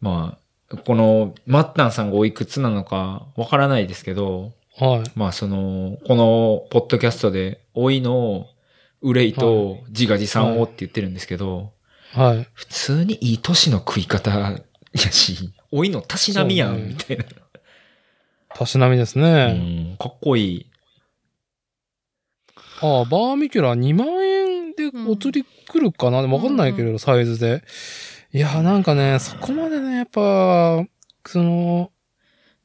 [0.00, 0.38] ま
[0.70, 5.10] あ、この、マッタンさんがおいくつなのかわからないですけど、はい。
[5.16, 8.46] まあその、このポッドキャストで、老いの
[9.02, 11.72] 憂いと自画自賛をって言ってるんですけど、
[12.12, 12.48] はい。
[12.54, 14.60] 普通にいい年の食い方や
[15.10, 17.24] し、老いのたしなみやん、みたいな。
[18.54, 19.92] たしなみですうね。
[19.94, 20.66] ん、かっこいい。
[22.80, 27.62] ああ、バーミキュラ2万円でお釣り来るかな、わかんないけど、サイズで。
[28.32, 30.84] いや、なんかね、そこまでね、やっぱ、
[31.26, 31.90] その、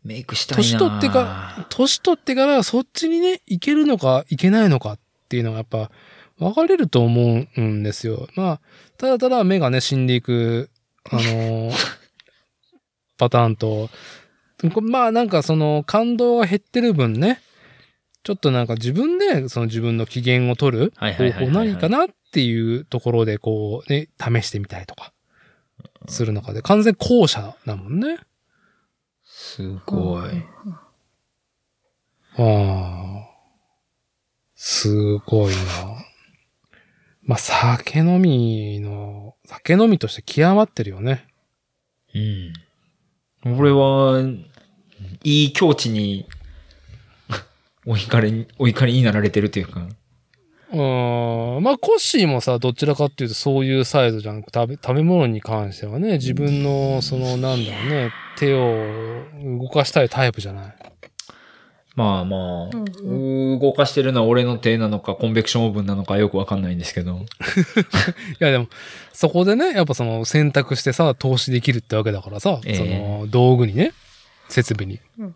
[0.03, 4.99] メイクしたいな年取ってか、年取ってからそっちにね、行けるのか、行けないのかっ
[5.29, 5.89] ていうのがやっぱ、
[6.37, 8.27] 分かれると思うんですよ。
[8.35, 8.61] まあ、
[8.97, 10.69] ただただ目がね、死んでいく、
[11.09, 11.71] あのー
[13.17, 13.89] パターンと、こ
[14.81, 17.41] まあなんかその感動が減ってる分ね、
[18.23, 25.13] ちょっとなんか自分でその自分の機嫌を取る方法何かなっていうところでこうね、試してみたりとか
[26.07, 28.17] する中で完全後者だもんね。
[29.23, 30.29] すごい。
[32.37, 33.33] ああ。
[34.65, 35.59] すごいな。
[37.21, 41.27] まあ、酒飲みの、酒飲みとして極まってるよね。
[42.15, 43.57] うん。
[43.57, 44.21] 俺は、
[45.23, 46.25] いい境地に、
[47.85, 49.87] お怒りに、 お怒りになられてるというか。
[50.71, 51.63] うーん。
[51.63, 58.75] まあ、コッシーもさ、どちらかっていうとそういうサイズじゃなく食べ、食べ物に関してはね、自分の、その、なんだろうね、手を
[59.59, 60.75] 動かしたいタイプじゃない？
[61.95, 67.19] まあまあ、うん動かしてるのは俺の手なのか、コンベクションオーブンなのかよくわかんないんですけど。
[67.19, 67.23] い
[68.39, 68.67] や、でも、
[69.13, 73.93] そこでね、やっぱその、選択してさ、投資できるってわけだからさ、ええその、道具にね、
[74.49, 74.99] 設備に。
[75.17, 75.35] うん。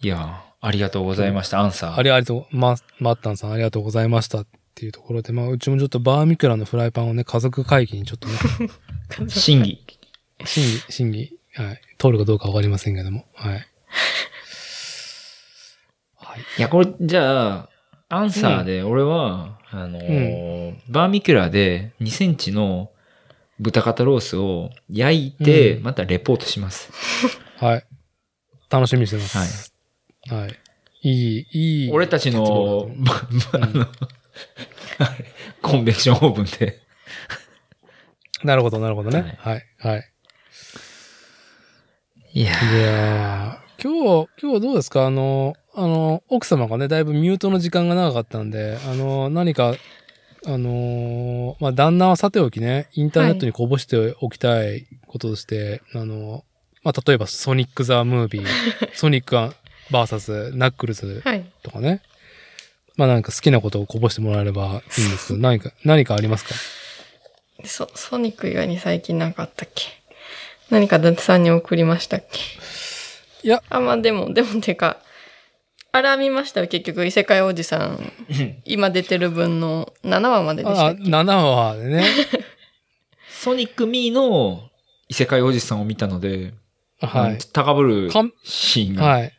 [0.00, 1.96] いや、ありがとうございました、アンサー。
[1.96, 4.40] ありがとう、ま、マッタンさんありがとうございました。
[4.40, 4.46] っ
[4.76, 8.70] ていうところで、まあ、うちもちょっとバーミキュラのフライパンをね、家族会議にちょっとね、
[9.30, 9.84] 審議。
[10.44, 13.66] 審議、審議、はい、通るかどうかわかりませんけども、はい。
[16.16, 16.40] はい。
[16.58, 17.68] いや、これ、じゃあ、
[18.08, 22.90] アンサーで、俺は、あのーバーミキュラで2センチの
[23.60, 26.90] 豚肩ロースを焼いて、うんまたレポートします。
[27.58, 27.86] はい。
[28.70, 29.72] 楽しみにしてます。
[30.28, 30.58] はい。
[31.02, 31.90] いい、いい。
[31.92, 32.88] 俺たちの、
[33.52, 33.86] あの、
[35.60, 36.80] コンベクションオーブンで。
[38.42, 39.36] なるほど、なるほどね。
[39.38, 40.10] はい、はい。
[42.32, 45.06] いやいやー今日、今日はどうですか？
[45.06, 49.74] あの、あの、奥様がね、だいぶミュートの時間が長かったんで、あの、何か、
[50.46, 56.44] あのーまあ、旦那はさておきね、インターネットにこぼしておきたいこととして、あの、
[56.82, 58.46] まあ、例えばソニック・ザ・ムービー、
[58.94, 61.44] ソニック・バーサス・ナックルズはい。
[61.62, 62.02] とかね。
[62.96, 66.54] まあ、なんか好きなことをこぼしてもらえればいいんですけど、 何か、何かありますか？
[67.64, 69.86] ソ、ソニック以外に最近なんかあったっけ？
[70.70, 72.38] 何か伊達さんに送りましたっけ？
[73.42, 73.62] いや。
[73.70, 74.98] あ、まあでも、でもてか、
[75.94, 77.06] あれは見ましたよ、結局。
[77.06, 78.12] 異世界おじさん。
[78.64, 82.04] 今出てる分の7話まででしたあ、っけ？7話でね。
[83.30, 84.70] ソニック・ミーの
[85.08, 86.52] 異世界おじさんを見たので、
[87.00, 87.38] はい。
[87.52, 89.04] 高ぶるかんシーンが。
[89.04, 89.32] はい。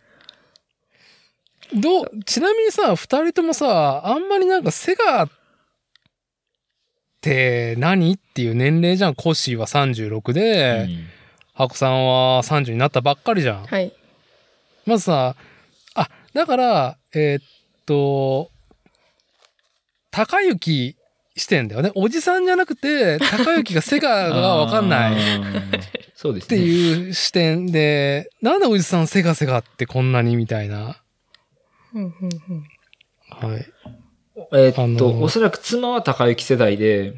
[1.73, 5.29] どう、ちなみにさ、二人ともさ、あんまりなんかセガっ
[7.19, 9.15] て何っていう年齢じゃん。
[9.15, 11.07] コッシーは36で、うん
[11.53, 13.65] ハコさんは30になったばっかりじゃん。
[13.65, 13.93] はい。
[14.85, 15.54] まずさ、あ、
[16.35, 17.43] だから、えーっ
[17.85, 18.51] と、
[20.11, 20.97] 高雪
[21.37, 21.93] してんだよね。
[21.95, 25.15] おじさんじゃなくて、高雪がセガがわかんない。
[26.13, 26.63] そうですってね。
[26.63, 31.01] いう視点で、なんでおじさんセガセガってこんなにみたいな。
[31.93, 32.11] うんうん
[32.49, 32.63] うん
[33.29, 33.65] はい。
[34.53, 37.13] えーっと、あのーおそらく妻は高雪世代で、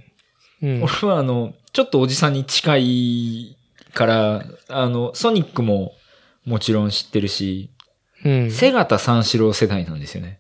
[0.62, 0.84] うん。
[0.84, 3.58] 俺はあの、ちょっとおじさんに近い
[3.96, 5.96] から、あの、ソニックも
[6.46, 7.72] もちろん知ってるし、
[8.28, 8.52] うん。
[8.52, 10.40] 瀬形三四郎世代なんですよね。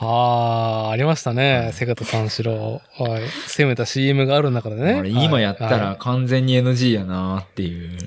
[0.00, 1.72] ああ、ありましたね。
[1.74, 2.80] 瀬形三四郎。
[2.96, 3.22] はい。
[3.48, 4.92] 攻めた CM がある中でね。
[4.94, 7.98] あれ今やったはら完全に NG やなっていう。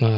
[0.00, 0.04] い。
[0.04, 0.12] はい。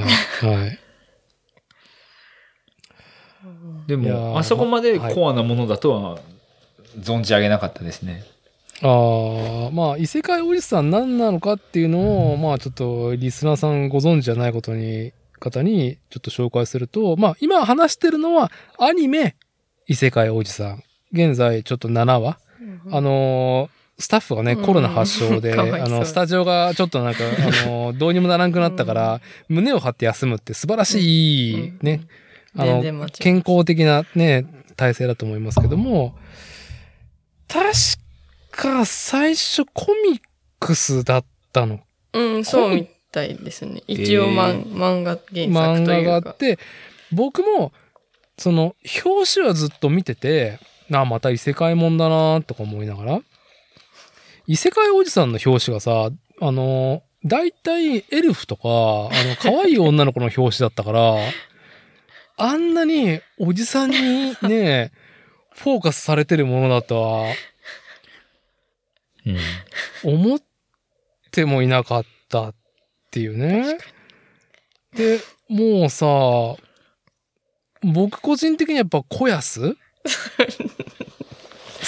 [0.46, 0.78] はい。
[3.86, 6.18] でも、あそこまではいコアなものだとは
[6.98, 8.24] 存じ上げなかったですね。
[8.82, 19.36] ああ、まあ、異世界おじさん何なのかっていうのを、まあ、ちょっと、リスナーさんご存知じゃないことに、方に、ちょっと紹介すると、まあ、今話してるのは、アニメ、
[19.88, 20.84] 異世界おじさん。
[21.12, 22.38] 現在、ちょっと7話。
[22.60, 24.64] うんあのースタッフがね、うん。
[24.64, 25.60] コロナ発症で、 う。
[25.60, 32.00] あの、スタジオがちょっとなんか、あのーどうにもならんくなったから、胸を張って休むって素晴らしい、ね、
[32.56, 34.46] あの全然間違い健康的なね、
[34.76, 36.16] 体制だと思いますけども、
[37.46, 37.68] 確
[38.50, 40.20] か最初コミッ
[40.58, 41.80] クスだったの。
[42.14, 42.70] うん、そう。
[42.70, 43.82] みですね。
[43.86, 46.20] 一応、まん漫画原作漫画というか。
[46.20, 46.58] があって、
[47.12, 47.72] 僕も、
[48.38, 48.74] その、
[49.04, 50.58] 表紙はずっと見てて、
[50.92, 53.20] あ、また異世界もんだなとか思いながら、
[54.46, 56.10] 異世界おじさんの表紙がさ、
[56.40, 61.16] あの、大体エルフとか、あの、可愛い女の子の表紙だったから、
[62.36, 64.92] あんなにおじさんにね、
[65.52, 67.34] フォーカスされてるものだとは
[69.26, 70.14] うん。
[70.14, 70.40] 思っ
[71.30, 72.54] てもいなかった
[73.10, 73.76] っていうね。
[74.94, 75.18] で、
[75.48, 76.06] もうさ、
[77.82, 79.60] 僕個人的にやっぱ小安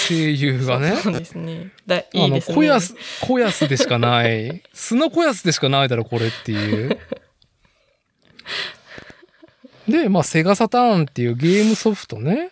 [0.08, 0.96] 声優がね。
[0.96, 1.70] そうですね。
[1.86, 2.56] だいいですね。
[2.56, 4.64] 小安、小安でしかない。
[4.72, 6.98] 素の小安でしかないだろ、これっていう。
[9.86, 12.50] で、まあ、セガサターンっていうゲームソフトね。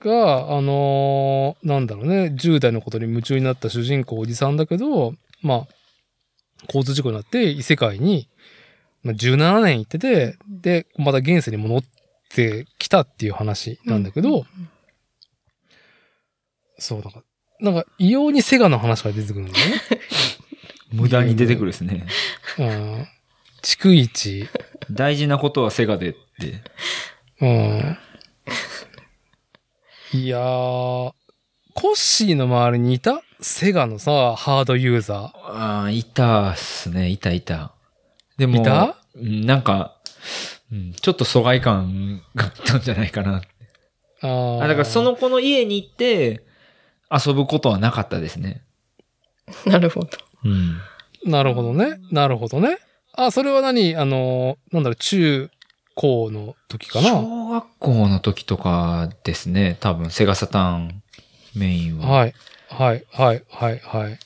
[0.00, 5.66] が、あのーなんだろうね、10代のことに夢中になった主人公おじさんだけど、まあ、
[6.66, 8.28] 交通事故になって異世界に、
[9.02, 11.82] まあ、17年行ってて、で、また現世に戻っ
[12.30, 14.46] てきたっていう話なんだけど、
[16.78, 17.22] そう、なんか、
[17.60, 19.80] なんか異様にセガの話が出てくるんだよね。
[20.92, 22.06] 無駄に出てくるですね。
[22.58, 23.08] うん。
[23.62, 24.48] 逐一、
[24.90, 26.62] 大事なことはセガでって。
[27.40, 27.98] うん。
[30.12, 31.12] いやー、
[31.74, 37.10] コッシーの周りにいたセガのさ、ハードユーザああ、いたっすね。
[37.10, 37.72] いたいた。
[38.38, 38.96] でも、いた？
[39.14, 39.98] うんなんか、
[40.72, 43.42] うん、ちょっと疎外感があったんじゃないかな。
[44.22, 44.26] ー。
[44.26, 46.42] あーあだからそ、の子の家に行って
[47.10, 48.62] 遊ぶことはなかったですね。
[49.66, 50.08] なるほど。
[50.44, 50.78] うん。
[51.30, 51.98] なるほどね。
[52.10, 52.78] なるほどね。
[53.12, 53.94] あ、それは何？
[53.94, 55.50] あのー、なんだろう、中
[55.94, 57.10] 高の時かな？
[57.10, 59.76] 小学校の時とかですね。
[59.80, 61.02] 多分、セガサターン
[61.54, 62.08] メインは。
[62.08, 62.34] はい。
[62.68, 64.18] はい、はい、はい、はい。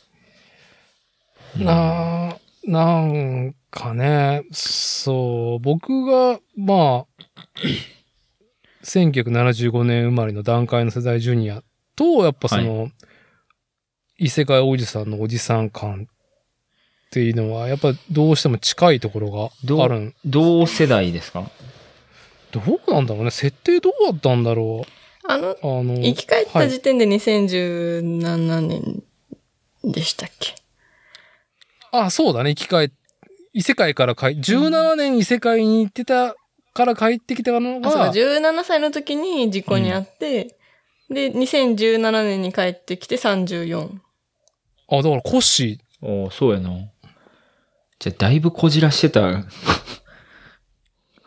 [1.58, 1.64] うん。
[1.64, 7.24] な、なんかね、そう、僕が、まあ、
[8.84, 11.62] 1975年生まれの段階の世代ジュニア
[11.96, 12.90] と、やっぱその、
[14.18, 20.14] 異世界おじさんのおじさん感っていうのは、やっぱどうしても近いところがあるん。
[20.24, 21.50] 同世代ですか？
[22.50, 23.30] どうなんだろうね。
[23.30, 24.86] 設定どうだったんだろ
[25.28, 26.70] あの、うあの、生き返ったはい。
[26.70, 29.02] 時点で2017年
[29.84, 30.54] でしたっけ、
[31.92, 32.90] あ、そうだね、生き返っ、
[33.52, 36.34] 異世界から帰、17年異世界に行ってた
[36.72, 40.56] から帰ってきたのあ、そうか、が、17歳の時に事故にあって、
[41.10, 43.90] で、2017年に帰ってきて34。
[44.90, 46.70] あ、だからコッシおーそうやな。
[47.98, 49.44] じゃあ、だいぶこじらしてた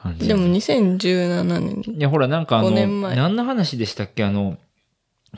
[0.02, 0.28] 感じ。
[0.28, 1.84] でも2017年。
[1.98, 4.24] いや、ほら、なんかあの、5年前何の話でしたっけ？
[4.24, 4.58] あの、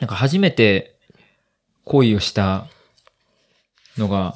[0.00, 0.96] なんか初めて
[1.84, 2.66] 恋をした
[3.98, 4.34] のが、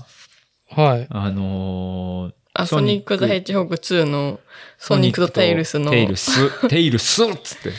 [0.72, 0.80] ー。
[0.80, 1.06] はい。
[1.10, 4.40] あのーあ、ソニック・ザ・ヘッジホーク2の
[4.78, 5.92] ソニックとテイルスの。
[5.92, 6.30] テイルス、
[6.68, 7.70] テイルスっつって。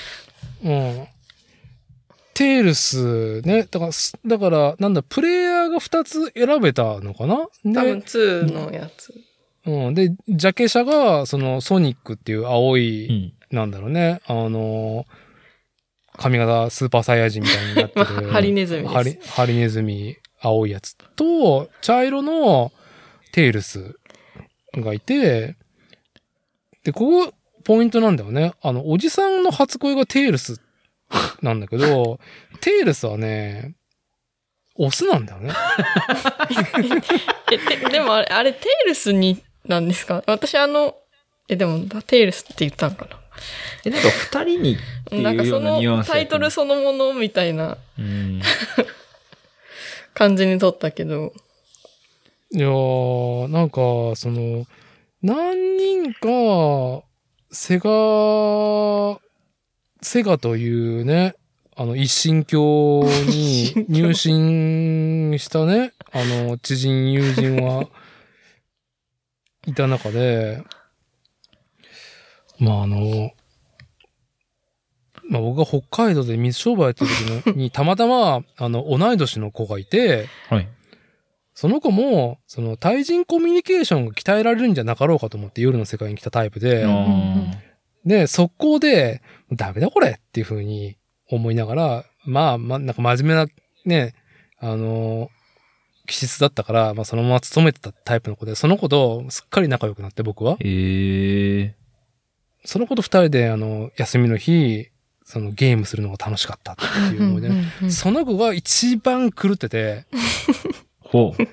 [0.63, 1.07] うん。
[2.33, 7.35] テールスね、だからす、だから、なんだ、プレイヤーが2つ選べたのかな？
[7.35, 7.49] 多
[7.83, 9.13] 分で、2のやつ。
[9.65, 9.93] うん。
[9.93, 13.33] で、ジャケ写が、その、ソニックっていう青い、うん。
[13.55, 15.05] なんだろうね、あのー
[16.19, 18.27] 髪型スーパーサイヤ人みたいになってる。
[18.29, 18.87] ハリネズミ。
[18.87, 22.73] ハリ、ハリネズミ、青いやつと、茶色の
[23.31, 23.95] テールス
[24.75, 25.55] がいて、
[26.83, 27.33] で、ここ、
[27.63, 28.53] ポイントなんだよね。
[28.61, 30.59] あの、おじさんの初恋がテールス
[31.41, 32.19] なんだけど、
[32.59, 33.75] テールスはね、
[34.75, 35.53] オスなんだよね。
[37.91, 40.23] でもあれ、あれテイルスになんですか？
[40.27, 40.95] 私あの、
[41.47, 43.07] え、でも、テイルスって言ったのか
[43.85, 48.41] え、なんか二人にってななんかそういうよなニュアのンスやったタイトルそのものみたいなうん。
[50.13, 51.31] 感じに撮ったけど、
[52.51, 54.65] いやー、なんか、その、
[55.21, 57.03] 何人か、
[57.51, 59.19] セガ、
[60.01, 61.35] セガというね、
[61.75, 67.87] あの、一神教に入信したね、あの、知人、友人は
[69.65, 70.63] いた中で、
[72.59, 73.31] まあ、あの、
[75.29, 77.11] まあ、僕が北海道で水商売やってる
[77.43, 80.67] 時 に、たまたま、あの、同い年の子がいて、はい。
[81.53, 87.05] その子も、その対人コミュニケーションが鍛えられるんじゃなかろうかと思って夜の世界に来たタイプで、あ
[88.05, 89.21] で、速攻で、
[89.51, 90.97] ダメだこれっていう風に
[91.29, 93.47] 思いながら、まあ、まあ、なんか真面目な、
[93.85, 94.13] ね、
[94.59, 95.29] あの、
[96.09, 100.57] 気質だったから、まあそのまま勤めてたタイプの子で、その子とすっかり仲良くなって僕は。
[100.57, 101.75] ーええ
[102.65, 104.89] その子と二人で、あの、休みの日、
[105.23, 106.75] そのゲームするのが楽しかったっ
[107.09, 110.05] ていう思いで、ね、その子が一番狂ってて、
[110.99, 111.43] ほう。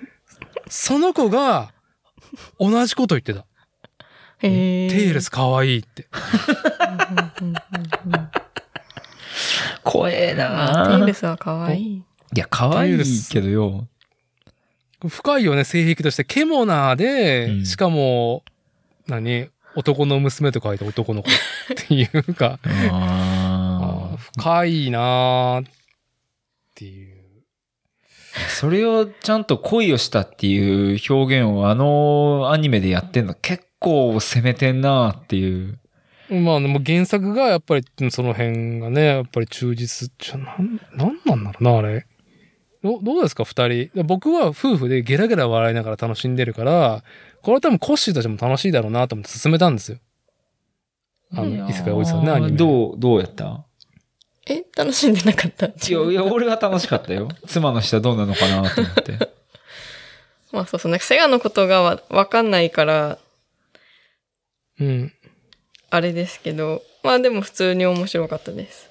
[0.68, 1.72] その子が、
[2.58, 3.44] 同じこと言ってた。
[4.40, 6.06] へテイルス可愛いって。
[9.84, 11.86] 怖えまあ、テイなルスは可愛い。
[11.96, 12.04] い
[12.34, 12.98] や、可愛い
[13.30, 13.86] けどよ。
[15.08, 16.24] 深いよね、性癖として。
[16.24, 18.42] ケモナーで、うんしかも、
[19.06, 19.48] 何？
[19.78, 22.68] 男の娘と書いて男の子っていうか、あ
[24.14, 25.70] あー深いなーっ
[26.74, 27.14] ていう。
[27.14, 35.78] ーそれをちゃんと恋をしたっていう表現をあのアニメでやってんの結構攻めてんなっていう。
[36.30, 42.06] まあでも原作がやっぱりその辺がね、やっぱり忠実じゃ、なん、なんなんだろうな、あれ。
[42.86, 44.02] どどうですか、二人？
[44.04, 47.02] 僕は夫婦でゲラゲラ笑いながら楽しんでるから、
[47.42, 49.98] これは多分コッシーたちも楽しいだろうなと思って進めたんですよ。
[51.32, 52.56] あの、異世界おじさんね、アニメ。
[52.56, 53.64] どう、どうやった？
[54.48, 55.66] え、楽しんでなかった？
[55.66, 57.28] いや、いや、俺は楽しかったよ。
[57.46, 59.18] 妻の下どうなのかなと思って。
[60.52, 63.18] まあそうそう、なんかセガのことがわわかんないから、
[64.78, 65.12] うん。
[65.90, 68.88] あれですけど、まあでも普通に面白かったです。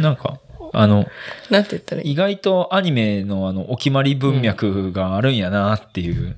[0.00, 0.38] なんか、
[0.72, 1.06] あの、
[1.50, 2.12] なんて言ったらいい？
[2.12, 6.36] 意外とアニメのあの、お決まり文脈があるんやなっていう。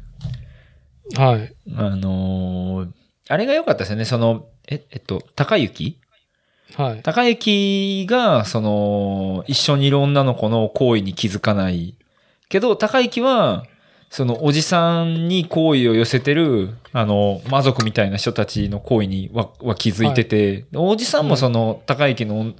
[1.16, 1.54] はい。
[1.76, 2.88] あのー
[3.28, 4.04] あれが良かったですよね。
[4.04, 6.00] その、え、えっと、高雪
[6.74, 7.02] はい。
[7.04, 11.94] 高雪が、その、一緒にいる女の子の行為に気づかない。
[12.48, 13.66] けど、高雪は、
[14.08, 22.52] その、おじさんに好意を寄せてる、あの、魔族みたいな人たちの行為にはは気づいてて、おじさんもその、高雪の、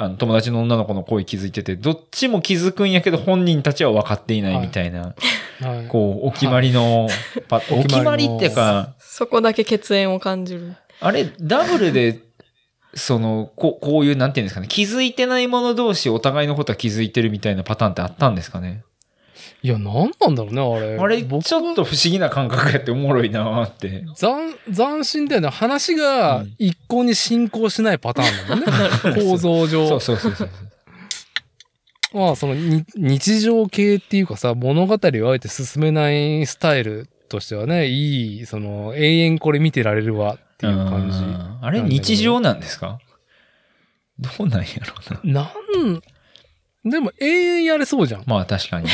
[0.00, 5.16] あの、友達の女の子の行為気づいてて、どっちも気づくんやけど、本人たちは分かっていないみたいな、
[5.60, 5.88] はい。
[5.88, 7.08] こう、お決まりの、
[7.48, 10.76] パお決 お決まりっていうか、そこだけ血縁を感じる。
[11.00, 12.20] あれ、ダブルで、
[12.94, 18.84] その、こう、こういう、なんていうんですかね、気づいてない者同士お互いのことは気づいてるみたいなパターンってあったんですかね？
[19.62, 20.96] いや、なんなんだろうね、あれ。
[20.98, 24.04] あれ、僕ちょっと不思議な感覚やっておもろいなーって。
[24.16, 25.48] 斬、斬新だよね。
[25.48, 29.20] 話がうん一向に進行しないパターンだもんね。
[29.30, 29.88] 構造上。
[29.88, 30.50] そうそうそうそう。
[32.14, 41.18] まあ、そのに日常系っていうかさ、物語をあえて進めないスタイルとしてはね、いい、その、永遠これ見てられるわっていう感じ。
[41.18, 43.00] うんあれ、日常なんですか？
[44.20, 45.42] どうなんやろうな。
[45.42, 48.24] なん、でも永遠やれそうじゃん。
[48.26, 48.86] まあ確かに。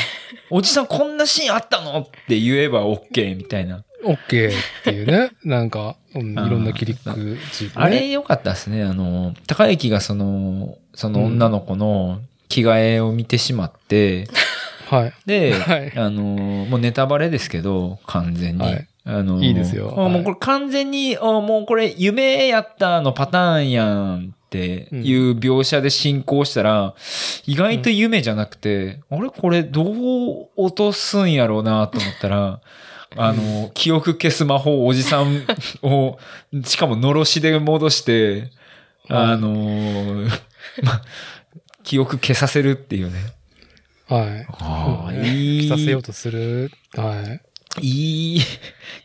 [0.50, 3.84] おじさんこんなシーンあったのって言えば OK みたいな。
[4.04, 4.52] オッケーっ
[4.84, 5.30] ていうね。
[5.44, 7.38] なんか、うん、いろんな切り口で、ね。
[7.74, 8.82] あれ良かったですね。
[8.84, 14.28] あの、高雪がその、その女の子の着替えを見てしまって、
[14.88, 15.12] はい。
[15.26, 18.62] で、はいあのーもうネタバレですけど、完全に。
[18.62, 26.94] はいあのーいいですよもうこれ完全に、あもうこれ夢やったのパターンやんっていう描写で進行したら、
[27.46, 29.28] 意外と夢じゃなくて、あれ？
[29.30, 32.60] これどう落とすんやろうなと思ったら、
[33.16, 35.44] あの、記憶消す魔法をおじさん
[35.82, 36.18] を、
[36.64, 38.50] しかものろしで戻して、
[39.08, 40.28] あのー
[40.82, 41.02] ま
[41.82, 43.18] 記憶消させるっていうね。
[44.08, 45.28] はい。
[45.36, 45.68] いい。
[45.68, 46.70] させようとする？
[46.96, 47.22] は
[47.82, 47.86] い。
[47.86, 48.40] いい、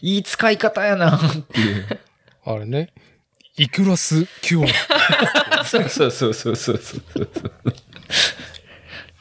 [0.01, 1.19] いい使い方やなっ
[1.51, 1.99] ていう。
[2.45, 2.93] あれね。
[3.59, 5.65] イクラスキュア。
[5.65, 7.01] そうそうそうそうそうそう。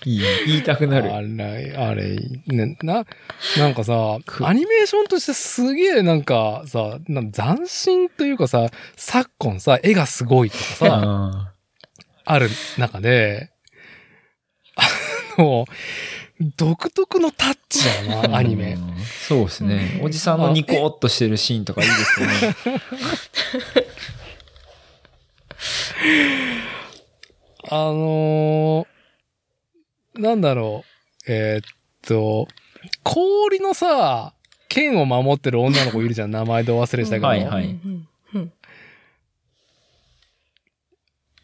[0.05, 1.13] いい、言いたくなる。
[1.13, 2.17] あれ、あれ、
[2.47, 3.05] ね、な、
[3.59, 11.53] なんかさ、アニメーションとしてすげえなんかさ、なん斬新というかさ、昨今さ、絵がすごいとかさ、あ
[12.25, 12.49] ある
[12.79, 13.51] 中で、
[14.77, 15.67] あの、
[16.57, 18.75] 独特のタッチだよーな、アニメ。
[18.75, 18.99] うん
[19.29, 20.01] そうですね。
[20.03, 22.81] おじさんのニコーっとしてるシーンとかいいですよね。
[27.71, 28.99] あのー
[30.19, 30.85] なんだろ
[31.29, 31.63] う、えーっ
[32.03, 32.49] と、
[33.05, 34.35] 氷のさ、
[34.69, 37.27] 剣を守ってる女の子いるじゃん、 名前で忘れしたけど。
[37.27, 37.65] はいはい。
[37.65, 38.53] うんうん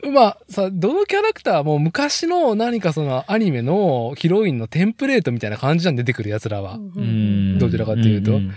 [0.07, 6.75] まあさ、どのキャラクターも昔の何かそのアニメのヒロインのテンプレートみたいな感じじゃん出てくる奴らは。
[6.75, 7.59] うん。
[7.59, 8.33] どちらかというと。
[8.33, 8.53] んあ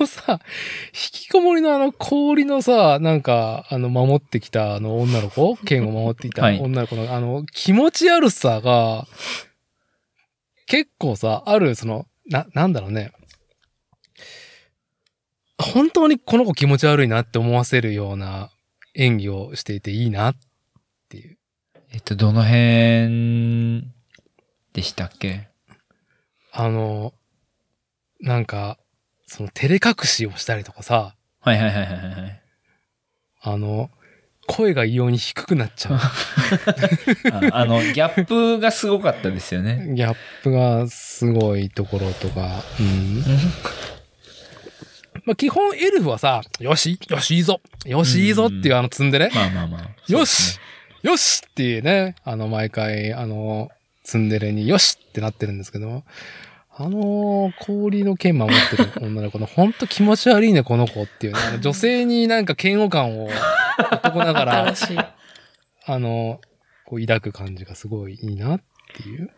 [0.00, 0.40] のさ、
[0.88, 5.56] 引きこもりのあの氷のさ、なんか、あの、守ってきたあの女の子？
[5.58, 9.06] 剣を守っていたはい女の子の、あの、気持ち悪さが、
[10.66, 13.12] 結構さ、ある、その、な、なんだろうね。
[15.60, 18.50] 本当にこの子気持ち悪いなって思わせるような
[18.94, 20.36] 演技をしていていいなっ
[21.08, 21.36] ていう。
[21.90, 23.90] えっと、どの辺
[24.72, 25.48] でしたっけ？
[26.52, 27.14] あの、
[28.20, 28.78] なんか、
[29.28, 32.42] その照れ隠しをしたりとかさ、はいはいはいはいはい。
[33.42, 33.90] あの、
[34.46, 35.98] 声が異様に低くなっちゃう。
[37.52, 39.92] ああの、ギャップがすごかったですよね。
[39.94, 42.64] ギャップがすごいところとか。
[42.80, 43.22] うん。
[45.26, 49.90] まあ、基本エルフはさ、よし、よし、いいぞ、よし、いいぞっていうあの積んでね、まあまあまあ。
[50.08, 50.58] よし
[51.02, 53.70] よしっていうね、あの、毎回、あの、
[54.04, 56.02] ツンデレによしってなってるんですけど、
[56.80, 63.28] あの、氷の剣守ってる女の子の、ほんと気持ち悪いね、この子っていうね、 女性になんか嫌悪感を
[63.90, 64.74] 男ながら。
[65.86, 66.40] あの、
[66.86, 68.62] こう抱く感じがすごいいいなっ
[68.94, 69.30] ていう。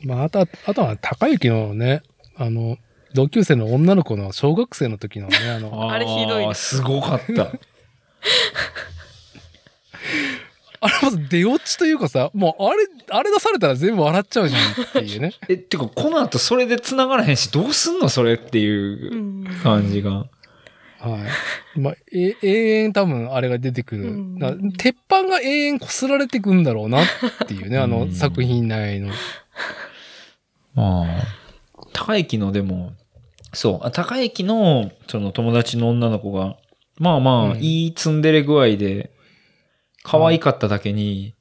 [0.04, 2.02] まあ、あとは、あとは、高雪のね、
[2.36, 2.76] あの、
[3.14, 7.50] 同級生の女の子の小学生の時のね、あの、あれひどいすごかった。
[10.82, 15.32] あれまず出落ちというかさ、もうあれ、あれ出されたら全部笑っちゃうじゃんっていうね。
[15.48, 20.10] え、てか、この後それで繋がらへんし、どうすんのそれっていううん感じが。
[20.10, 20.26] は
[21.76, 21.78] い。
[21.78, 24.72] まあ、え、永遠多分あれが出てくる。
[24.76, 27.06] 鉄板が永遠擦られてくんだろうなっ
[27.46, 29.10] ていうね、 あのうん作品内の。
[30.74, 31.26] まあ、
[31.92, 32.92] 高駅のでも、
[33.52, 36.56] そう、あ高駅の、その友達の女の子が、
[36.98, 39.10] まあまあ、うんいいツンデレ具合で、
[40.02, 41.34] 可愛かっただけに、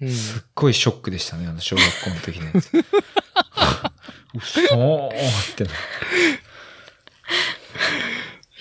[0.00, 0.10] うん。
[0.10, 2.70] すっごいショックでしたね、あの小学校の時のやつ。
[4.34, 5.70] うそーってな。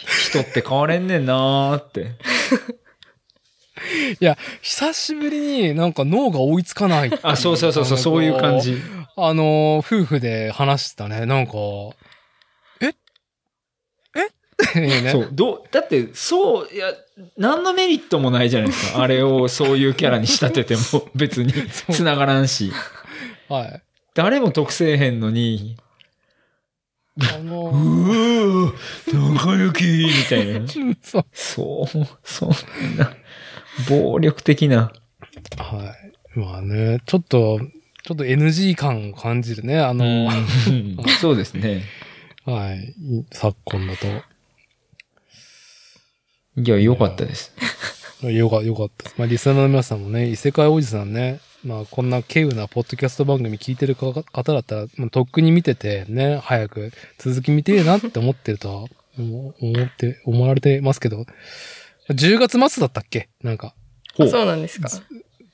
[0.05, 2.15] 人って変われんねんなーって。
[4.19, 8.59] いや、久しぶりになんか脳が追いつかないってあ、そうそうそうそう、そういう感。
[8.59, 8.81] じ。
[9.15, 11.25] あの、夫婦で話してたね。
[11.25, 11.53] なんか、
[12.81, 12.93] え？
[14.75, 14.79] え？
[14.79, 15.11] ね。
[15.11, 16.93] そう、どう、だって、そう、いや、
[17.37, 19.01] 何のメリットもないじゃないですか。
[19.03, 21.53] あれをそういうキャラに仕立てても 別に
[21.91, 22.71] 繋がらんし。
[23.49, 23.81] はい。
[24.13, 25.77] 誰も得せえへんのに、
[27.17, 30.67] うあの、ー、仲良きみたいな。
[31.01, 31.25] そう。
[31.33, 32.49] そう、そん
[32.97, 33.15] な、
[33.89, 34.91] 暴力的な。
[35.57, 35.95] は
[36.35, 36.39] い。
[36.39, 37.59] まあね、ちょっと、
[38.03, 39.79] ちょっと NG 感を感じるね。
[39.79, 41.83] あの、うんそうですね。
[42.45, 42.93] はい。
[43.31, 44.32] 昨今だと。
[46.57, 47.51] いや、良かったです。
[48.21, 49.15] よか、よかったです。
[49.17, 54.21] まあ、リスナーの皆さんもね、異世界おじさんね、まあ、こんな稀有なポッドキャスト番組聞いてる方だ
[54.59, 58.85] ったら、まあ、とっくに見てて、ね、早く続き見てえなって思ってるとは、
[59.17, 61.25] 思思って、思われてますけど、
[62.09, 63.29] 10月末だったっけ？
[63.41, 63.73] なんか、
[64.17, 64.89] そうなんですか。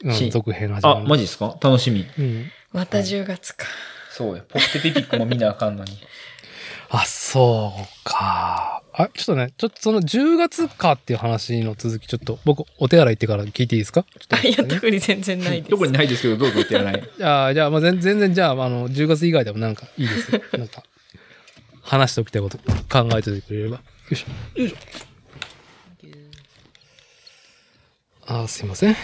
[0.04, 1.08] うんし続編始まあ、る。
[1.08, 1.58] マジですか？
[1.62, 2.06] 楽しみ。
[2.18, 2.50] うん。
[2.72, 3.66] また10月か。
[4.12, 4.44] そうや。
[4.48, 5.92] ポッテピピックも見なあかんのに。
[6.90, 8.82] あ、そうか。
[8.94, 14.04] あ、ちょっとね、ちょっとその10月かっていう話の続き、ちょっと僕、お手洗い行ってから聞いていいですか？
[14.04, 15.70] ちょっとあ、いや、特に全然ないです。
[15.72, 17.10] どこにないですけど、どうぞってやらない。
[17.18, 20.42] じゃあ、じゃあ、まあ、全全然、じゃあ、あの、10月以外でもなんかいいですよ。
[20.58, 20.84] なんか、
[21.84, 23.78] 話しておきたいこと考えておいてくれれば。
[23.78, 24.60] よいしょ。
[24.60, 24.78] よいしょ。
[28.26, 28.96] あー、すいません。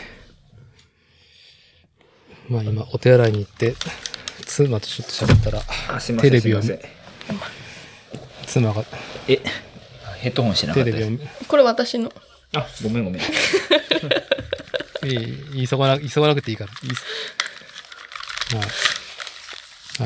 [2.48, 3.76] まあ今、お手洗いに行って、
[4.46, 5.62] 妻とちょっと喋ったら、
[6.22, 6.90] テレビをすいません
[8.48, 8.84] 妻が
[9.28, 9.40] え、
[10.20, 12.12] ヘッドホンしてなかテったこれ私の。
[12.54, 13.22] あ、ごめんごめん。
[15.06, 16.72] いい急がな、急がなくていいから。
[18.60, 18.66] は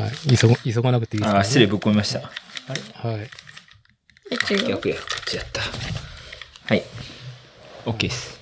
[0.01, 0.03] い。
[0.03, 0.37] はい。
[0.37, 2.19] 急が、急がなくていいですからあ、失礼ぶっ込みました。
[2.19, 2.25] は
[3.13, 3.29] い。
[4.31, 4.67] え、違う？
[4.67, 4.95] 逆や。
[4.95, 5.61] こっちやった。
[5.61, 6.83] はい。
[7.85, 8.39] OK です。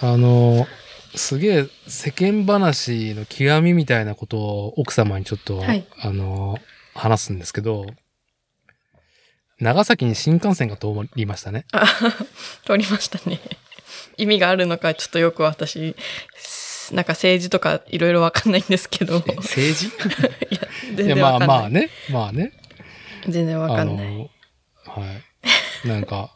[0.00, 0.66] あの、
[1.14, 6.58] すげえ世間話の極みみたいなことを奥様にちょっと、はいあの、
[6.94, 7.86] 話すんですけど、
[9.60, 11.64] 長崎に新幹線が通りましたね。
[11.72, 11.86] あ、
[12.66, 13.40] 通りましたね。
[14.16, 15.94] 意味があるのかちょっとよく私、
[16.92, 19.16] なんか政治とかいろいろわかんないんですけど。
[19.18, 19.86] い政治？
[19.86, 21.58] や、 いや、全然まあわかんない。
[21.58, 21.90] まあね。
[22.10, 22.52] まあね。
[23.28, 24.14] 全然わかあんない。
[24.14, 24.30] の、
[24.86, 25.20] は
[25.84, 25.88] い。
[25.88, 26.34] なんか、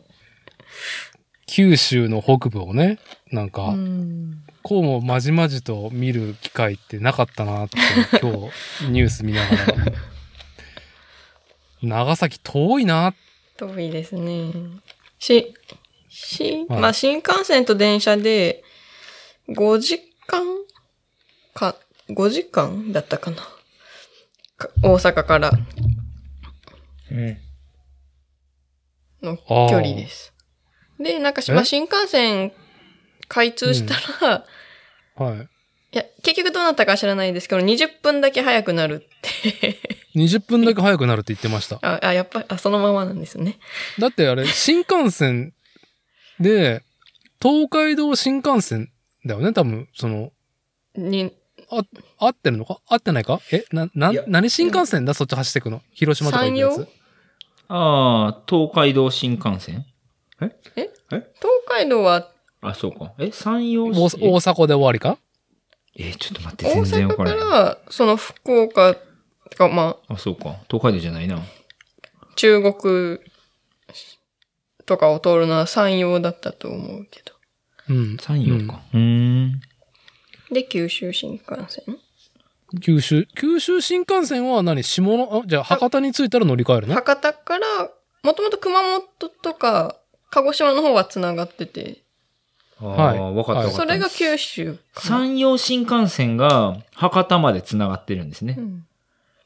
[1.47, 2.99] 九州の北部をね、
[3.31, 4.41] なんか、うん。
[4.63, 7.77] こうもまじまじと見る機会ってなかったなって、
[8.19, 8.31] 今
[8.81, 9.75] 日ニュース見ながら。
[11.85, 13.15] 長崎遠いな
[13.57, 14.53] 遠いですね。
[15.19, 15.55] し、
[16.09, 18.63] し、はいまあ新幹線と電車で
[19.49, 20.43] 5時間
[21.55, 21.77] か、
[22.09, 23.37] 5時間だったかな。
[24.57, 25.51] か大阪から
[27.11, 27.39] うん。
[29.23, 30.33] の距離です。
[30.99, 32.53] で、なんかまあ、新幹線
[33.29, 33.95] 開通した
[34.27, 34.45] ら、
[35.17, 35.39] はい。
[35.93, 39.79] いや、結局どうなったかは知らないですけど、20分だけ早くなるって。
[40.17, 41.79] 20分だけ早くなるって言ってました。
[41.83, 43.59] あ、あやっぱ、あ、そのままなんですね。
[43.99, 45.53] だってあれ、 新幹線
[46.39, 46.83] で、
[47.43, 48.91] 東海道新幹線
[49.27, 50.33] だよね、多分、その、
[50.97, 51.33] に、
[52.19, 52.79] 合ってるのか？
[52.89, 53.41] 合ってないか？
[53.51, 55.15] えな、な何新幹線だ？
[55.15, 55.83] そっち走ってくの？
[55.93, 56.89] 広島とか行くやつ。
[57.69, 59.85] ああ、東海道新幹線？
[60.39, 60.53] 東
[61.69, 62.31] 海道は
[62.61, 63.13] あ、そうか。
[63.19, 64.19] え、山陽大市？
[64.21, 65.19] 大阪で終わりか？
[65.97, 67.49] え、ちょっと待って、大全然わ阪かからない。
[67.49, 68.97] ら、その福岡
[69.55, 70.57] とか、まあ、あ、そうか。
[70.69, 71.41] 東海道じゃないな。
[72.37, 73.21] 中国
[74.85, 77.33] とかを通るのは山陽だったと思うけど。
[77.89, 78.17] うん。
[78.17, 78.83] 山陽か。
[78.93, 79.61] うーん。
[80.51, 81.99] で、九州新幹線
[82.81, 84.83] 九州、九州新幹線は何？
[84.83, 86.95] 下の、あじゃあ博多に着いたら乗り換えるの？
[86.95, 87.67] 博多から、
[88.25, 89.97] もともと熊本とか、
[90.31, 91.99] 鹿児島の方は繋がってて、
[92.81, 93.77] あはいあ、わかったわかった。
[93.77, 94.79] それが九州。
[94.97, 98.61] 山陽新幹線が博多まで繋がってるんですねう。
[98.61, 98.87] ん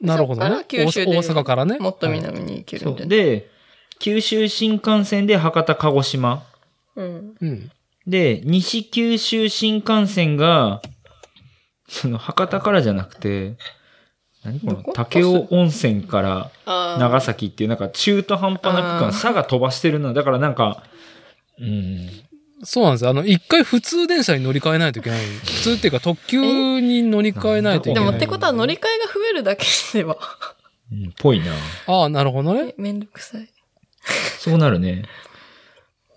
[0.00, 0.64] なるほどね。
[0.68, 1.78] 九州で大大阪からね。
[1.78, 3.50] もっとはい南に行けるそんじゃない、うで、
[3.98, 6.44] 九州新幹線で博多鹿児島。
[6.96, 7.34] うん。
[7.40, 7.70] うん。
[8.06, 10.80] で、西九州新幹線が、
[11.88, 13.56] その博多からじゃなくて、
[14.44, 16.50] 何この武雄温泉から
[16.98, 20.12] 長崎っていうなんか中途半端な区間、差が飛ばしてるな。
[20.12, 20.82] だからなんか、
[21.58, 22.08] うん、
[22.64, 23.10] そうなんですよ。
[23.10, 25.20] あの、一回普通電車に乗り換えないといけない。
[25.24, 28.04] 普通っていうか特急に乗り換えないといけない。
[28.04, 30.16] でもってことは乗り換えが増えるだけでは。
[30.90, 31.52] うんぽいな。
[31.86, 32.74] ああ、なるほどね。
[32.78, 33.48] えめんどくさい。
[34.38, 35.04] そうなるね。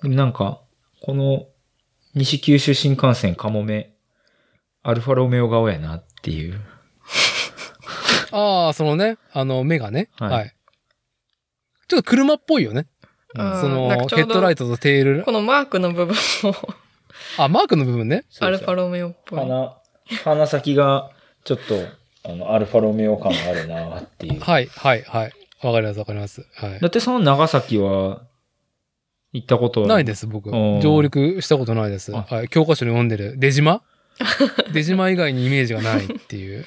[0.01, 0.61] でもなんか、
[1.01, 1.47] この
[2.15, 3.93] 西九州新幹線かもめ、
[4.83, 6.59] アルファロメオ顔やなっていう。
[8.31, 10.09] ああ、そのね、あの、目がね。
[10.17, 10.49] ははいい。
[11.87, 12.87] ちょっと車っぽいよね。
[13.35, 15.23] その、ヘッドライトとテール？
[15.23, 16.55] このマークの部分も
[17.37, 18.25] あ、マークの部分ね。
[18.39, 19.39] アルファロメオっぽい。
[19.39, 19.77] 鼻、
[20.23, 21.11] 鼻先が
[21.43, 21.75] ちょっと、
[22.29, 24.39] あの、アルファロメオ感があるなっていう。
[24.39, 25.31] はい、はい、はい。
[25.63, 26.45] わかります、わかります。
[26.55, 26.87] はいだ。
[26.87, 28.23] ってその長崎は、
[29.33, 30.49] 行ったことはないです、僕。
[30.49, 32.13] 上陸したことないです。
[32.13, 32.49] あはい。
[32.49, 33.35] 教科書に読んでる。
[33.37, 33.81] 出島？
[34.73, 36.65] 出島以外にイメージがないっていう。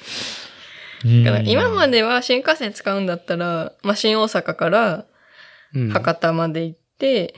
[1.05, 5.05] うんだから今までは新幹線使うんだったら、まあ、新大阪からうん。
[5.91, 7.35] 博多まで行って、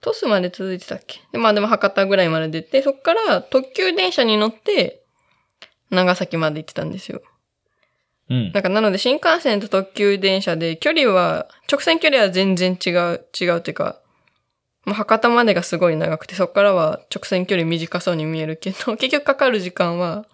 [0.00, 1.20] 鳥栖まで続いてたっけ？
[1.32, 5.02] でまあでも博多ぐらいまで出て、そっから特急電車に乗って、
[5.90, 7.22] 長崎まで行ってたんですよ。
[8.28, 8.52] うん。
[8.52, 14.00] なんかなので新幹線と特急電車で距離は、直線距離は全然違う、違うっていうか、
[14.84, 20.26] まあ、博多までがすごい長くて、そっからは直線距離短そうに見えるけど、 結局かかる時間は、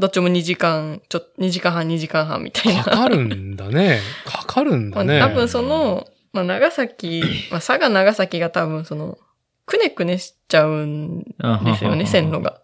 [0.00, 2.82] どっちも2時間、ちょ、2時間半、2時間半みたいな。
[2.82, 4.00] かかるんだね。
[4.24, 5.20] かかるんまあ、だね。
[5.20, 9.18] 多分その、まあ、長崎、まあ、佐賀長崎が多分その、
[9.66, 11.34] くねくねしちゃうんで
[11.76, 12.60] すよね、線路が。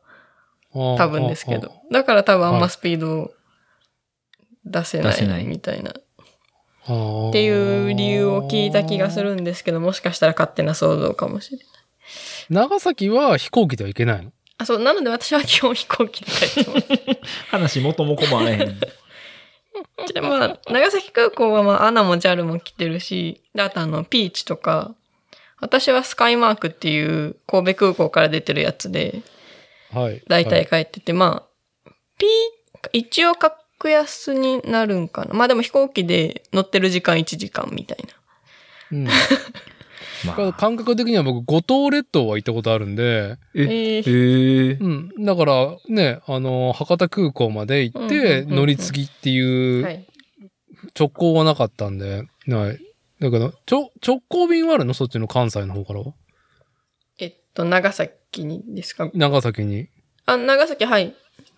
[0.73, 1.73] 多多分ですけど。
[1.93, 3.33] だから多分あんまスピード
[4.65, 5.91] 出せな出せないいみたいな。
[5.91, 11.67] っっていう理由を聞いた気がするんですけど、もしかしたら勝手な想像かもしれない。
[12.49, 14.31] 長崎は飛行機では行けないの？
[14.59, 16.87] あ、そう、なので私は基本飛行機で帰ってます。
[17.51, 18.81] 話元も子もあらへん。
[20.13, 24.95] でまあ、長崎空港はまあ、アナも JAL も来てるし、であとあの、ピーチとか、
[25.61, 29.23] 私はスカイマークっていう神戸空港から出てるやつで、
[29.93, 30.23] はい。
[30.29, 31.45] 大はい体帰ってて、ま
[31.87, 32.29] あ、ピー、
[32.93, 35.35] 一応格安になるんかな。
[35.35, 38.99] まあでも飛行機で乗ってる時間1時間みたいな。
[38.99, 39.09] うん。
[40.25, 44.89] まあ、感覚的には僕、五島列島は行ったことあるんで、え、ええーーう
[45.21, 45.25] ん。
[45.25, 50.07] だから、ね、あの、博多空港まで行って、うんうんうんうん乗り継ぎっていう、はい。
[50.99, 52.79] 直行はなかったんで、はい。
[53.21, 54.95] だけど、ちょ、直行便はあるの？
[54.95, 56.13] そっちの関西の方からは？
[57.19, 59.11] えっと、長崎にですか？
[59.15, 59.89] 長崎に。
[60.27, 61.15] あ、長崎、はい。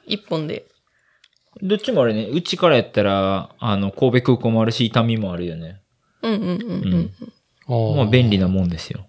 [0.07, 0.67] 一本で。
[1.61, 5.81] どっちもあれね、うちからやったら、あの、神戸空港もあるし、伊丹もあるよね。
[6.23, 6.55] うんうんうんう
[6.97, 7.15] ん。
[7.21, 7.29] あー
[7.69, 9.07] まあ、便利なもんですよ。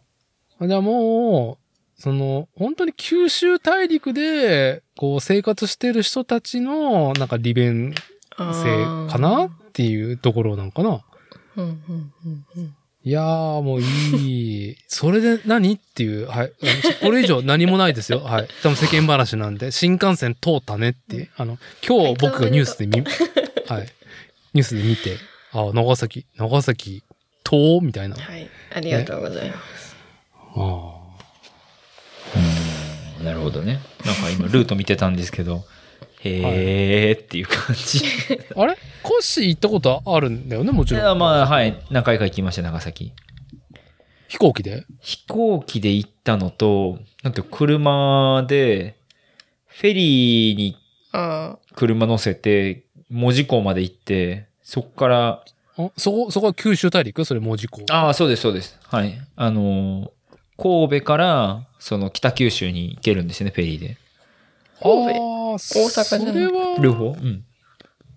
[0.61, 1.57] じゃあも
[1.97, 7.93] う、その、本当に九州大陸で、こう、生活してる人たちの、なんか利便
[8.37, 11.01] あ性ーかなっていうところなんかな。
[11.57, 12.75] うんうんうんうん。
[13.03, 14.75] いやー、もういい。
[14.87, 16.51] それで何っていう、はい。
[17.01, 18.19] これ以上何もないですよ。
[18.19, 18.47] はい。
[18.61, 21.29] 多分世間話なんで、新幹線通ったねっていう。
[21.37, 23.01] あの、今日僕がニュースで見、
[23.67, 23.87] はい。
[24.53, 25.17] ニュースで見て、
[25.53, 27.03] あ、長崎、長崎、
[27.49, 28.15] 通みたいな。
[28.15, 28.47] はい。
[28.75, 29.95] ありがとうございます。
[30.55, 30.95] あ
[33.19, 33.79] うんなるほどね。
[34.05, 35.63] なんか今、ルート見てたんですけど、
[36.23, 37.99] へーっていう感じ。
[37.99, 38.77] ー あれ？
[39.03, 40.71] コッシー行ったことあるんだよね？
[40.71, 41.05] もちいろん。
[41.05, 41.79] やまあ、はい。
[41.89, 43.13] 何回か行きました、長崎。
[44.27, 44.85] 飛行機で？
[45.01, 48.95] 飛行機で行ったのと、なんて車で、
[49.65, 50.77] フェリーに
[51.13, 55.45] あ車乗せて、門司港まで行って、そっから、あ
[55.97, 57.23] そこ、そこは九州大陸？
[57.25, 57.85] それ文字港。
[57.93, 58.77] ああ、そうです、そうです。
[58.83, 59.19] はい。
[59.35, 60.09] あのー
[60.61, 63.97] 神戸から、その北九州に行けるんですよね、フェリーで。
[64.81, 65.21] 神戸？
[65.21, 67.05] 大阪じゃないそれは、両方？
[67.11, 67.45] うん。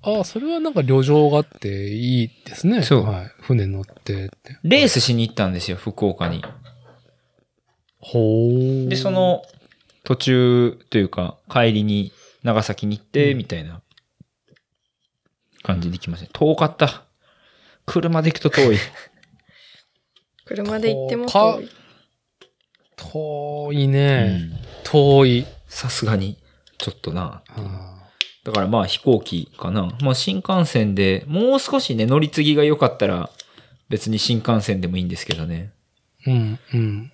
[0.02, 2.82] ああ、それはなんか旅情があっていいですね。
[2.82, 3.30] そうはい。
[3.42, 4.58] 船乗ってって。
[4.64, 6.44] レースしに行ったんですよ、福岡に。
[8.00, 8.88] ほー。
[8.88, 9.42] で、そ、の
[10.02, 12.10] 途中というか、帰りに
[12.42, 13.82] 長崎に行って、うんみたいな
[15.62, 16.30] 感じで来ました。
[16.36, 17.04] 遠かった。
[17.86, 18.78] 車で行くと遠い。
[20.44, 21.68] 車で行ってもか遠い。
[22.96, 24.40] 遠いうんね。
[24.84, 25.46] 遠い。
[25.68, 26.36] さすがに、
[26.78, 27.42] ちょっとな。
[27.48, 27.92] あ
[28.44, 29.96] だからまあ飛行機かな。
[30.00, 33.30] まあ新幹線で、もう少しね、乗り継ぎが良かったら、
[33.88, 35.72] 別に新幹線でもいいんですけどね。
[36.26, 37.12] ーうん、うん。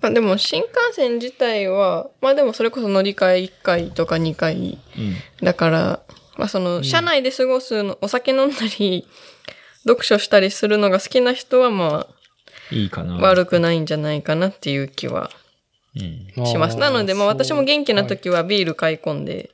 [0.00, 5.16] まあでも新幹線自体は、まあでもそれこそ乗り換え1回とか2回うん。
[5.44, 6.02] だから、
[6.36, 9.06] まあその、車内で過ごすの、お酒飲んだり、
[9.86, 12.06] 読書したりするのが好きな人はま
[12.70, 13.14] いいかな。
[13.16, 15.30] あ悪くないんじゃないかなっていう気は
[16.36, 16.46] うん。
[16.46, 16.76] します。
[16.76, 19.50] なのでまあー私も元気な時はビール買い込んで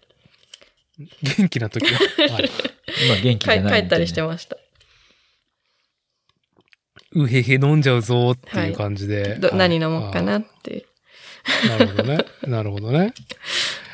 [1.37, 1.99] 元気な時は？
[2.35, 2.51] はい
[3.07, 4.57] 今元気じ帰ゃない帰ったりしてまました。
[7.17, 9.37] うへへ飲んじゃうぞっていう感じで。
[9.37, 10.87] どはい何飲もうかなって。
[11.69, 12.19] なるほどね。
[12.47, 13.13] なるほどね。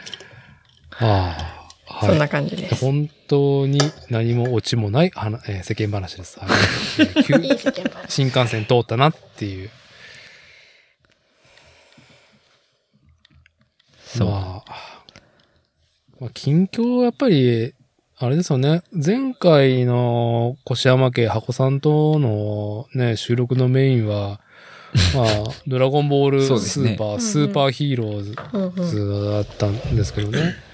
[1.00, 1.59] ああ。
[2.00, 2.08] はい。
[2.10, 2.76] そんな感じです。
[2.76, 3.78] 本当に
[4.08, 6.38] 何もオチもない話、えー世間話です。
[6.40, 6.48] はい。
[8.08, 9.70] 新幹線通ったなっていう。
[14.06, 14.28] そう。
[14.28, 15.02] まあ、
[16.18, 17.74] まあ、近況やっぱり、
[18.18, 18.82] あれですよね。
[18.92, 24.40] 前回の越山家箱さんとのね、収録のメインは、
[25.14, 25.26] まあ、
[25.66, 30.69] ドラゴンボールスーパー、んスーパーヒーローズだったんですけどね。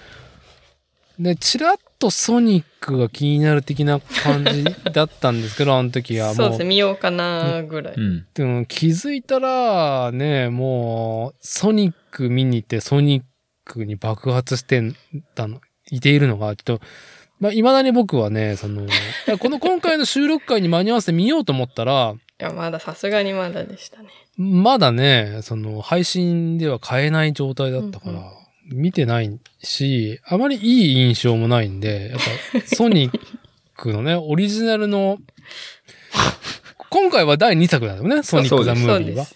[1.18, 6.64] で、ちらっとソニックが気になる的な感じだったんですけど、 あの時はもうそうですね、。
[6.66, 7.94] 見ようかなぐらい。
[7.97, 8.26] うん。
[8.34, 13.24] でも気づいたら、ね、もう、ソニック見に行って、ソニッ
[13.64, 14.82] クに爆発して
[15.34, 15.60] たの、
[15.90, 16.80] いているのが、ちょっと、
[17.38, 18.86] まあ、未だに僕はね、その、
[19.38, 24.09] この今回の収録会に間に合わせて見ようと思ったら、いや、まださすがにまだでしたね。
[24.36, 32.20] まだね、その、配信では買えない状態だったから、うん見てないし、あまりいい印象もないんで、やっ
[32.68, 33.20] ぱ、ソニッ
[33.76, 35.18] クのね、 オリジナルの、
[36.90, 39.26] 今回は第2作だよね、ソニック・ザ・ムービーは。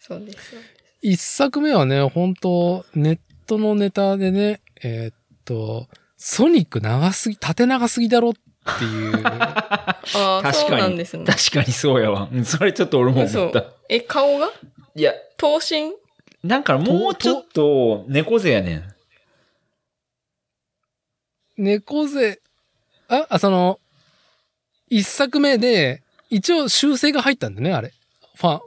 [0.00, 0.54] そうです。
[1.00, 5.14] 一作目はね、本当ネットのネタでね、えーっ
[5.44, 8.32] と、ソニック長すぎ、縦長すぎだろっ
[8.78, 9.22] ていう。
[9.26, 10.80] ああ、そう確かに。
[10.82, 11.24] なんですね。
[11.24, 12.28] 確かにそうやわ。
[12.32, 13.66] うんそれちょっと俺も思った嘘。
[13.88, 14.50] え、顔が？
[14.94, 15.92] いや、頭身？
[16.42, 18.94] なんかもうちょっと猫背やねん。
[21.56, 22.40] 猫背、
[23.08, 23.78] あ、あ、その、
[24.88, 27.92] 一作目で、一応修正が入ったんだね、あれ。
[28.34, 28.60] ファン。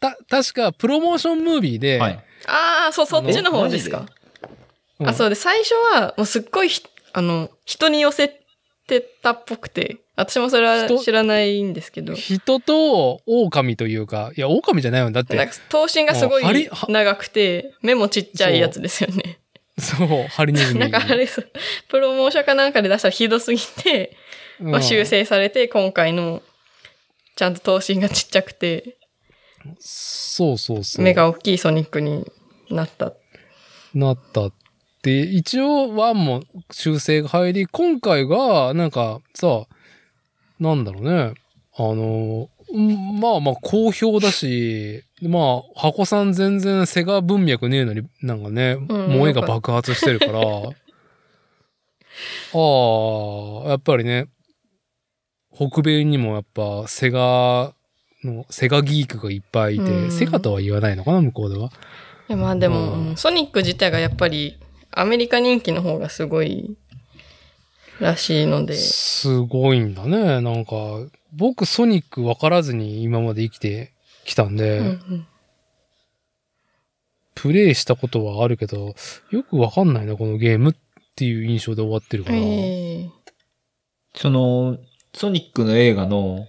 [0.00, 2.24] た、確か、プロモーションムービーで、はい。
[2.46, 4.06] ああ、そう、そっちの方ですえか。
[5.00, 6.82] うんあ、そうで、最初は、もうすっごいひ、
[7.12, 8.40] あの、人に寄せ
[8.88, 15.12] てたっぽくて、私もそれは人知らないんですけど、人と狼というか、いや、狼じゃないよ。
[15.12, 19.38] だって、なんか頭身がすごい長くて、目もちっちゃいやつですよね。
[19.78, 20.80] そう、ハリネズミ。
[20.80, 21.28] なんかあれ
[21.88, 24.16] プロモーションかなんかで出したらひどすぎて、
[24.60, 26.42] うん、まあ、修正されて、今回の、
[27.36, 28.96] ちゃんと頭身がちっちゃくて、
[29.78, 31.04] そうそうそう。
[31.04, 32.26] 目が大きいソニックに
[32.70, 33.12] なった。
[33.94, 34.52] なったっ
[35.00, 36.42] て、一応ワンも
[36.72, 39.68] 修正が入り、今回が、なんかさ、
[40.60, 41.34] なんだろうね。
[41.76, 50.42] あの、うんまあまあ好評だし、まあ、箱さん全然セガ文脈ねえのになんかね、ん萌えが爆発してるから、あ
[53.66, 54.28] あ、やっぱりね、
[55.54, 57.72] 北米にもやっぱセガ
[58.22, 61.70] の、セガギークがいっぱいいて、うんセガとは言わないのかな、向こうでは。
[62.28, 64.58] いやまあでも、ソニック自体がやっぱり
[64.90, 66.76] アメリカ人気の方がすごい
[68.00, 70.40] らしいので、すごいんだね。
[70.40, 70.72] なんか、
[71.32, 73.92] 僕ソニック分からずに今まで生きて
[74.24, 75.26] きたんで、うんうん
[77.40, 78.96] プレイしたことはあるけど、
[79.30, 80.74] よく分かんないな、このゲームっ
[81.14, 82.36] ていう印象で終わってるから。
[82.36, 82.40] え
[83.02, 83.10] え
[84.16, 84.76] その、
[85.14, 86.48] ソニックの映画の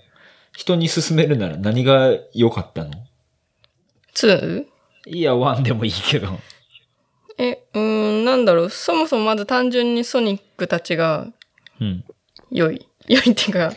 [0.57, 2.91] 人に勧めるなら何が良かったの
[4.15, 4.65] ？2?
[5.05, 6.39] いや、ワンでもいいけど。
[7.37, 11.27] え、うーん、なんだろう、そもそもまず単純にソニックたちが
[11.79, 12.03] うん。
[12.51, 12.85] 良い。
[13.07, 13.73] 良いっていうか、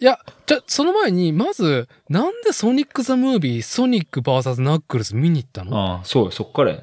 [0.00, 5.78] いや、じゃ、その前に、まず、なんでソニック・ザ・ムービー、ソニック VS ナックルズ見に行ったの？
[5.78, 6.82] ああ、そうよ、そっからや。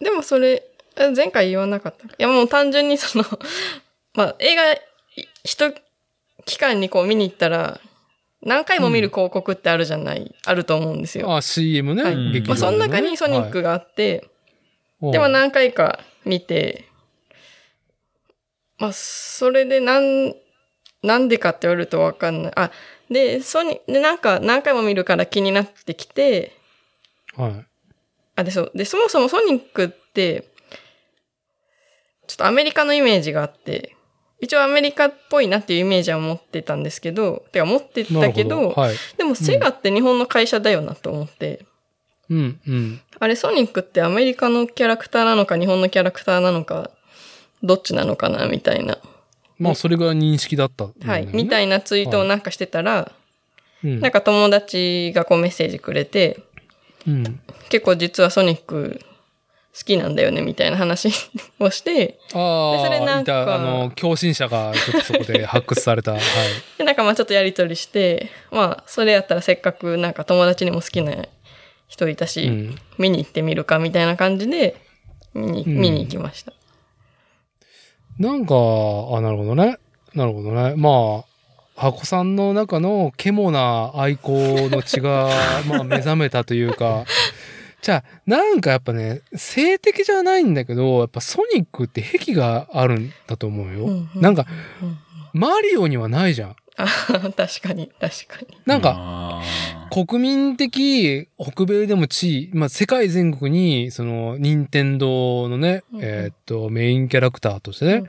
[0.00, 0.64] でもそれ、
[0.96, 2.06] え前回言わなかった。
[2.06, 3.24] いやもう単純にその、
[4.14, 4.78] まあ映画、い
[5.44, 5.74] 一
[6.46, 7.80] 期間にこう見に行ったら、
[8.42, 11.36] 何回も見る広告ってあるじゃない、あると思うんですよ。
[11.36, 12.02] あ、CM ね。
[12.02, 14.24] はい劇まあその中にソニックがあって、
[15.00, 16.84] はいでも何回か見て、
[18.80, 20.34] まあ、それでなん、
[21.02, 22.52] なんでかって言われるとわかんない。
[22.56, 22.70] あ、
[23.10, 26.56] で、ソニで、なんか何回も見るから気になってきて、
[27.36, 27.66] はい。
[28.36, 28.72] あ、で、そう。
[28.74, 30.48] で、そもそもソニックって、
[32.26, 33.96] ちょっとアメリカのイメージがあって、
[34.40, 38.70] 一応アメリカっぽいなっていうイメージは持ってたんですけど、てか持ってたけど、ど。
[38.70, 38.96] はい。
[39.18, 41.66] でもセガって日本の会社だよなと思って、
[42.30, 43.00] うん、うん。
[43.18, 46.90] あれソニックってアメリカのキャラクターなのか日本のキャラクターなのか、
[47.62, 48.98] どっちなのかなみたいな。
[49.58, 51.28] まあ、それが認識だったんだはい。
[51.32, 53.12] みたいなツイートをなんかしてたら、
[53.84, 54.00] うん。
[54.00, 56.42] なんか友達がこうメッセージくれて、
[57.06, 57.40] うん。
[57.68, 59.00] 結構実はソニック
[59.72, 61.10] 好きなんだよねみたいな話
[61.60, 66.12] をして、ああ、でそれなんかあの、共振者がちょっとそこで発掘された。
[66.12, 66.20] はい。
[66.78, 71.14] で、なんかまあちょっとやりとりして、まあそれやったらせっかくなんか友達にも好きな
[71.86, 72.78] 人いたし、うん。
[72.98, 74.76] 見に行ってみるかみたいな感じで、
[75.34, 76.52] 見に、うん見に行きました。
[78.20, 79.78] なんか、あ、なるほどね。
[80.14, 80.74] なるほどね。
[80.76, 81.24] まあ、
[81.74, 85.30] 箱さんの中の獣な愛好の血が、
[85.66, 87.06] まあ、目覚めたというか、
[87.80, 93.86] じゃあ、なんかやっぱね、性的じゃないんだけど、やっぱソニックって癖があるんだと思うよ。
[93.86, 94.46] うんうんなんか、
[94.82, 94.98] うん
[95.32, 96.56] マリオにはないじゃん。
[96.84, 96.86] あ
[97.36, 98.58] 確かに、確かに。
[98.66, 99.42] なんか、あ
[99.90, 108.04] 国民的北米でも地位、まあ、世界全国に、その、任天堂のね、うんうんえーっと、メインキャラクターとしてね、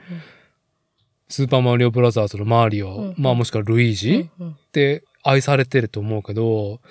[1.31, 6.81] スーパーマリオブラザーズのマリオ、うんうんまあもしくはルイージうんうんって愛されてると思うけど、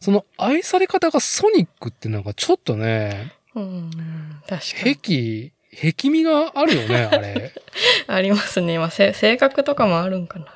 [0.00, 3.90] その愛され方がソニックってなんかちょっとね、うんうん
[4.46, 4.96] 確かに。
[4.96, 7.52] 癖、癖味があるよね、あれ。
[8.06, 8.78] ありますね。
[8.78, 10.46] まあ、せ性格とかもあるんかな。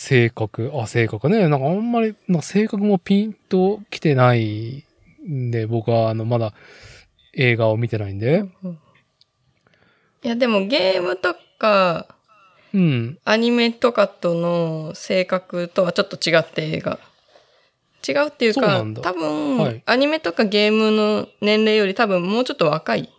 [0.00, 1.48] 性格、あ、性格ね。
[1.48, 4.84] なんかあんまり、なんか性格もピンと来てない
[5.28, 6.54] んで、僕はあの、まだ
[7.34, 8.44] 映画を見てないんで。
[10.22, 12.14] いや、でもゲームとか、
[12.72, 13.18] うん。
[13.24, 17.00] アニメとかとの性格とはちょっと違って映画。
[18.08, 23.12] 違うっていうかそう多分、はいアニメとかゲームの年齢より多分もうちょっと若い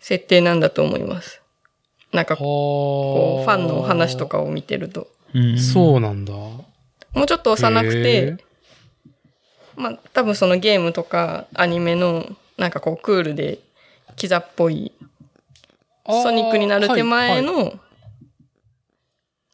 [0.00, 1.42] 設定なんだと思います。
[2.10, 4.26] なんかここうファンの話と。
[4.26, 5.08] かを見てると。
[5.38, 6.32] ーそうなんだ。
[6.32, 6.66] も
[7.24, 8.38] うちょっと幼くへてー、
[9.76, 12.26] まあ多分そのゲームとかアニメの
[12.56, 13.58] なんかこうクールで
[14.16, 14.92] キザっぽい
[16.06, 17.72] ソニックになる手前の、ま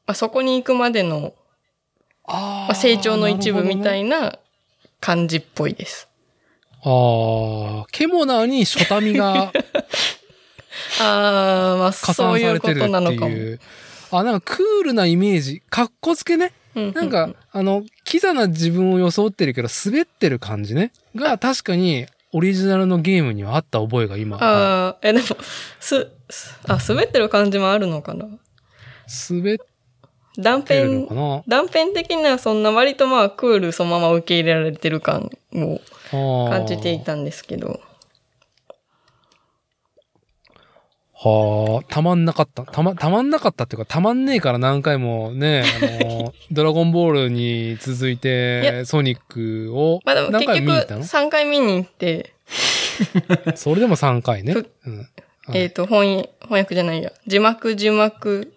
[0.06, 1.34] あ、そこに行くまでの
[2.28, 4.38] ままあ、成長の一部みたいいな
[5.00, 6.08] 感じっぽいです。
[6.82, 9.50] ああ、ケモナ ーに初民が
[11.00, 13.34] ああ、まあ、加そういうことなのかも。
[14.10, 15.62] あ、なんかクールなイメージ。
[15.70, 16.52] かっこつけね。
[16.74, 20.92] うんなんか、あの、キザな自分を装ってるけど、滑ってる感じね。
[21.14, 24.36] が、確かに、オリジナルのゲームにはあった覚えが今。
[24.36, 25.24] ああ、え、でも、
[25.80, 28.26] す、すあ、滑ってる感じもあるのかな？
[29.30, 29.56] 滑っ
[30.36, 35.80] 断てるの片断片的にはそんな割とまあクールそのまま受け入れられてる感を
[36.48, 37.80] 感じていたんですけど。
[41.20, 42.62] はあ、たまんなかった。
[42.62, 45.64] たま、たまんなかったっていうか、たまんねえから何回もね、
[46.00, 52.34] あの、 ドラゴンボールに続いいて、やソニックを何結局回も見に行ったの？3回見に行って、
[53.56, 54.52] それでも3回ね。
[54.52, 54.98] ふうん。
[54.98, 55.08] はい
[55.54, 57.10] えっ、と、翻翻訳じゃないや。
[57.26, 58.52] 字幕字幕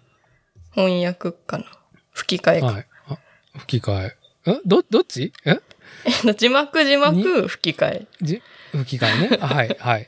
[0.75, 1.65] 翻訳かな。
[2.13, 2.65] 吹き替えか。
[2.67, 2.85] はい。
[3.07, 3.17] あ
[3.59, 4.15] 吹き替え。
[4.45, 4.59] え？
[4.65, 5.31] ど、どっち？
[5.45, 5.59] え？
[6.37, 8.07] 字幕字幕吹き替え。
[8.21, 9.37] じ吹き替えね。
[9.39, 10.05] あはい、はい。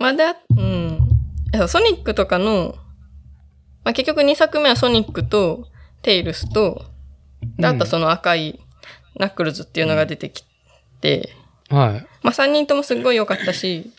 [0.00, 0.24] まあ、で、
[0.56, 1.68] うん。
[1.68, 2.74] ソニックとかの、
[3.84, 5.68] まあ、結局2作目はソニックと
[6.02, 6.86] テイルスと、
[7.58, 8.58] で、あとその赤い
[9.16, 10.44] ナックルズっていうのが出てき
[11.00, 11.34] て、
[11.68, 12.06] はい。
[12.22, 13.92] まあ3人ともすっごい良かったし、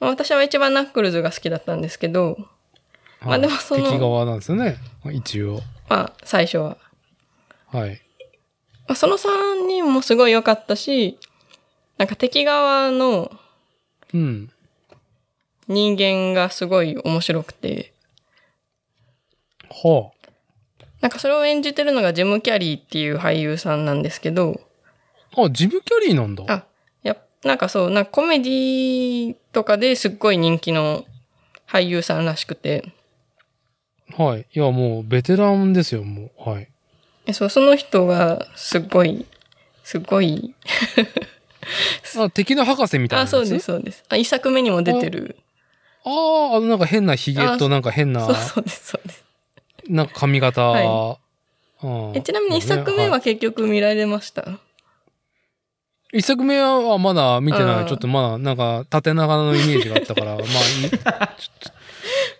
[0.00, 2.36] まあ、私は一番ナックルズが好きだったんですけど、
[3.20, 4.76] まあでもその敵側なんですよね。
[5.12, 5.60] 一応。
[5.88, 6.76] まあ最初は。
[7.66, 8.00] はい。
[8.86, 11.18] まあ、その3人もすごい良かったし、
[11.98, 13.30] なんか敵側の
[14.14, 14.50] うん。
[15.68, 17.92] 人間がすごい面白くて、
[19.70, 20.10] は
[21.00, 24.60] なんかそれを演じてるのがジム・キャリーっていう俳優さんなんですけど、
[25.36, 25.44] あ。
[25.44, 26.44] あ、ジム・キャリーなんだ。
[26.48, 26.64] あ、
[27.02, 31.04] やっなんかそう、なんかコメディとかですっごい人気の
[31.68, 32.92] 俳優さんらしくて、
[34.16, 34.46] はい。
[34.52, 36.50] いや、もう、ベテランですよ、もう。
[36.50, 36.68] はい。
[37.26, 39.26] えそう、その人がすっごい、
[39.84, 40.54] すっごい、
[42.16, 43.26] あ、敵の博士みたいなあ。
[43.26, 44.02] そうです、そうです。
[44.08, 45.36] あ、一作目にも出てる。
[46.08, 49.24] ああ、あの、なんか変なヒゲと、あなんか変なそう、そうです、そうです。
[49.88, 50.62] なんか髪型。
[50.62, 51.18] は
[51.82, 57.86] うんえちなみに一作目ねは結局見られました、い一作目はまだ見てない。
[57.86, 60.46] ちょっとまだなんか縦長のイメージがあったから、 まあいい、
[60.90, 61.02] ちょっ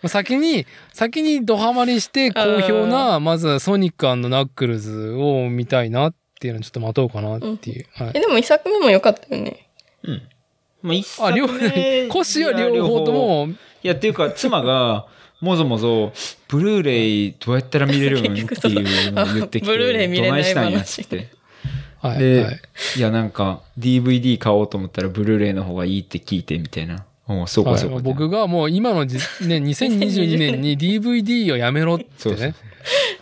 [0.03, 7.87] と先に、先にドハマりして好評な、まずソニックナックルズを見たいなっていうのをちょっと待とうかなっていう。
[7.93, 9.69] はいえ、でも一作目も良かったよね。
[10.89, 13.49] まあ、一あ、両作目コシは両方とも、
[13.83, 15.07] いや、っていうか、妻が、
[15.41, 16.13] もぞもぞ、
[16.49, 18.43] ブルーレイどうやったら見れるんってい
[19.09, 21.29] うのを 言ってきて、ブルーレイ見れないどないしたんやっ話つって。
[22.01, 22.61] はい、で、はい。
[22.97, 27.05] い、や、なんか、DVD 買おうと思ったら、ブルーレイの方がいいって聞いて、みたいな。
[27.29, 27.97] おうそうか、そうか。
[27.97, 32.55] はい僕がもう今のじ、ね、2022年に DVD をやめろってそうそうね。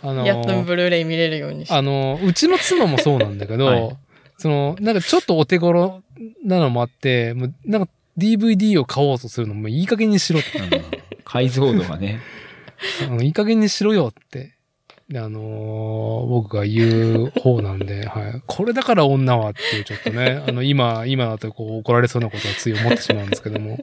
[0.01, 1.75] あのやっとブルーレイ見れるようにして。
[1.75, 3.97] あの、うちの妻もそうなんだけど、はい
[4.37, 6.03] その、なんかちょっとお手頃
[6.43, 10.59] なのもあって、もうなんか DVD を買おうとするのもいい加減にしろって。
[10.59, 12.21] うん解像度がね。
[13.21, 14.53] いい加減にしろよって。
[15.09, 18.41] であのー僕が言う方なんで、 はい。
[18.45, 23.77] これだから女はっていうちょっとね、あの、今、今だとこう怒られそうなことはつい思ってしまうんですけども。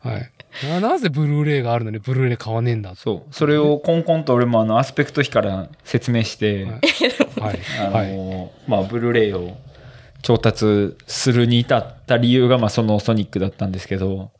[0.00, 0.30] はい。
[0.68, 3.34] ななぜブルーレイがあるのにブルーレイ買わねえんだそう。
[3.34, 6.72] それをコンコンと俺もあの、アスペクト比から説明して、はい。
[7.40, 7.58] はい。
[7.80, 8.06] あのはい。
[8.08, 9.56] ーまあ、ブルーレイを
[10.24, 14.30] 調達するに至った理由が、まあ、そのソニックだったんですけど、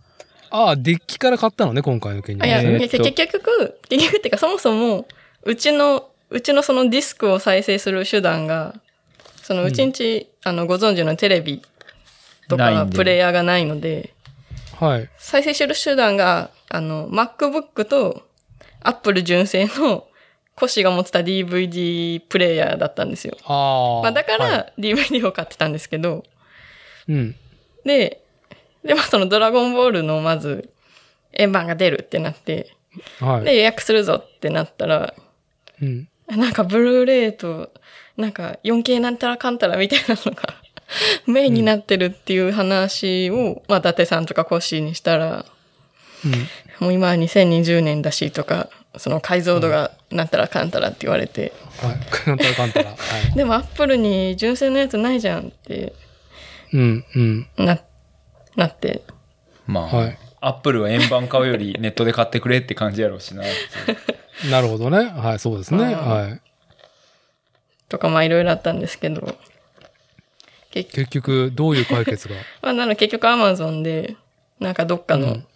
[0.50, 2.70] ああ、デッキから買ったのね、今回の件にあいや、はね。
[2.74, 3.68] えー結局、結局
[4.16, 5.06] っていうかそもそも、
[5.42, 8.74] うちの、うちのそのディスクを再生する手段が、
[9.42, 11.60] そのうちんち、あの、ご存知のテレビ
[12.48, 14.14] とかプレイヤーがないので、
[14.80, 15.10] はい。
[15.18, 18.22] 再生する手段が、あの、MacBook と
[18.80, 20.06] Apple 純正の
[20.56, 23.36] コシが持ってた DVD プレイヤーだったんですよ。
[23.44, 24.02] ああ。
[24.02, 26.24] まあ、だかはいら DVD を買ってたんですけど、
[27.08, 27.34] うん。
[27.84, 28.22] で、
[28.84, 30.70] で、まあそのドラゴンボールのまず
[31.32, 32.74] 円盤が出るってなって、
[33.20, 33.44] はい。
[33.44, 35.14] で予約するぞってなったら、
[35.82, 36.08] うん。
[36.28, 37.72] なんかブルーレイと、
[38.16, 40.54] なんか 4K なんたらかんたらみたいなのが
[41.26, 45.44] メインになってるっていう話を、まあ伊達さんとかコッシーにしたら、
[46.24, 46.32] うん。
[46.80, 48.68] もう今は2020年だしとか、
[48.98, 51.96] その解像度がなんたらかんたらって言われて、はい。
[52.10, 52.90] かんたらかんたら。
[52.90, 52.96] は
[53.32, 53.32] い。
[53.36, 55.92] でもアップルに純正のやつないじゃんって
[56.72, 57.04] うん。
[57.14, 57.46] うん。
[57.56, 57.80] な、
[58.56, 59.02] なって、
[59.66, 63.42] まあ、はいアップルは円盤買うよりネットで買ってくれって感じやろうしな。
[64.50, 64.98] なるほどね。
[65.08, 65.84] はい、そうですね。
[65.84, 66.40] うんはい。
[67.88, 69.38] とかまあいろいろあったんですけど、
[70.70, 72.34] 結結局、どういう解決が？
[72.60, 74.16] まあ、なので結局アマゾンで、
[74.60, 75.46] なんかどっかの、うん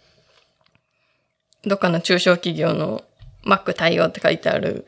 [1.65, 3.03] どっかの中小企業の
[3.45, 4.85] Mac 対応って書いてある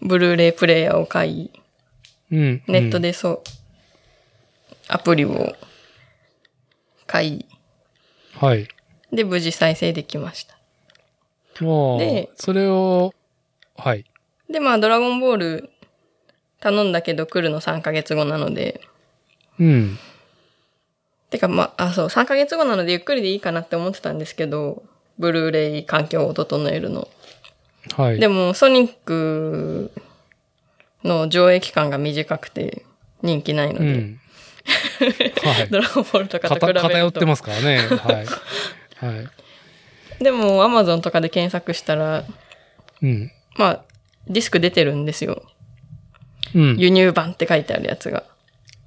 [0.00, 1.50] ブルーレイプレイヤーを買い、
[2.30, 2.62] うん。
[2.66, 3.08] ネットで。
[3.08, 3.42] でそう、
[4.88, 5.54] アプリを
[7.06, 7.46] 買い、
[8.34, 8.68] はい。
[9.12, 10.56] で、無事再生できました。
[11.64, 13.14] もうで、それを、
[13.76, 14.04] はい。
[14.50, 15.70] で、まあ、ドラゴンボール
[16.60, 18.80] 頼んだけど来るの3ヶ月後なので、
[19.58, 19.98] うん。
[21.30, 24.82] てか、まあ、あ、そう、3ヶ月後なのでゆっくりでいいかなって思ってたんですけど、
[25.18, 27.08] ブルーレイ環境を整えるの。
[27.96, 28.18] はい。
[28.18, 29.90] でも、ソニック
[31.04, 32.84] の上映期間が短くて
[33.22, 34.20] 人気ないので、うん。
[35.42, 35.68] はい。
[35.70, 36.88] ドラゴンボールとかと比べると。
[36.88, 37.78] 偏偏ってますからね。
[37.78, 38.26] はい。
[39.04, 39.22] は
[40.20, 40.24] い。
[40.24, 42.24] でも、アマゾンとかで検索したら、
[43.02, 43.32] うん。
[43.56, 43.84] まあ、
[44.28, 45.42] ディスク出てるんですよ。
[46.54, 46.76] うん。
[46.78, 48.24] 輸入版って書いてあるやつが。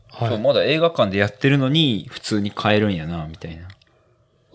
[0.10, 0.30] はい。
[0.30, 3.68] そうまだ映画館でやってるのに普通に買えるんやな、みたいな。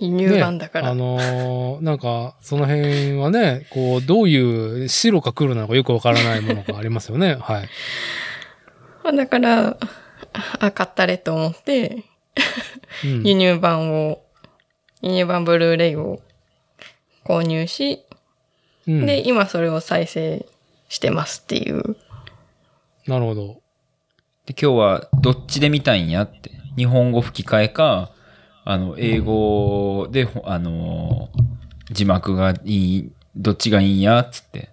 [0.01, 0.87] 輸入版だから。
[0.87, 7.37] ねあのーなんか、その辺はね、こう、どういう白か黒なのかよくわからないものがありますよね。
[7.41, 7.69] はい。
[9.05, 9.77] まあだから、
[10.59, 12.05] あ、買ったれと思って、
[13.05, 14.23] うん輸入版を、
[15.03, 16.21] 輸入版ブルーレイを
[17.25, 18.05] 購入し、
[18.87, 20.47] うんで、今それを再生
[20.89, 21.97] してますっていう。
[23.07, 23.61] なるほど。
[24.47, 26.51] で、今日はどっちで見たいんやって。
[26.77, 28.11] 日本語吹き替えか、
[28.65, 34.71] あの、英語で、ほあのー、字幕がいい、どっちがいいんや、つって。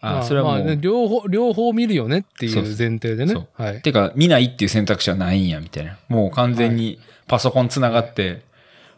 [0.00, 3.62] あ、それはもう、まあね、両方、両方見るよねっていう前提でねそう。
[3.62, 3.82] はい。
[3.82, 5.98] てか、見ないっていう選択肢はないんや、みたいな。
[6.08, 8.42] もう完全にパソコンつながって、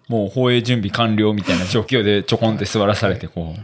[0.09, 3.55] もう放映準備完了みたいな状況でちょこんって座らされて、こ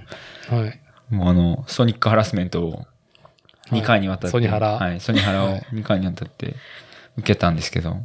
[0.48, 0.80] はい。
[1.12, 2.86] う、もうあの、ソニックハラスメントを
[3.70, 6.56] 2回にわたって、ソニハラはい、ソニハラを2回にわたって
[7.18, 8.04] 受けたんですけど、はい。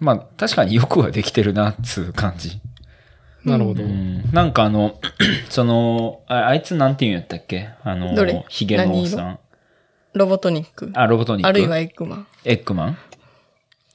[0.00, 2.60] まあ確かによくはできてるな、っつう感じ。
[3.44, 3.82] なるほど。
[3.82, 4.22] うん。
[4.32, 4.98] なんかあの、
[5.48, 7.68] その、ああいつなんて言うんやったっけ？
[7.84, 9.38] あのどれ、ヒゲのおっさん。
[10.14, 10.90] ロボトニック。
[10.94, 11.48] あ、ロボトニック。
[11.48, 12.26] あるいはエッグマン。
[12.44, 12.98] エッグマン？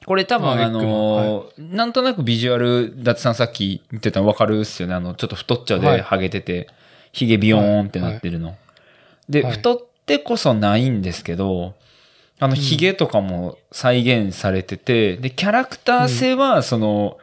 [0.06, 4.94] これ多分あのーなんとなくビジュアル、ダツさんさっき言ってたの分かるっすよね。
[4.94, 6.68] あの、ちょっと太っちゃではいハゲてて、
[7.12, 8.56] ヒゲビヨーンってなってるの。
[9.28, 11.74] で、はい太ってこそないんですけど、
[12.38, 17.18] あの、ヒゲとかも再現されてて、で、キャラクター性は、その、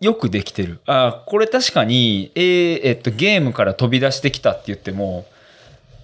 [0.00, 0.80] よくできてる。
[0.86, 5.26] あ、これ確かに、えーえっと、ゲームから飛び出してきたって言っても、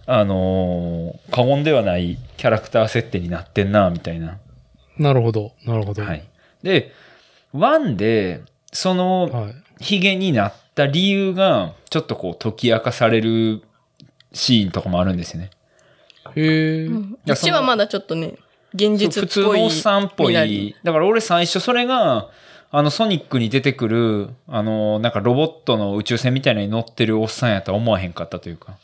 [0.06, 4.38] あのー過言ではないキャラクター設定になってんな、みたいな。
[4.98, 5.52] なるほど。
[5.64, 6.02] なるほど。
[6.02, 6.24] はい。
[6.62, 6.92] で、
[7.54, 8.42] 1で、
[8.72, 9.54] その、はい。
[9.78, 13.62] ヒゲになった理由が、ちょっとこう解き明かされる
[14.32, 15.50] シーンとかもあるんですよね。
[16.36, 16.86] へえ。
[16.86, 18.34] うんやその1はまだちょっとね、
[18.74, 19.58] 現実っ普通ぽい。
[19.58, 20.74] のおっさんっぽい。
[20.84, 22.28] だから俺最初それが、
[22.70, 28.76] あのソニックに出てくる、あの、なんかロボットの宇宙船みたいなのに乗ってるおっさんやとは思わへんかったというか。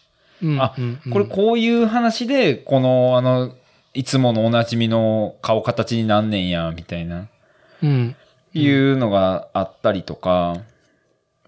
[0.43, 3.53] うんあうんうんこれこういう話で、この、あの、
[3.95, 7.27] いつものおなじみの顔形になんねんや、みたいな。
[7.83, 8.17] うん。
[8.55, 10.57] いうのがあったりとか、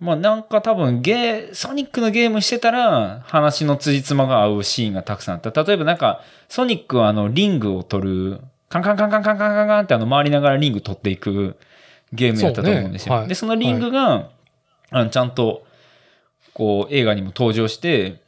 [0.05, 5.62] まあなんか多分ゲー、ソニックのゲームしてたら話の辻褄が合うシーンがたくさんあった。
[5.62, 6.20] 例えばなんか、
[6.51, 11.56] ソニックはあのリングを取る、カンカンカンカンカンカンカンカンってあの回りながらリング取っていく
[12.12, 13.14] ゲームやったと思うんですよ。
[13.14, 14.28] ねはいで、そのリングが、
[14.90, 15.64] あのちゃんと、
[16.52, 18.20] こう映画にも登場して、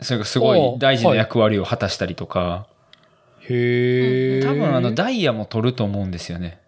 [0.00, 2.66] それがすごい大事な役割を果たしたりとか、
[3.40, 4.42] へえ。
[4.42, 6.58] 多分あのダイヤも取ると思うんですよね。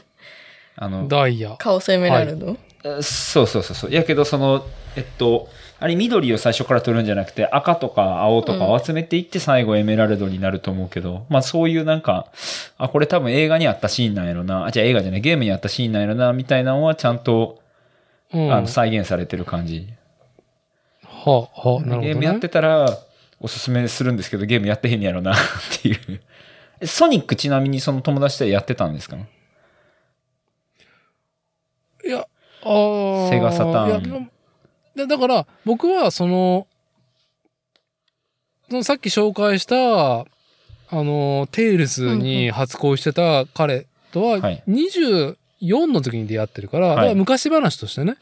[0.76, 1.56] あの、ダイヤ。
[1.58, 2.56] カオスエメラルド、え
[3.02, 3.92] そうそうそうそう。
[3.92, 4.64] やけど、その、
[4.96, 5.48] えっと、
[5.78, 12.26] あれ緑を最初から取るんじゃなくて赤とか青とかを集めていって最後エメラルドになると思うけど、まあそういうなんか、
[12.78, 17.60] あ、これ多分映画にあったシーンなんやろな、あ、じゃあ映画じゃない、ゲームにあったシーンなんやろな、みたいなのはちゃんと、
[18.32, 18.48] うん。
[18.48, 19.86] はあの再現されてる感じ。
[21.24, 22.06] あ、はあ、なるほど、ね。
[22.08, 22.98] ゲームやってたら
[23.38, 25.36] おすすめするんですけど、ゲームやってへんやろな、っ
[25.82, 26.20] ていう。
[26.80, 29.16] えソニックちなみにその友達でやってたんですか？
[29.16, 29.18] い
[32.66, 34.30] や、あーセガサターン
[35.08, 36.66] だから、僕はその、
[38.70, 40.24] そのさっき紹介した、あ
[40.90, 45.36] の、テイルズに初恋してた彼とははい、24
[45.86, 48.16] の時に出会ってるから、はいだから昔話としてね。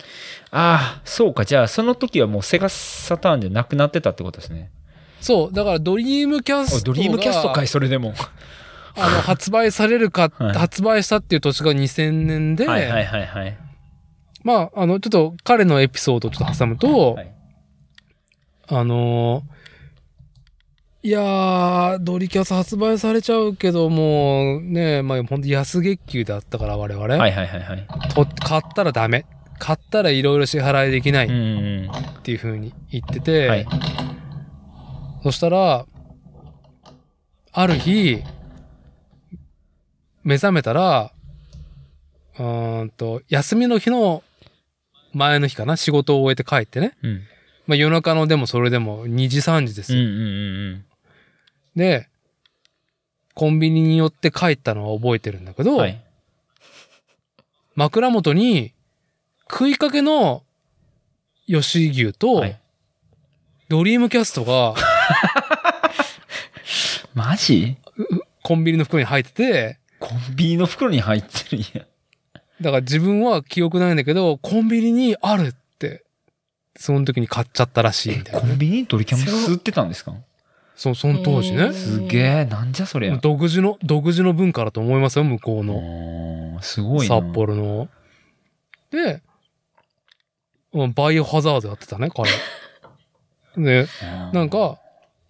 [0.50, 1.44] ああ、そうか。
[1.44, 4.70] じゃあその時はもうセガサターンじゃなくなってたってことですね。
[5.20, 8.14] そう、だからドリームキャストドリームキャストかい、それでも。
[8.96, 13.56] あの、 発売されるか、はい発売したっていう年が2000年で、はいはいはいはい。
[14.44, 17.34] まあ、あの、ちょっと彼のエピソードをちょっと挟むと、はい
[18.68, 19.54] あのー
[21.06, 27.06] いやー、ドリキャス発売されちゃうけども、ね、まあ、ほんと安月給だったから我々。
[27.06, 27.86] はいはいはいはい。
[28.14, 29.26] と買ったらダメ。
[29.58, 33.50] 買ったらいろいろ支払いできないうんっうんていう風に言ってうて、ん。
[33.50, 33.66] はい。
[35.24, 35.84] そしたら、
[37.52, 38.22] ある日、
[40.22, 41.12] 目覚めたら、
[42.38, 44.22] うーんと、休みの日の
[45.15, 45.77] 前の日かな？
[45.77, 46.97] 仕事を終えて帰ってね。
[47.03, 47.23] うん。
[47.66, 50.01] まあ夜中のでもそれでも2時3時ですよ。
[50.01, 50.85] うんうんうん
[51.77, 52.09] で、
[53.35, 55.78] コンビニに寄って帰ったのは覚えてるんだけど、うん。
[55.78, 56.01] はい。
[57.74, 58.73] 枕元に
[59.51, 60.45] 食いかけの
[61.47, 62.61] 吉牛とはい
[63.69, 64.74] ドリームキャストが
[67.15, 67.77] マジ？
[68.43, 71.86] コンビニの袋に入ってて、コンビニの袋に入ってるんや。
[72.60, 76.05] だから自分は記憶ないんだけど、コンビニにあるって、
[76.76, 78.48] その時に買っちゃったらしいみたいなね。
[78.48, 80.14] コンビニにドリキャン吸ってたんですか？
[80.76, 81.72] そう、その当時ね。
[81.72, 83.16] すげえ、なんじゃそりゃ。
[83.16, 86.59] 独自の、独自の文化だと思いますよ、向こうの。
[86.62, 87.20] すごいな。
[87.20, 87.89] 札幌の。
[88.90, 89.22] で、
[90.72, 92.28] うんバイオハザードやってたね、彼。
[93.62, 94.32] で、うん。
[94.32, 94.78] なんか、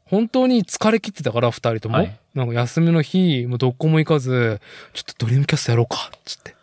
[0.07, 1.97] 本当に疲れ切ってたから、二人とも。
[1.97, 4.61] はいなんか休みの日、もうどこも行かず、
[4.93, 6.54] ちょっとドリームキャストやろうか、つって。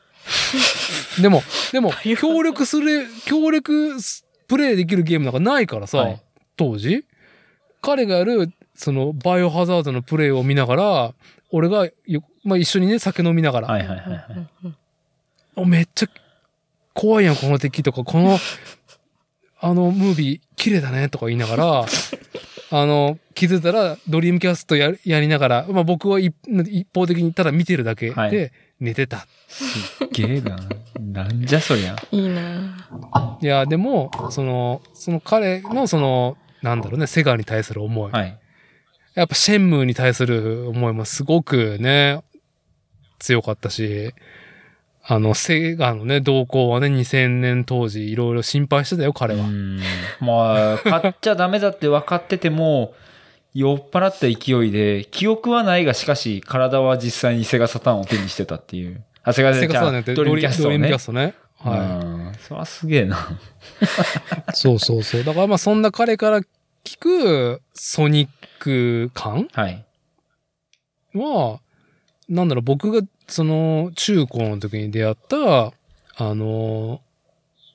[1.21, 6.21] でも、でも、協力する、協力すプレイできるゲームなんかないからさ、はい
[6.57, 7.05] 当時。
[7.81, 11.13] 彼がやる、その、バイオハザードのプレイを見ながら、
[11.49, 14.73] 俺がよ、まあ、一緒にね、酒飲みながら、はいはいはいはい。
[15.55, 16.07] おめっちゃ
[16.93, 18.37] 怖いやん、この敵とか、この、
[19.59, 21.85] あのムービー綺麗だねとか言いながら、
[22.73, 29.27] あの、気づいたらドリームキャストややりながら、まあ僕は一一方的にただ見てるだけはいで寝てた。
[29.47, 30.57] すっげえな。
[30.99, 31.95] なんじゃそりゃ。
[32.11, 32.87] いいな。
[33.39, 38.11] いや、でも、その、その彼のその、なんだろうね、セガに対する思い。
[38.11, 38.39] はい。
[39.13, 42.23] やっぱシェンムーに対する思いもすごくね、
[43.19, 44.13] 強かったし、
[45.03, 49.45] あの、セガのね、動向はね、2000年当時いろいろ心配してたよ、彼は。
[49.45, 49.79] うん
[50.21, 52.95] まあ、買っちゃダメだって分かってても、
[53.53, 59.03] 酔っ払った勢いで、記憶はないが、しかし、体は実際にセガサターンを手にしてたっていう。
[59.23, 60.97] あ、セガサターンじゃなくてドリームキャストをねドリームキャ。
[60.99, 61.35] ストね。
[61.57, 62.33] はうん。
[62.39, 63.17] それはすげえな。
[63.17, 63.19] い。
[64.53, 65.23] そうそうそう。
[65.23, 66.41] だからまあそんな彼から
[66.83, 68.29] 聞くソニッ
[68.59, 69.85] ク感はい。
[71.13, 71.59] は、
[72.29, 75.73] なんだろう、僕がその中高の時に出会った、
[76.15, 77.01] あの、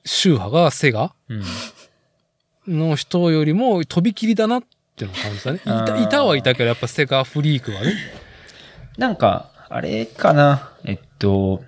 [0.04, 1.42] 宗派がセガうん。
[2.66, 4.62] の人よりも飛び切りだなっ
[4.96, 5.60] ていうのを感じたね。
[5.64, 7.94] いたいたはいたけど、やっぱセガフリークはね。
[8.98, 10.72] なんか、あれかな。
[10.84, 11.62] えっと、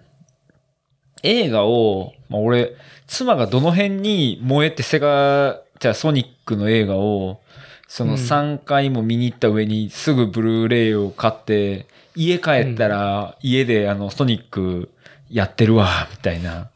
[1.23, 2.75] 映画を、まあ、俺、
[3.07, 7.41] 妻がどの辺に燃えてセガ、じゃあソニックの映画を、
[7.87, 14.91] そのうん3回も見に行った上にすぐブルーレイを買って、家帰ったら家であのソニック
[15.31, 16.71] やってるわ、みたいな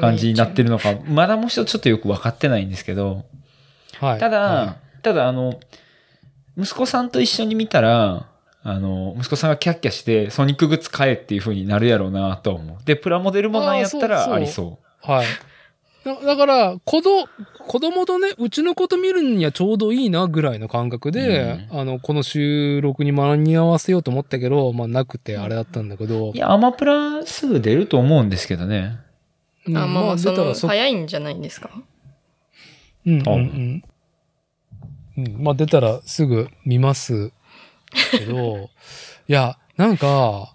[0.00, 3.24] 感じになってるのか、まだもう一度ちょっとよく分かってないんですけど、
[4.00, 4.20] はい。
[4.20, 5.58] ただ、はただあの、
[6.60, 8.26] 息子さんと一緒に見たら、
[8.62, 12.76] あの、息子さんがキャッキャして、ソニックグッズ買えっていう風になるやろうなとは思う。
[12.84, 15.06] で、プラモデルもなんやったあーそうそうらありそう。
[15.06, 15.10] い。
[15.12, 15.26] はい。
[16.04, 17.26] だだから、子ど、
[17.66, 28.98] 子供とね、うちの子と見るにはちょうどいいなぐらいの感覚で、あの、この収録に間に合わせようと思ったけど、まあなくてあれだったんだけどい、や、アマプラすぐ出ると思うんですけどね。
[29.66, 31.70] うんあ、まあまあ、その、早いんじゃないんですか？
[33.06, 33.82] うんうんうん。
[35.26, 37.32] うん、まあ出たらすぐ見ます
[38.10, 38.70] けど、
[39.28, 40.52] いや、なんか、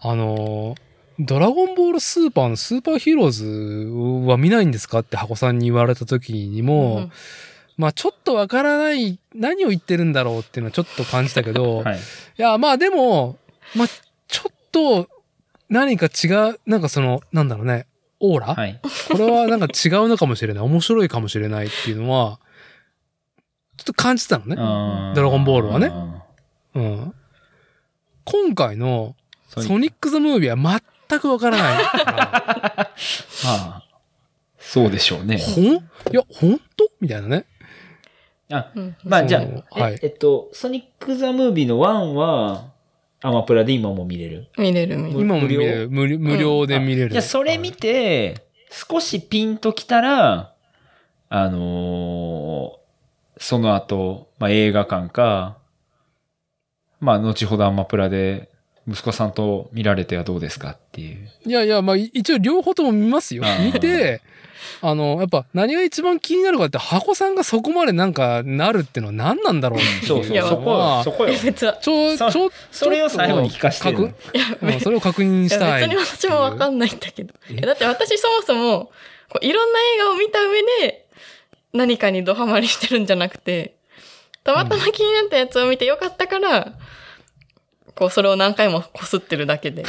[0.00, 0.88] あのー
[1.20, 7.12] ドラゴンボールスーパーのスーパーヒーローズは見ないんですかって箱さんに言われた時にも、うん
[7.78, 11.96] まあちょっとわからない、何を言ってるんだろうっていうのはちょっと感じたけど、 はい。
[11.96, 12.00] い
[12.36, 13.38] や、まあでも、
[13.76, 13.88] まあ
[14.26, 15.08] ちょっと
[15.70, 17.86] 何か違う、なんかその、なんだろうね、
[18.18, 18.80] オーラ、はい。
[19.08, 20.64] これはなんか違うのかもしれない。
[20.64, 22.40] 面白いかもしれないっていうのは、
[23.88, 24.56] と感じたのね。
[24.58, 26.24] あドラゴンボールはねあ
[26.74, 27.14] うん。
[28.24, 32.90] 今回のーソニック・ザ・ムービーは全くわからないから。
[33.44, 33.84] まあ、
[34.58, 35.38] そうでしょうね。
[35.38, 35.64] ほん？
[35.64, 35.78] い
[36.12, 36.90] や、ほんと？
[37.00, 37.46] みたいなね。
[38.50, 42.66] あ、うんまあじゃあ、はいえっと、ソニック・ザ・ムービーの1は、
[43.22, 44.48] アマプラで今も見れる。
[44.58, 45.20] 見れる見れる。
[45.20, 45.90] 今も見れる。
[45.90, 46.18] 無料？
[46.18, 47.10] 無料で見れる。
[47.10, 50.52] じゃあそれ見て、少しピンときたら、
[51.30, 52.78] あのー
[53.38, 55.58] その後、まあ、映画館か、
[57.00, 58.50] まあ、後ほどアマプラで、
[58.88, 61.28] 息子さんと見られてはどうですかっていう。
[61.44, 64.22] いやいや、まあい一応両方とも見ますよ見て、
[64.80, 71.34] あの、やっぱ何が一番気になるかって、箱さんがそこまでなんかなるってのは何なんだろうっていうそうそう、そこよ、そこよ。
[71.44, 71.74] 別は。
[71.74, 75.82] ちょ、ちそょ、それを最後に聞かせてそれを確認いしたい。
[75.82, 77.34] や別に私もわかんないんだけど。
[77.50, 78.90] えいやだって私そもそも、
[79.28, 81.07] こういろんな映画を見た上で、
[81.78, 83.76] 何かにドハマりしてるんじゃなくて、
[84.42, 86.76] たまたま気になったやつを見てよかったから、
[87.94, 89.82] こうそれを何回もこすってるだけで。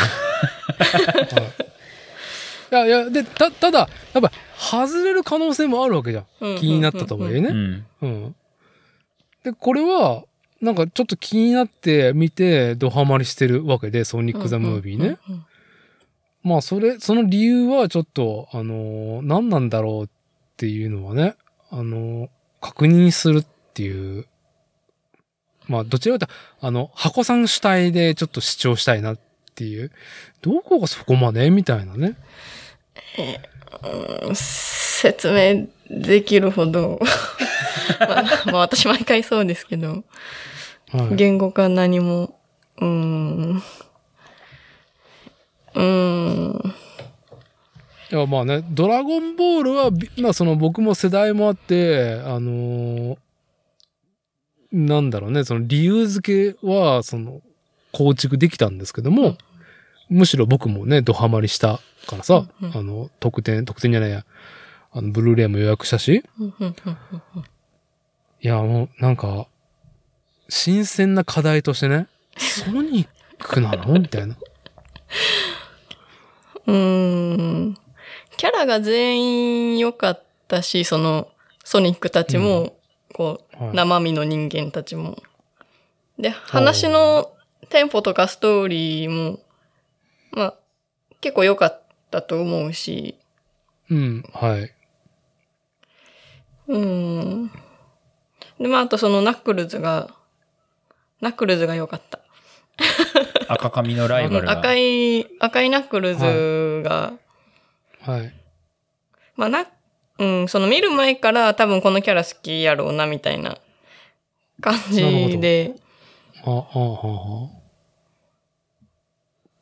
[2.72, 6.26] いやいや、で、た、ただ、やっぱ、外れる可能性もあるわけじゃん。
[6.42, 7.50] うん気になったとはいえね。
[7.50, 7.86] うん。
[8.02, 8.36] うん。
[9.44, 10.24] で、これは、
[10.62, 15.18] なんかちょっと気になって見て、ドハマりしてるわけで、ソニック・ザ・ムービーね。
[15.28, 15.46] うんうん
[16.42, 20.10] まあ、それ、その理由はちょっと、あのー何なんだろうっ
[20.56, 21.36] ていうのはね、
[21.72, 22.30] あのー
[22.62, 24.26] 確認するっていう。
[25.68, 29.20] まあ、どちらかというと、あの、箱さん主体でちょっと主張したいなっ
[29.56, 29.92] ていう。
[30.42, 32.18] どこがそこまでみたいなね。
[34.28, 37.00] うん説明できるほど、
[38.00, 40.04] まあ、まあ私毎回そうですけど、
[40.92, 41.16] はい。
[41.16, 42.38] 言語化何も、
[42.78, 43.64] うーん、
[45.76, 46.76] うーん、
[48.12, 53.18] いや、まあね、ドラゴンボールはび、まあその僕も世代もあって、あのー
[54.72, 57.42] なんだろうね、その理由付けは、その、
[57.92, 59.36] 構築できたんですけども、
[60.10, 64.26] むしろ僕もね、ドハマりしたからさ、うんうんあの、特典、特典じゃないや、
[64.92, 66.98] あの、ブルーレイも予約したし、うんうんうん
[68.42, 69.48] いや、もう、なんか、
[70.50, 72.08] 新鮮な課題としてね、
[72.38, 73.08] ソニッ
[73.40, 74.00] クなの？
[74.00, 74.36] みたいな。
[76.68, 76.76] うー
[77.72, 77.78] ん。
[78.40, 81.28] キャラが全員良かったし、その、
[81.66, 82.78] ソニックたちも、
[83.14, 85.22] こう、はい生身の人間たちも。
[86.18, 87.34] で、話の
[87.68, 89.40] テンポとかストーリーも、
[90.32, 90.54] まあ、
[91.20, 93.20] 結構良かったと思うし、
[93.90, 94.74] うん、はい。
[96.70, 97.52] うん。
[98.58, 100.16] で、まあ、あとそのナックルズが、
[101.20, 102.22] ナックルズが良かった。
[103.50, 104.54] 赤髪のライバルが。
[104.54, 107.12] 赤い、赤いナックルズが、
[108.02, 108.34] はい。
[109.36, 109.66] まあな、
[110.20, 113.58] うん、その見る前から多分このキャラ好きやろうな、みたいな
[114.62, 115.76] 感じで、
[116.44, 117.50] あ、あ、あ、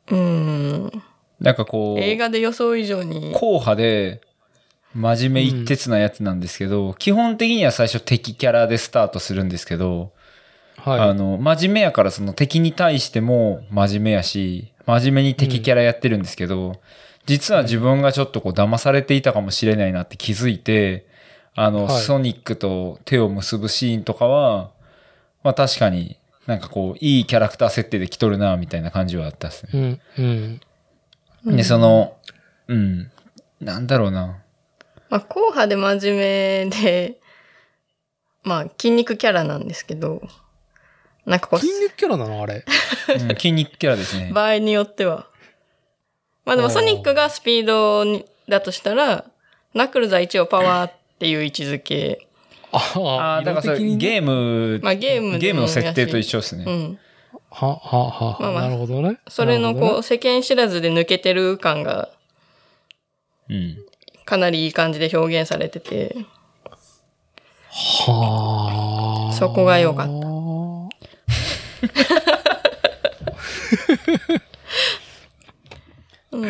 [0.09, 0.91] うん、
[1.39, 4.21] なんかこう、映画で予想以上に、硬派で、
[4.93, 10.11] 真面目一徹なやつなんですけど、基本的には最初敵キャラでスタートするんですけど、
[10.83, 10.99] あ、はい。
[11.09, 16.79] あの、真面目やからその敵に対しても真面目やし、真面目に敵キャラやってるんですけど、
[17.27, 21.05] 実は自分がちょっとこう騙されていたかもしれないなって気づいて、
[21.53, 24.71] あの、はいソニックと手を結ぶシーンとかは、
[25.43, 29.71] まあ確かになんかこう、いいキャラクター設定で来とるな、みたいな感じはあったっすね。
[29.73, 30.61] うん、うん。
[31.45, 32.17] うんで、その、
[32.67, 33.11] うん。
[33.59, 34.37] なんだろうな。
[35.09, 37.19] まあ、硬派で真面目で、
[38.43, 40.21] まあ、筋肉キャラなんですけど、
[41.25, 42.63] なんかこ筋肉キャラなのあれ。
[43.09, 44.33] うん筋肉キャラですねう。
[44.35, 45.27] 場合によっては。
[46.47, 49.25] まあでも、ソニックがスピードにだとしたら、
[49.73, 52.25] ナックルズは一応パワーっていう位置づけ。
[52.71, 56.63] あああ、だからそれゲーム、まあゲームゲームの設定と一緒ですね。
[56.65, 56.99] うん。
[57.51, 59.19] は、は、は、まあまあなるほどね。
[59.27, 62.09] それのこう、世間知らずで抜けてる感が
[63.49, 63.77] うん。
[64.25, 66.15] かなりいい感じで表現されてて、
[67.69, 69.33] はあ。
[69.33, 70.27] そこが良かった
[76.41, 76.49] うん。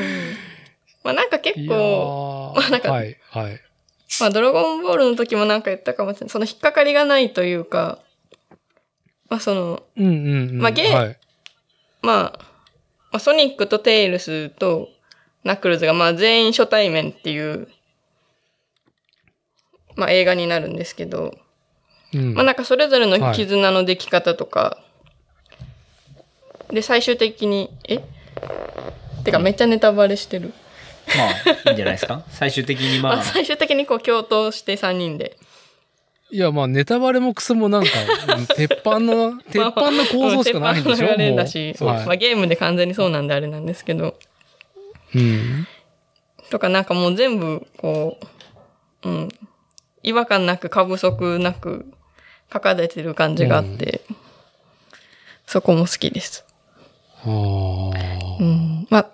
[1.03, 3.61] まあなんか結構、ーまあなんかはい、はい。
[4.19, 6.29] まあドラゴンボールの時もなんか言ったかもしれない。
[6.29, 7.99] その引っかかりがないというか、
[9.29, 10.59] まあその、うんうんうん。
[10.59, 11.19] まあゲーはい。
[12.01, 12.39] まあ、
[13.11, 14.89] まあ、ソニックとテイルスと
[15.43, 17.67] ナックルズがまあ全員初対面っていう、
[19.95, 21.33] まあ映画になるんですけど、
[22.13, 24.77] うんまあなんかそれぞれの絆のでき方とか、
[26.69, 28.03] で最終的に、え？
[29.27, 30.53] てかめっちゃネタバレしてる。
[31.17, 32.23] まあ、いいんじゃないですか？
[32.31, 35.37] 最終的にままあ、あ、最終的にこう共闘して3人で。
[36.31, 37.89] いや、まあ、ネタバレもクソもなんか、
[38.37, 41.05] うん鉄板の、 鉄板の構造しかないんでしょ？
[41.05, 44.15] まあ鉄板の流れだし、そうまあゲームで完全にそうなんであれなんですけど、
[45.15, 45.67] うん。
[46.49, 48.17] とかなんかもう全部こ
[49.03, 49.29] う、うん、
[50.03, 51.85] 違和感なく過不足なく
[52.51, 54.01] 書かれてる感じがあって、
[55.45, 56.45] そこも好きです。
[57.27, 58.37] ああ。
[58.39, 59.09] うん、まあ、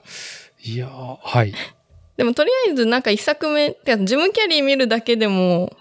[0.63, 1.53] いやーはい。
[2.17, 5.75] でもとりあえずなんか一作目、てかジム・キャリー見るだけでも、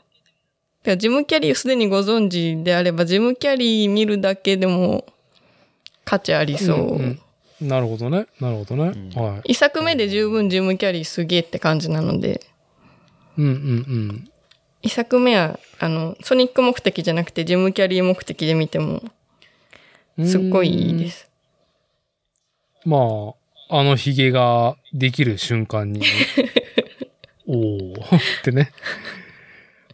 [0.83, 5.05] てかジム・キャリーをすでにご存知であれば、ジム・キャリー見るだけでも
[6.05, 7.03] 価値ありそう。
[7.03, 8.27] んんなるほどね。
[8.41, 9.11] なるほどね。
[9.15, 9.53] はい。
[9.53, 12.41] 一作目で十分ジム・キャリーすげえって感じなので、
[13.39, 14.29] うんうん
[14.83, 19.01] 一作目は、あの、ソニック目的じゃなくてジム・キャリー目的で見ても、
[20.19, 20.27] うん。
[20.27, 21.31] すっごいいいです。
[22.85, 23.35] ま
[23.71, 26.03] あ、あのヒゲができる瞬間に、
[27.47, 28.73] おおってね、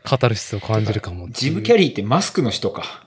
[0.02, 3.04] カタルシスを感じるかもっていうジム・キャリーってマスクの人か。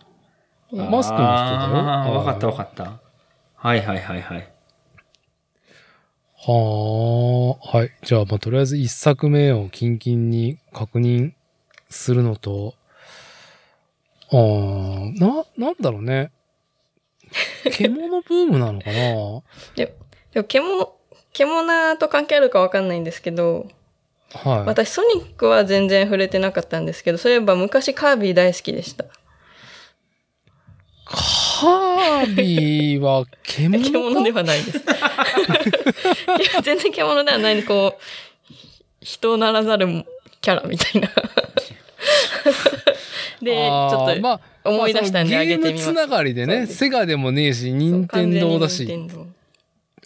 [0.72, 3.02] マスクの人だよあーはいわかったわかった。
[3.56, 4.48] はいはいはいはい。
[6.44, 7.92] はあ、はい。
[8.04, 11.34] じゃあ、まあ、とりあえず一作目をキンキンに確認
[11.90, 12.74] するのと、
[14.32, 16.32] あーな、なんだろうね。
[17.72, 19.42] 獣ブームなのかな？
[19.76, 19.96] で
[20.36, 20.94] も、獣、
[21.34, 23.68] 獣と関係あるかわかんないんですけど、
[24.34, 24.60] はい。
[24.66, 29.06] 私ソニックは全然触れてなかったんですけど、そういえば昔カービィ大好きでした。
[31.06, 34.78] カービィは獣 か獣ではないです。
[34.80, 34.82] い
[36.56, 38.02] や全然獣ではないこう、
[39.02, 40.06] 人ならざる
[40.40, 41.10] キャラみたいな。
[43.42, 48.88] で、ちょっと、まあ思い出したんでまあげてみますゲームつながりでね、セガでもねえし、任天堂だし。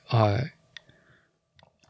[0.08, 0.54] はい。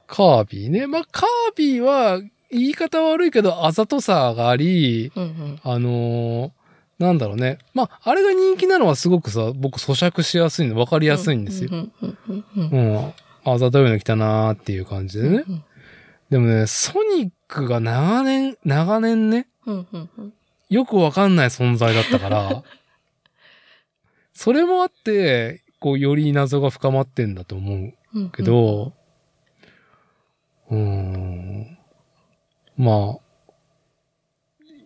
[0.08, 0.88] カービィね。
[0.88, 2.22] まあ、カービィは、
[2.52, 6.52] 言い方悪いけど、あざとさがあり、天堂うんあのー
[6.98, 7.58] なんだろうね。
[7.74, 11.70] まあ、あれが人気なのはすごくさ、僕咀嚼しやすいの、わかりやすいんですよ。
[11.74, 13.14] うんうんうんうんうんうん。
[13.44, 15.44] あざといの来たなーっていう感じでね。
[15.48, 15.64] うん
[16.30, 20.34] でもね、ソニックが長年、長年ね、うんうんうん
[20.70, 22.64] よくわかんない存在だったから、
[24.34, 28.94] それもあって、こう、より謎が深まってんだと思ううんけど、
[30.70, 31.78] うーん、
[32.78, 33.20] まあ、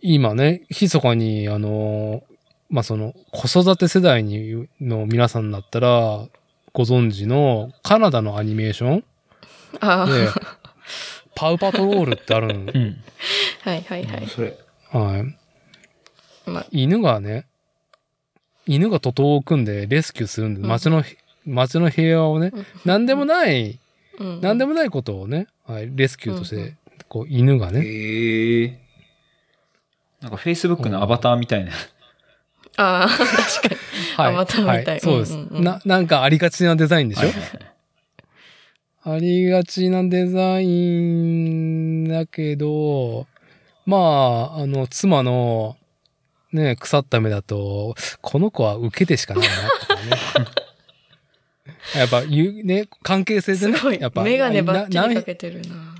[0.02, 2.22] 今ね、密かに、あの、
[2.68, 6.28] まあその、子育て世代にの皆さんだったら、
[6.72, 9.04] ご存知のカナダのアニメーション？
[9.80, 10.28] ああ、で、
[11.34, 12.72] パウパトロールってあるの。
[12.72, 12.96] うん。
[13.62, 14.26] はいはいはい。
[14.28, 14.56] それ。
[14.92, 15.36] はい。
[16.50, 17.46] まあ、犬がね、
[18.66, 20.68] 犬が徒党を組んでレスキューするんで、うん。
[20.68, 21.04] 街の、
[21.46, 22.52] 街の平和をね、
[22.84, 23.78] なんでもない、
[24.18, 24.40] うん。
[24.40, 26.74] なんでもないことをね、はい、レスキューとして、
[27.08, 28.78] こう、犬がね、へえ。
[30.20, 31.72] なんか Facebook のアバターみたいな。
[32.76, 33.76] ああ、確かに。
[34.16, 34.34] はい。
[34.34, 34.84] アバターみたい。
[34.84, 37.28] はい、そうです、な、なんかありがちなデザインでしょ、
[39.02, 43.26] ありがちなデザインだけど、
[43.86, 45.76] まあ、あの、妻の、
[46.52, 49.94] ね、腐った目だと、この子は受けてしかないな、とか
[50.40, 50.46] ね。
[51.96, 54.00] やっぱ、ゆ、ね、関係性ですねごい。
[54.00, 55.90] やっぱ、メガネばっちりかなけてるな。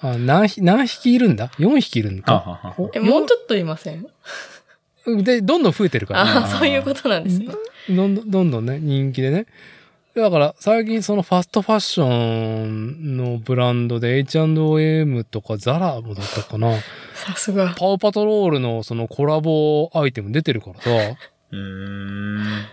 [0.00, 2.32] あ何匹何匹いるんだ ?4 匹いるんはあか。
[2.34, 4.02] はあはあおえ、もうちょっといません？
[4.02, 7.46] よで、どんどん増えてるから、ああ、あーそういうことなんですね。
[7.88, 9.46] どんどん、どんどんね、人気でね。
[10.14, 12.06] だから最近そのファストファッショ
[12.64, 16.74] ンのブランドで H&M とかザラもだったかな。
[17.26, 17.74] さすが。
[17.76, 20.90] パウパトロールのそのコラボアイテム出てるからさ。
[21.50, 22.66] うーん。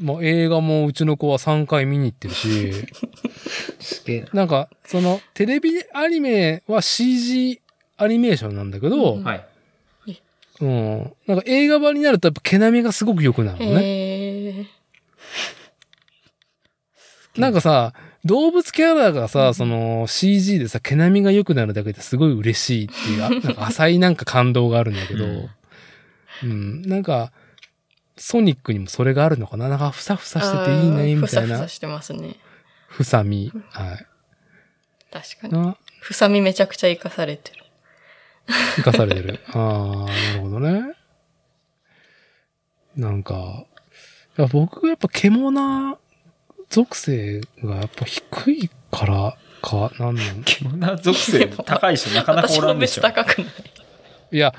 [0.00, 2.72] まあ映画もうちの子は3回見に行ってるし。
[3.80, 4.28] すげえな。
[4.32, 7.60] なんか、そのテレビアニメは CG
[7.96, 9.46] アニメーションなんだけど、うんはい。
[10.60, 11.12] うん。
[11.26, 13.82] なんか映画版になるとやっぱ毛並みがすごく良くなるのね。
[13.82, 14.66] へえ。
[17.36, 17.94] なんかさ、
[18.24, 25.50] 動物キャラがさ、その CG でさ、毛並みが良くなるだけですごい嬉しいっていう、あ なんか浅いなんか感動があるんだけど、う
[26.44, 27.32] うんん、なんか、
[28.16, 29.68] ソニックにもそれがあるのかな？
[29.68, 31.68] なんかふさふさしてていいね、みたいなふさふさ。
[31.68, 32.36] してますね。
[32.88, 33.50] ふさみ。
[33.70, 34.06] はい。
[35.10, 35.52] 確かに。
[35.54, 37.64] な、ふさみめちゃくちゃ活かされてる。
[38.76, 39.40] 生かされてる。
[39.52, 40.94] ああ、なるほどね。
[42.96, 43.64] なんか、
[44.50, 45.98] 僕やっぱ獣
[46.72, 50.42] 属性がやっぱ低いからか、なんなん？
[50.42, 53.02] 獣属性高い人なかなかおらんでしょ。
[53.02, 53.46] 高くない。
[54.32, 54.52] いや、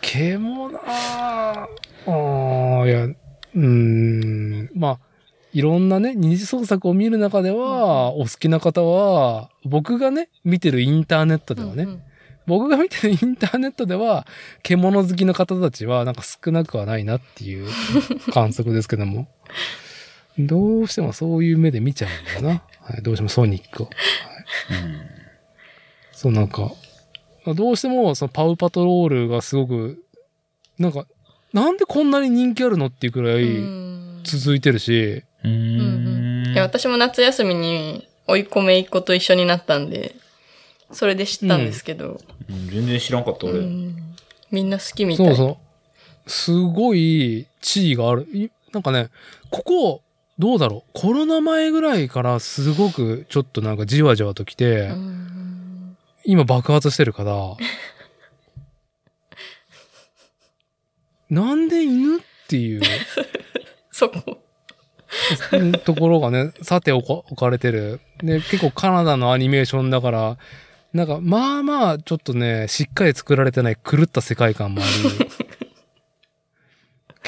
[0.00, 1.68] 獣、あ
[2.06, 2.10] あ、
[2.86, 4.98] いや、うーん、まあ、
[5.52, 12.02] いろんなね、二次創作を見る中では、お好きな方は、僕がね、見てるインターネットではね、うんうん
[12.46, 14.26] 僕が見てるインターネットでは、
[14.64, 17.68] 獣好きの方たちは、なんか少なくはないなっていう
[18.32, 19.28] 観測ですけども。
[20.38, 22.62] どうしてもそういう目で見ちゃうんだよな。
[22.82, 23.90] はい、どうしてもソニックを。
[24.70, 25.00] うん
[26.12, 26.70] そうなんか、
[27.46, 30.04] どうしてもそのパウパトロールがすごく、
[30.78, 31.06] なんか、
[31.54, 36.52] なんでこんなに人気あるのっていうくらういん続いてるし、ううんーん。
[36.52, 40.14] いや私も夏休みに追い込めいっ子と一緒になったんで、
[40.92, 43.60] それで知ったんですけど、うん全然知らんかった、俺。
[43.60, 43.96] うん
[44.50, 45.26] みんな好きみたい。
[45.28, 45.58] そうそ
[46.26, 46.30] う。
[46.30, 48.28] すごい地位がある。
[48.34, 49.08] いなんかね、
[49.50, 50.02] ここ、
[50.40, 50.90] どうだろう。
[50.94, 57.32] コロナ前ぐらいからすごくちょっとなんかじわじわと来て、うん今爆発してるから、
[61.30, 62.82] なんで犬っていう？
[63.90, 64.38] そこ。
[65.84, 68.00] ところがね、さて置か置かれてる。
[68.22, 70.38] で、結構カナダのアニメーションだから、
[70.92, 74.90] なんかまあまあちょっとね、しっかり作られてない狂った世界観もあり、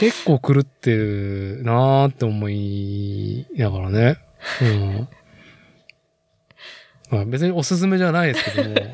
[0.03, 4.19] 結構狂ってるなーって思いながらね。
[4.61, 5.09] うん。
[7.09, 8.93] まあ別におすすめじゃないですけども、はい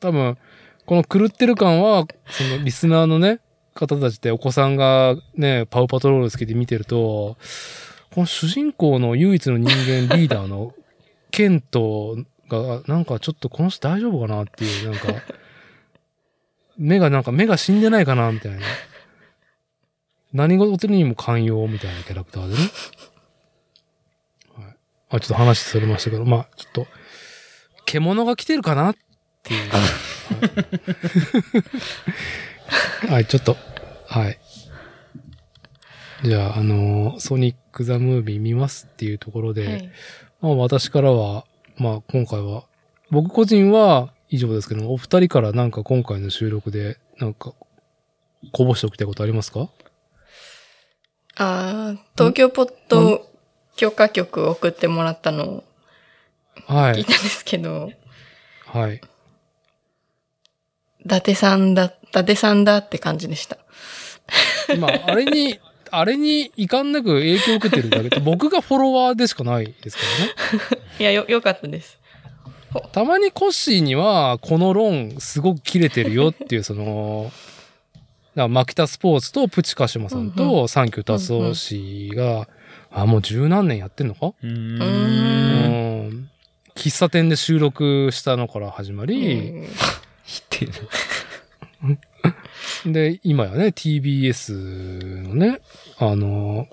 [0.00, 0.38] 多分、
[0.86, 3.40] この狂ってる感は、そのリスナーのね、
[3.74, 7.36] 方たちってお子さんがね、パウパトロールつけて見てると、
[8.14, 10.72] この主人公の唯一の人間リーダーの
[11.30, 12.16] ケント
[12.48, 15.08] が、なんかちょっとこの人大丈夫かなっていう、なんか、
[16.78, 18.60] 目がなんか目が死んでないかなみたいな。
[20.32, 22.60] 何事にも寛容みたいなキャラクターでね。
[24.56, 24.76] はい。
[25.10, 26.86] あ、ちょっと話それましたけど、まあ、ちょっと、
[27.84, 28.96] 獣が来てるかなっ
[29.42, 29.70] ていう。
[33.00, 33.56] はい、はい、ちょっと、
[34.06, 34.38] はい。
[36.22, 39.90] じゃあ、あのソニック・ザ・ムービー見ますっていうところで、はい
[40.42, 41.44] まあ私からは、
[41.76, 42.64] まあ今回は、
[43.10, 47.52] 僕個人は以上ですけども、お二人からなんか今回の収録で、なんか、
[48.52, 49.68] こぼしておきたいことありますか？
[51.36, 53.30] ああ、東京ポット
[53.76, 55.64] 許可局送ってもらったのを
[56.66, 56.94] はい。
[56.94, 57.90] 聞いたんですけど、
[58.66, 59.00] はい。
[61.04, 63.58] 伊達さんだ、伊達さんだって感じでした。
[64.78, 65.58] まあ、あれに、
[65.90, 70.82] あれに遺憾なく影響を受けてるだけで、 僕がフォロワーでしかないですからね。
[71.00, 71.98] いや、よ、よかったです。
[72.92, 77.32] たまにコッシーには、この論すごく切れてるよっていう、その、
[78.34, 82.48] だからマキタスポーツとプチカシマさんうんうとサンキュー達夫氏が、
[82.92, 84.32] あ、もう十何年やってんのか？
[84.42, 84.50] うん。
[84.50, 86.08] うん。
[86.08, 86.30] ん。
[86.74, 89.64] 喫茶店で収録したのから始まり。
[92.86, 95.60] で、今やね、TBS のね、
[95.98, 96.68] あの、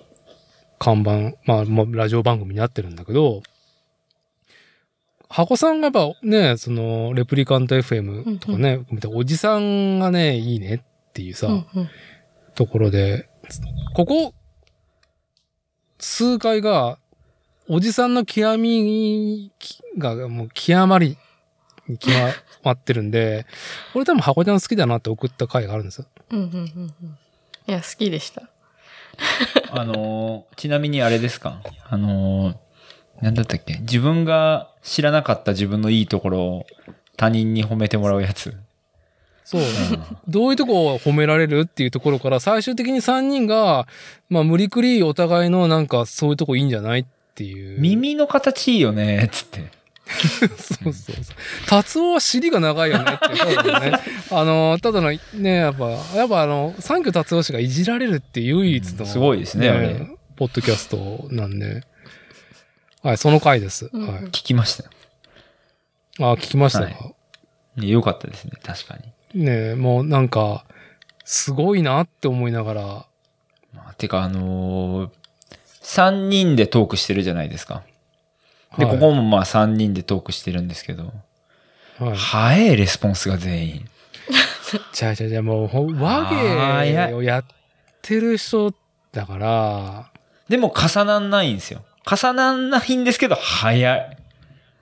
[0.80, 3.42] 看板、まあ、まあ、ラジオ番組になってるんだけど、
[5.30, 10.80] 箱さんがやっぱね、その、レプリカント FM とかね、見たおじさんがね、いいねっ
[11.18, 11.90] ていうさ、うんうん
[12.56, 13.30] ところで、
[13.94, 14.34] ここ、
[16.00, 16.98] 数回が、
[17.70, 19.52] おじさんの極み
[19.98, 21.18] がもう極まり
[21.88, 22.12] に極
[22.64, 23.46] まってるんで、
[23.94, 26.08] これ多分箱ちゃん好きだなって送った回があるんですよ。
[26.32, 27.18] うんうんうんうん
[27.68, 28.50] いや、好きでした。
[29.72, 31.62] あのーちなみにあれですか？
[31.90, 33.78] あのーなんだったっけ？
[33.82, 36.66] 自分が知らなかった自分のいいところを
[37.18, 38.58] 他人に褒めてもらうやつ。
[39.48, 39.62] そう。
[40.28, 43.88] どういうとこを褒められるっていうところから、最終的に3人が、
[44.30, 47.80] まあ無理くりお互いのなんかそういうとこいいんじゃないっていう。
[47.80, 49.72] 耳の形いいよね、つって。
[50.06, 51.16] そうそうそう。
[51.66, 53.94] 達夫は尻が長いよねっていう そうだね。
[54.32, 61.84] あの、ただの、ね、やっぱ、やっぱあの、三居達夫氏がいじられるっていう唯一の、うんすごいですねあれポッドキャストなんで。
[63.02, 63.90] はい、その回です。
[63.94, 64.24] うんはい。
[64.26, 64.90] 聞きましたよ。
[66.20, 67.14] あ、聞きましたか、はい
[67.78, 69.04] ねよかったですね、確かに。
[69.38, 70.66] ねもうなんか、
[71.26, 72.84] すごいなって思いながら、
[73.74, 75.10] まあ、てか、あのー、
[75.82, 77.84] 3人でトークしてるじゃないですか。
[78.78, 81.14] で、はいここもまあ3人でトークしてるんですけど、
[82.00, 82.16] はい。
[82.16, 83.86] 早いレスポンスが全員。
[84.94, 87.46] じゃあじゃあじゃあもう、ほ和芸をやっ
[88.02, 88.74] てる人
[89.12, 90.12] だから、
[90.50, 91.84] でも重なんないんですよ。
[92.06, 94.18] 重なんないんですけど、早い。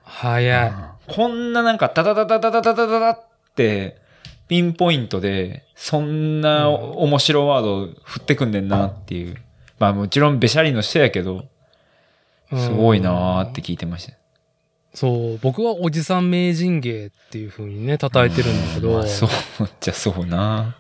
[0.04, 0.74] 早い。
[1.08, 3.26] こんななんか、タタタタタタタタタタっ
[3.56, 3.98] て、
[4.48, 9.38] ピンポイントで、そんな面白ワード振ってくんねんなっていう。
[9.80, 11.46] まあもちろんべしゃりの人やけど、
[12.50, 14.14] すごいなーって聞いてました。
[14.94, 19.30] そう、僕はおじさん名人芸っていう風にね、叩いてるんだけど、まあそう、
[19.82, 20.78] じゃそうな。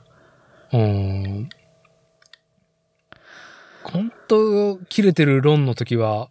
[0.71, 1.49] うん。
[3.83, 6.29] 本当切れてる論の時は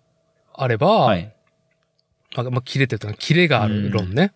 [0.55, 1.33] あれば、はい。
[2.37, 4.33] まあ、まあ、切れてるというか、切れがある論ね。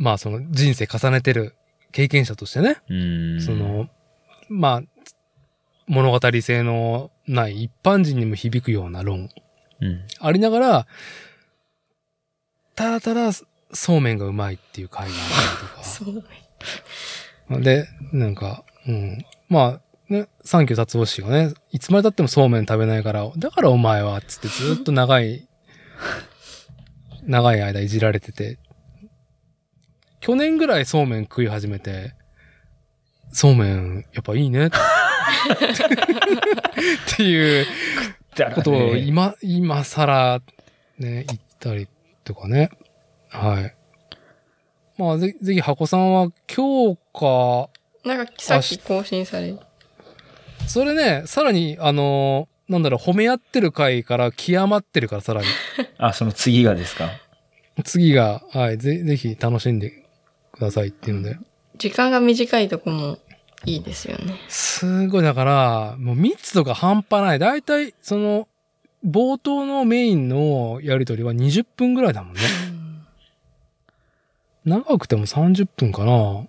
[0.00, 1.54] まあ、その人生重ねてる
[1.92, 2.78] 経験者としてね。
[3.44, 3.88] そ、の、
[4.48, 4.82] まあ、
[5.86, 9.28] 物語性のない一般人にも響くような論
[9.82, 10.00] うん。
[10.18, 10.86] ありながら、
[12.74, 13.30] ただただ
[13.72, 16.14] そうめんがうまいっていう回があったそう。
[16.14, 16.22] り
[17.48, 17.60] とか。
[17.60, 19.24] で、なんか、うん。
[19.50, 25.46] まあ、ね、サンキュー達夫氏がね、いつまで経ってもそうめん食べないから、だからお前は、つってずっと長い、
[27.24, 28.58] 長い間いじられてて、
[30.20, 32.14] 去年ぐらいそうめん食い始めて、
[33.32, 34.66] そうめん、やっぱいいね。
[34.66, 34.70] っ
[37.16, 37.66] ていう
[38.54, 40.40] ことをね今、今更
[40.98, 41.88] ね、言ったり
[42.24, 42.70] とかね。
[43.30, 43.74] はい。
[44.98, 47.70] まあ、ぜぜひ、箱さんは今日か、
[48.04, 49.54] なんかさっき更新され、
[50.66, 55.46] それね、さらに、あのーなんだろう、褒め合ってる回から極まってるから、さらに。
[55.98, 57.10] あ、その次がですか？
[57.84, 59.99] 次が、はい、ぜぜひ楽しんで
[60.60, 61.38] くださいっていうので。
[61.78, 63.18] 時間が短いとこも
[63.64, 64.34] いいですよね。
[64.48, 67.38] すごい、だから、もう密度が半端ない。
[67.38, 68.46] だいたい、その、
[69.04, 72.40] 冒頭のメインのやりとりは20分ぐらいだもんね。
[74.66, 76.46] 長くても30分かな。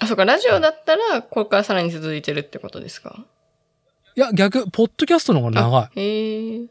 [0.00, 3.26] あ、そうか、ラジオだったら、これからさらに続いてるってことですか？
[4.16, 6.00] いや、逆、ポッドキャストの方が長い。
[6.00, 6.66] へえ。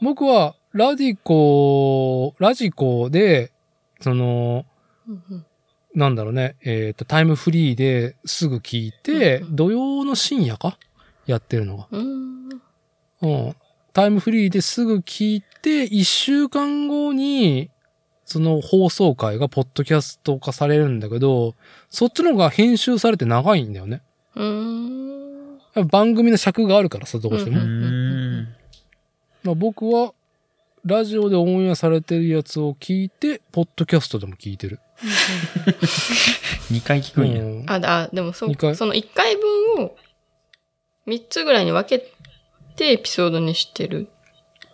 [0.00, 3.52] 僕は、ラディコ、ラジコで、
[4.00, 4.64] その、
[5.06, 5.44] うんうん
[5.98, 10.78] なんだろうね、えっ、と、タイムフリーですぐ聞いて、うんうん土曜の深夜か？
[11.26, 11.88] やってるのが。
[11.90, 12.48] うーん。
[13.22, 13.56] うん。
[13.92, 17.70] タイムフリーですぐ聞いて、一週間後に、
[18.24, 21.56] その放送回がポッドキャスト化されるんだけど、
[21.90, 24.02] そっちの方が編集されて長いんだよね。
[24.36, 25.88] うーん。
[25.88, 27.60] 番組の尺があるからさ、どうしても。
[27.60, 28.48] うん。
[29.42, 30.12] まあ、僕は、
[30.88, 34.80] ラジオでオンエアされてるやつを聞いて、ポッドキャストでも聞いてる。
[36.72, 37.42] 2回聞くんや。
[37.42, 39.96] うんあ、だ、でもそうその1回分を
[41.06, 42.10] 3つぐらいに分け
[42.74, 44.08] てエピソードにしてる。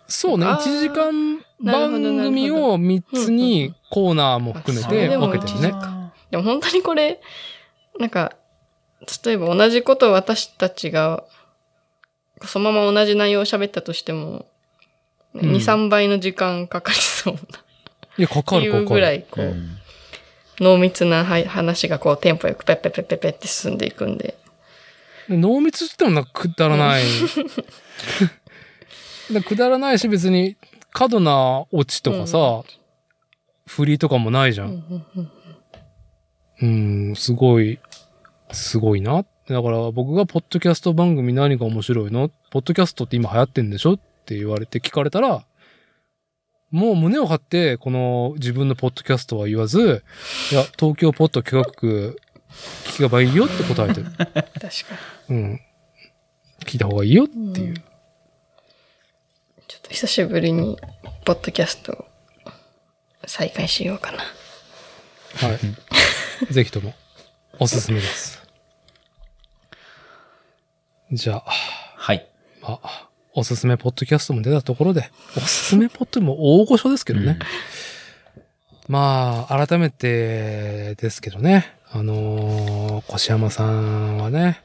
[0.07, 5.73] そうね、あー1時間番組を3つにんコーナーも含めて分けてるね。
[6.31, 7.19] でも本当にこれ、
[7.99, 8.31] なんか、
[9.25, 11.25] 例えば同じことを私たちが、
[12.45, 14.45] そのまま同じ内容を喋ったとしても、ね
[15.35, 17.39] うん2、3倍の時間かかりそうな。
[17.39, 17.43] っ
[18.17, 18.83] いや、かかるかかる。
[18.83, 19.77] うぐらい、こう、うん
[20.59, 24.37] 濃密なはい話がこう、テンポよくペッペッペッペッペッって進んでいくんで。
[25.27, 27.03] で濃密ってもなくだらない。
[29.31, 30.55] でくだらないし別に
[30.91, 32.63] 過度なオチとかさ、
[33.67, 34.65] 振りとかもないじゃ。
[34.65, 35.31] うんんうん
[36.61, 37.79] うん、すごい、
[38.51, 39.25] すごいな。
[39.49, 45.45] だから僕がポッドキャスト番組何が面白いのポッドキャストって今流行ってんでしょって言われて聞かれたら、
[46.71, 50.03] もう胸を張ってこの自分のポッドキャストは言わず、
[50.51, 52.17] いや、東京ポッド企画区
[52.85, 54.07] 聞けばいいよって答えてる。
[54.17, 54.43] 確か
[55.29, 55.61] うん。
[56.61, 57.59] 聞いた方がいいよってに。
[57.59, 57.75] いう。
[59.67, 60.77] ちょっと久しぶりに、
[61.23, 62.05] ポッドキャストを
[63.27, 64.17] 再開しようかな。
[65.47, 65.59] はい。
[66.51, 66.95] ぜひとも、
[67.59, 68.41] おすすめです。
[71.11, 71.43] じゃあ、
[71.95, 72.27] はい。
[72.61, 77.37] まあ、おすすめポッドキャストも出たところで、おすすめポッドも大御所ですけどね。
[78.87, 81.75] まあ、改めてですけどね。
[81.91, 84.61] あのー、越山さんはね、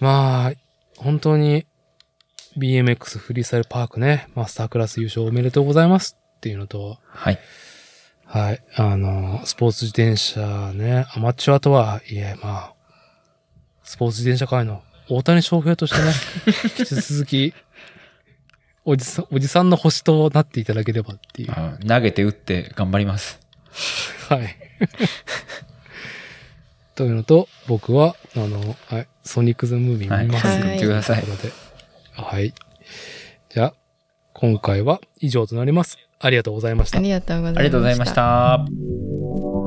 [0.00, 0.52] まあ、
[0.96, 1.66] 本当に、
[2.56, 7.38] BMX フリースタイルパークね、マスタークラス優勝おめでとうございますっていうのと、はい。
[8.24, 8.62] はい。
[8.74, 12.74] あの、スポーツ自転車ね、アマチュアとはいえ、まあ、
[13.84, 16.12] スポーツ自転車界の大谷翔平としてね、
[16.78, 17.54] 引き続き、
[18.90, 21.50] おじさん、おじさんの星となっていただければっていう。
[21.50, 23.38] あ投げて打って頑張ります。
[24.30, 24.56] はい。
[26.96, 31.24] というのと、僕は、あの、はい、ソニック・ザ・ムービー見ますはい言ってください。
[32.14, 32.54] はい。
[33.50, 33.74] じゃあ、
[34.32, 35.98] 今回は以上となります。
[36.18, 37.02] ありがとうございましたあ。
[37.02, 37.60] りがとうございました。
[37.60, 38.14] ありがとうございまし
[39.52, 39.57] た。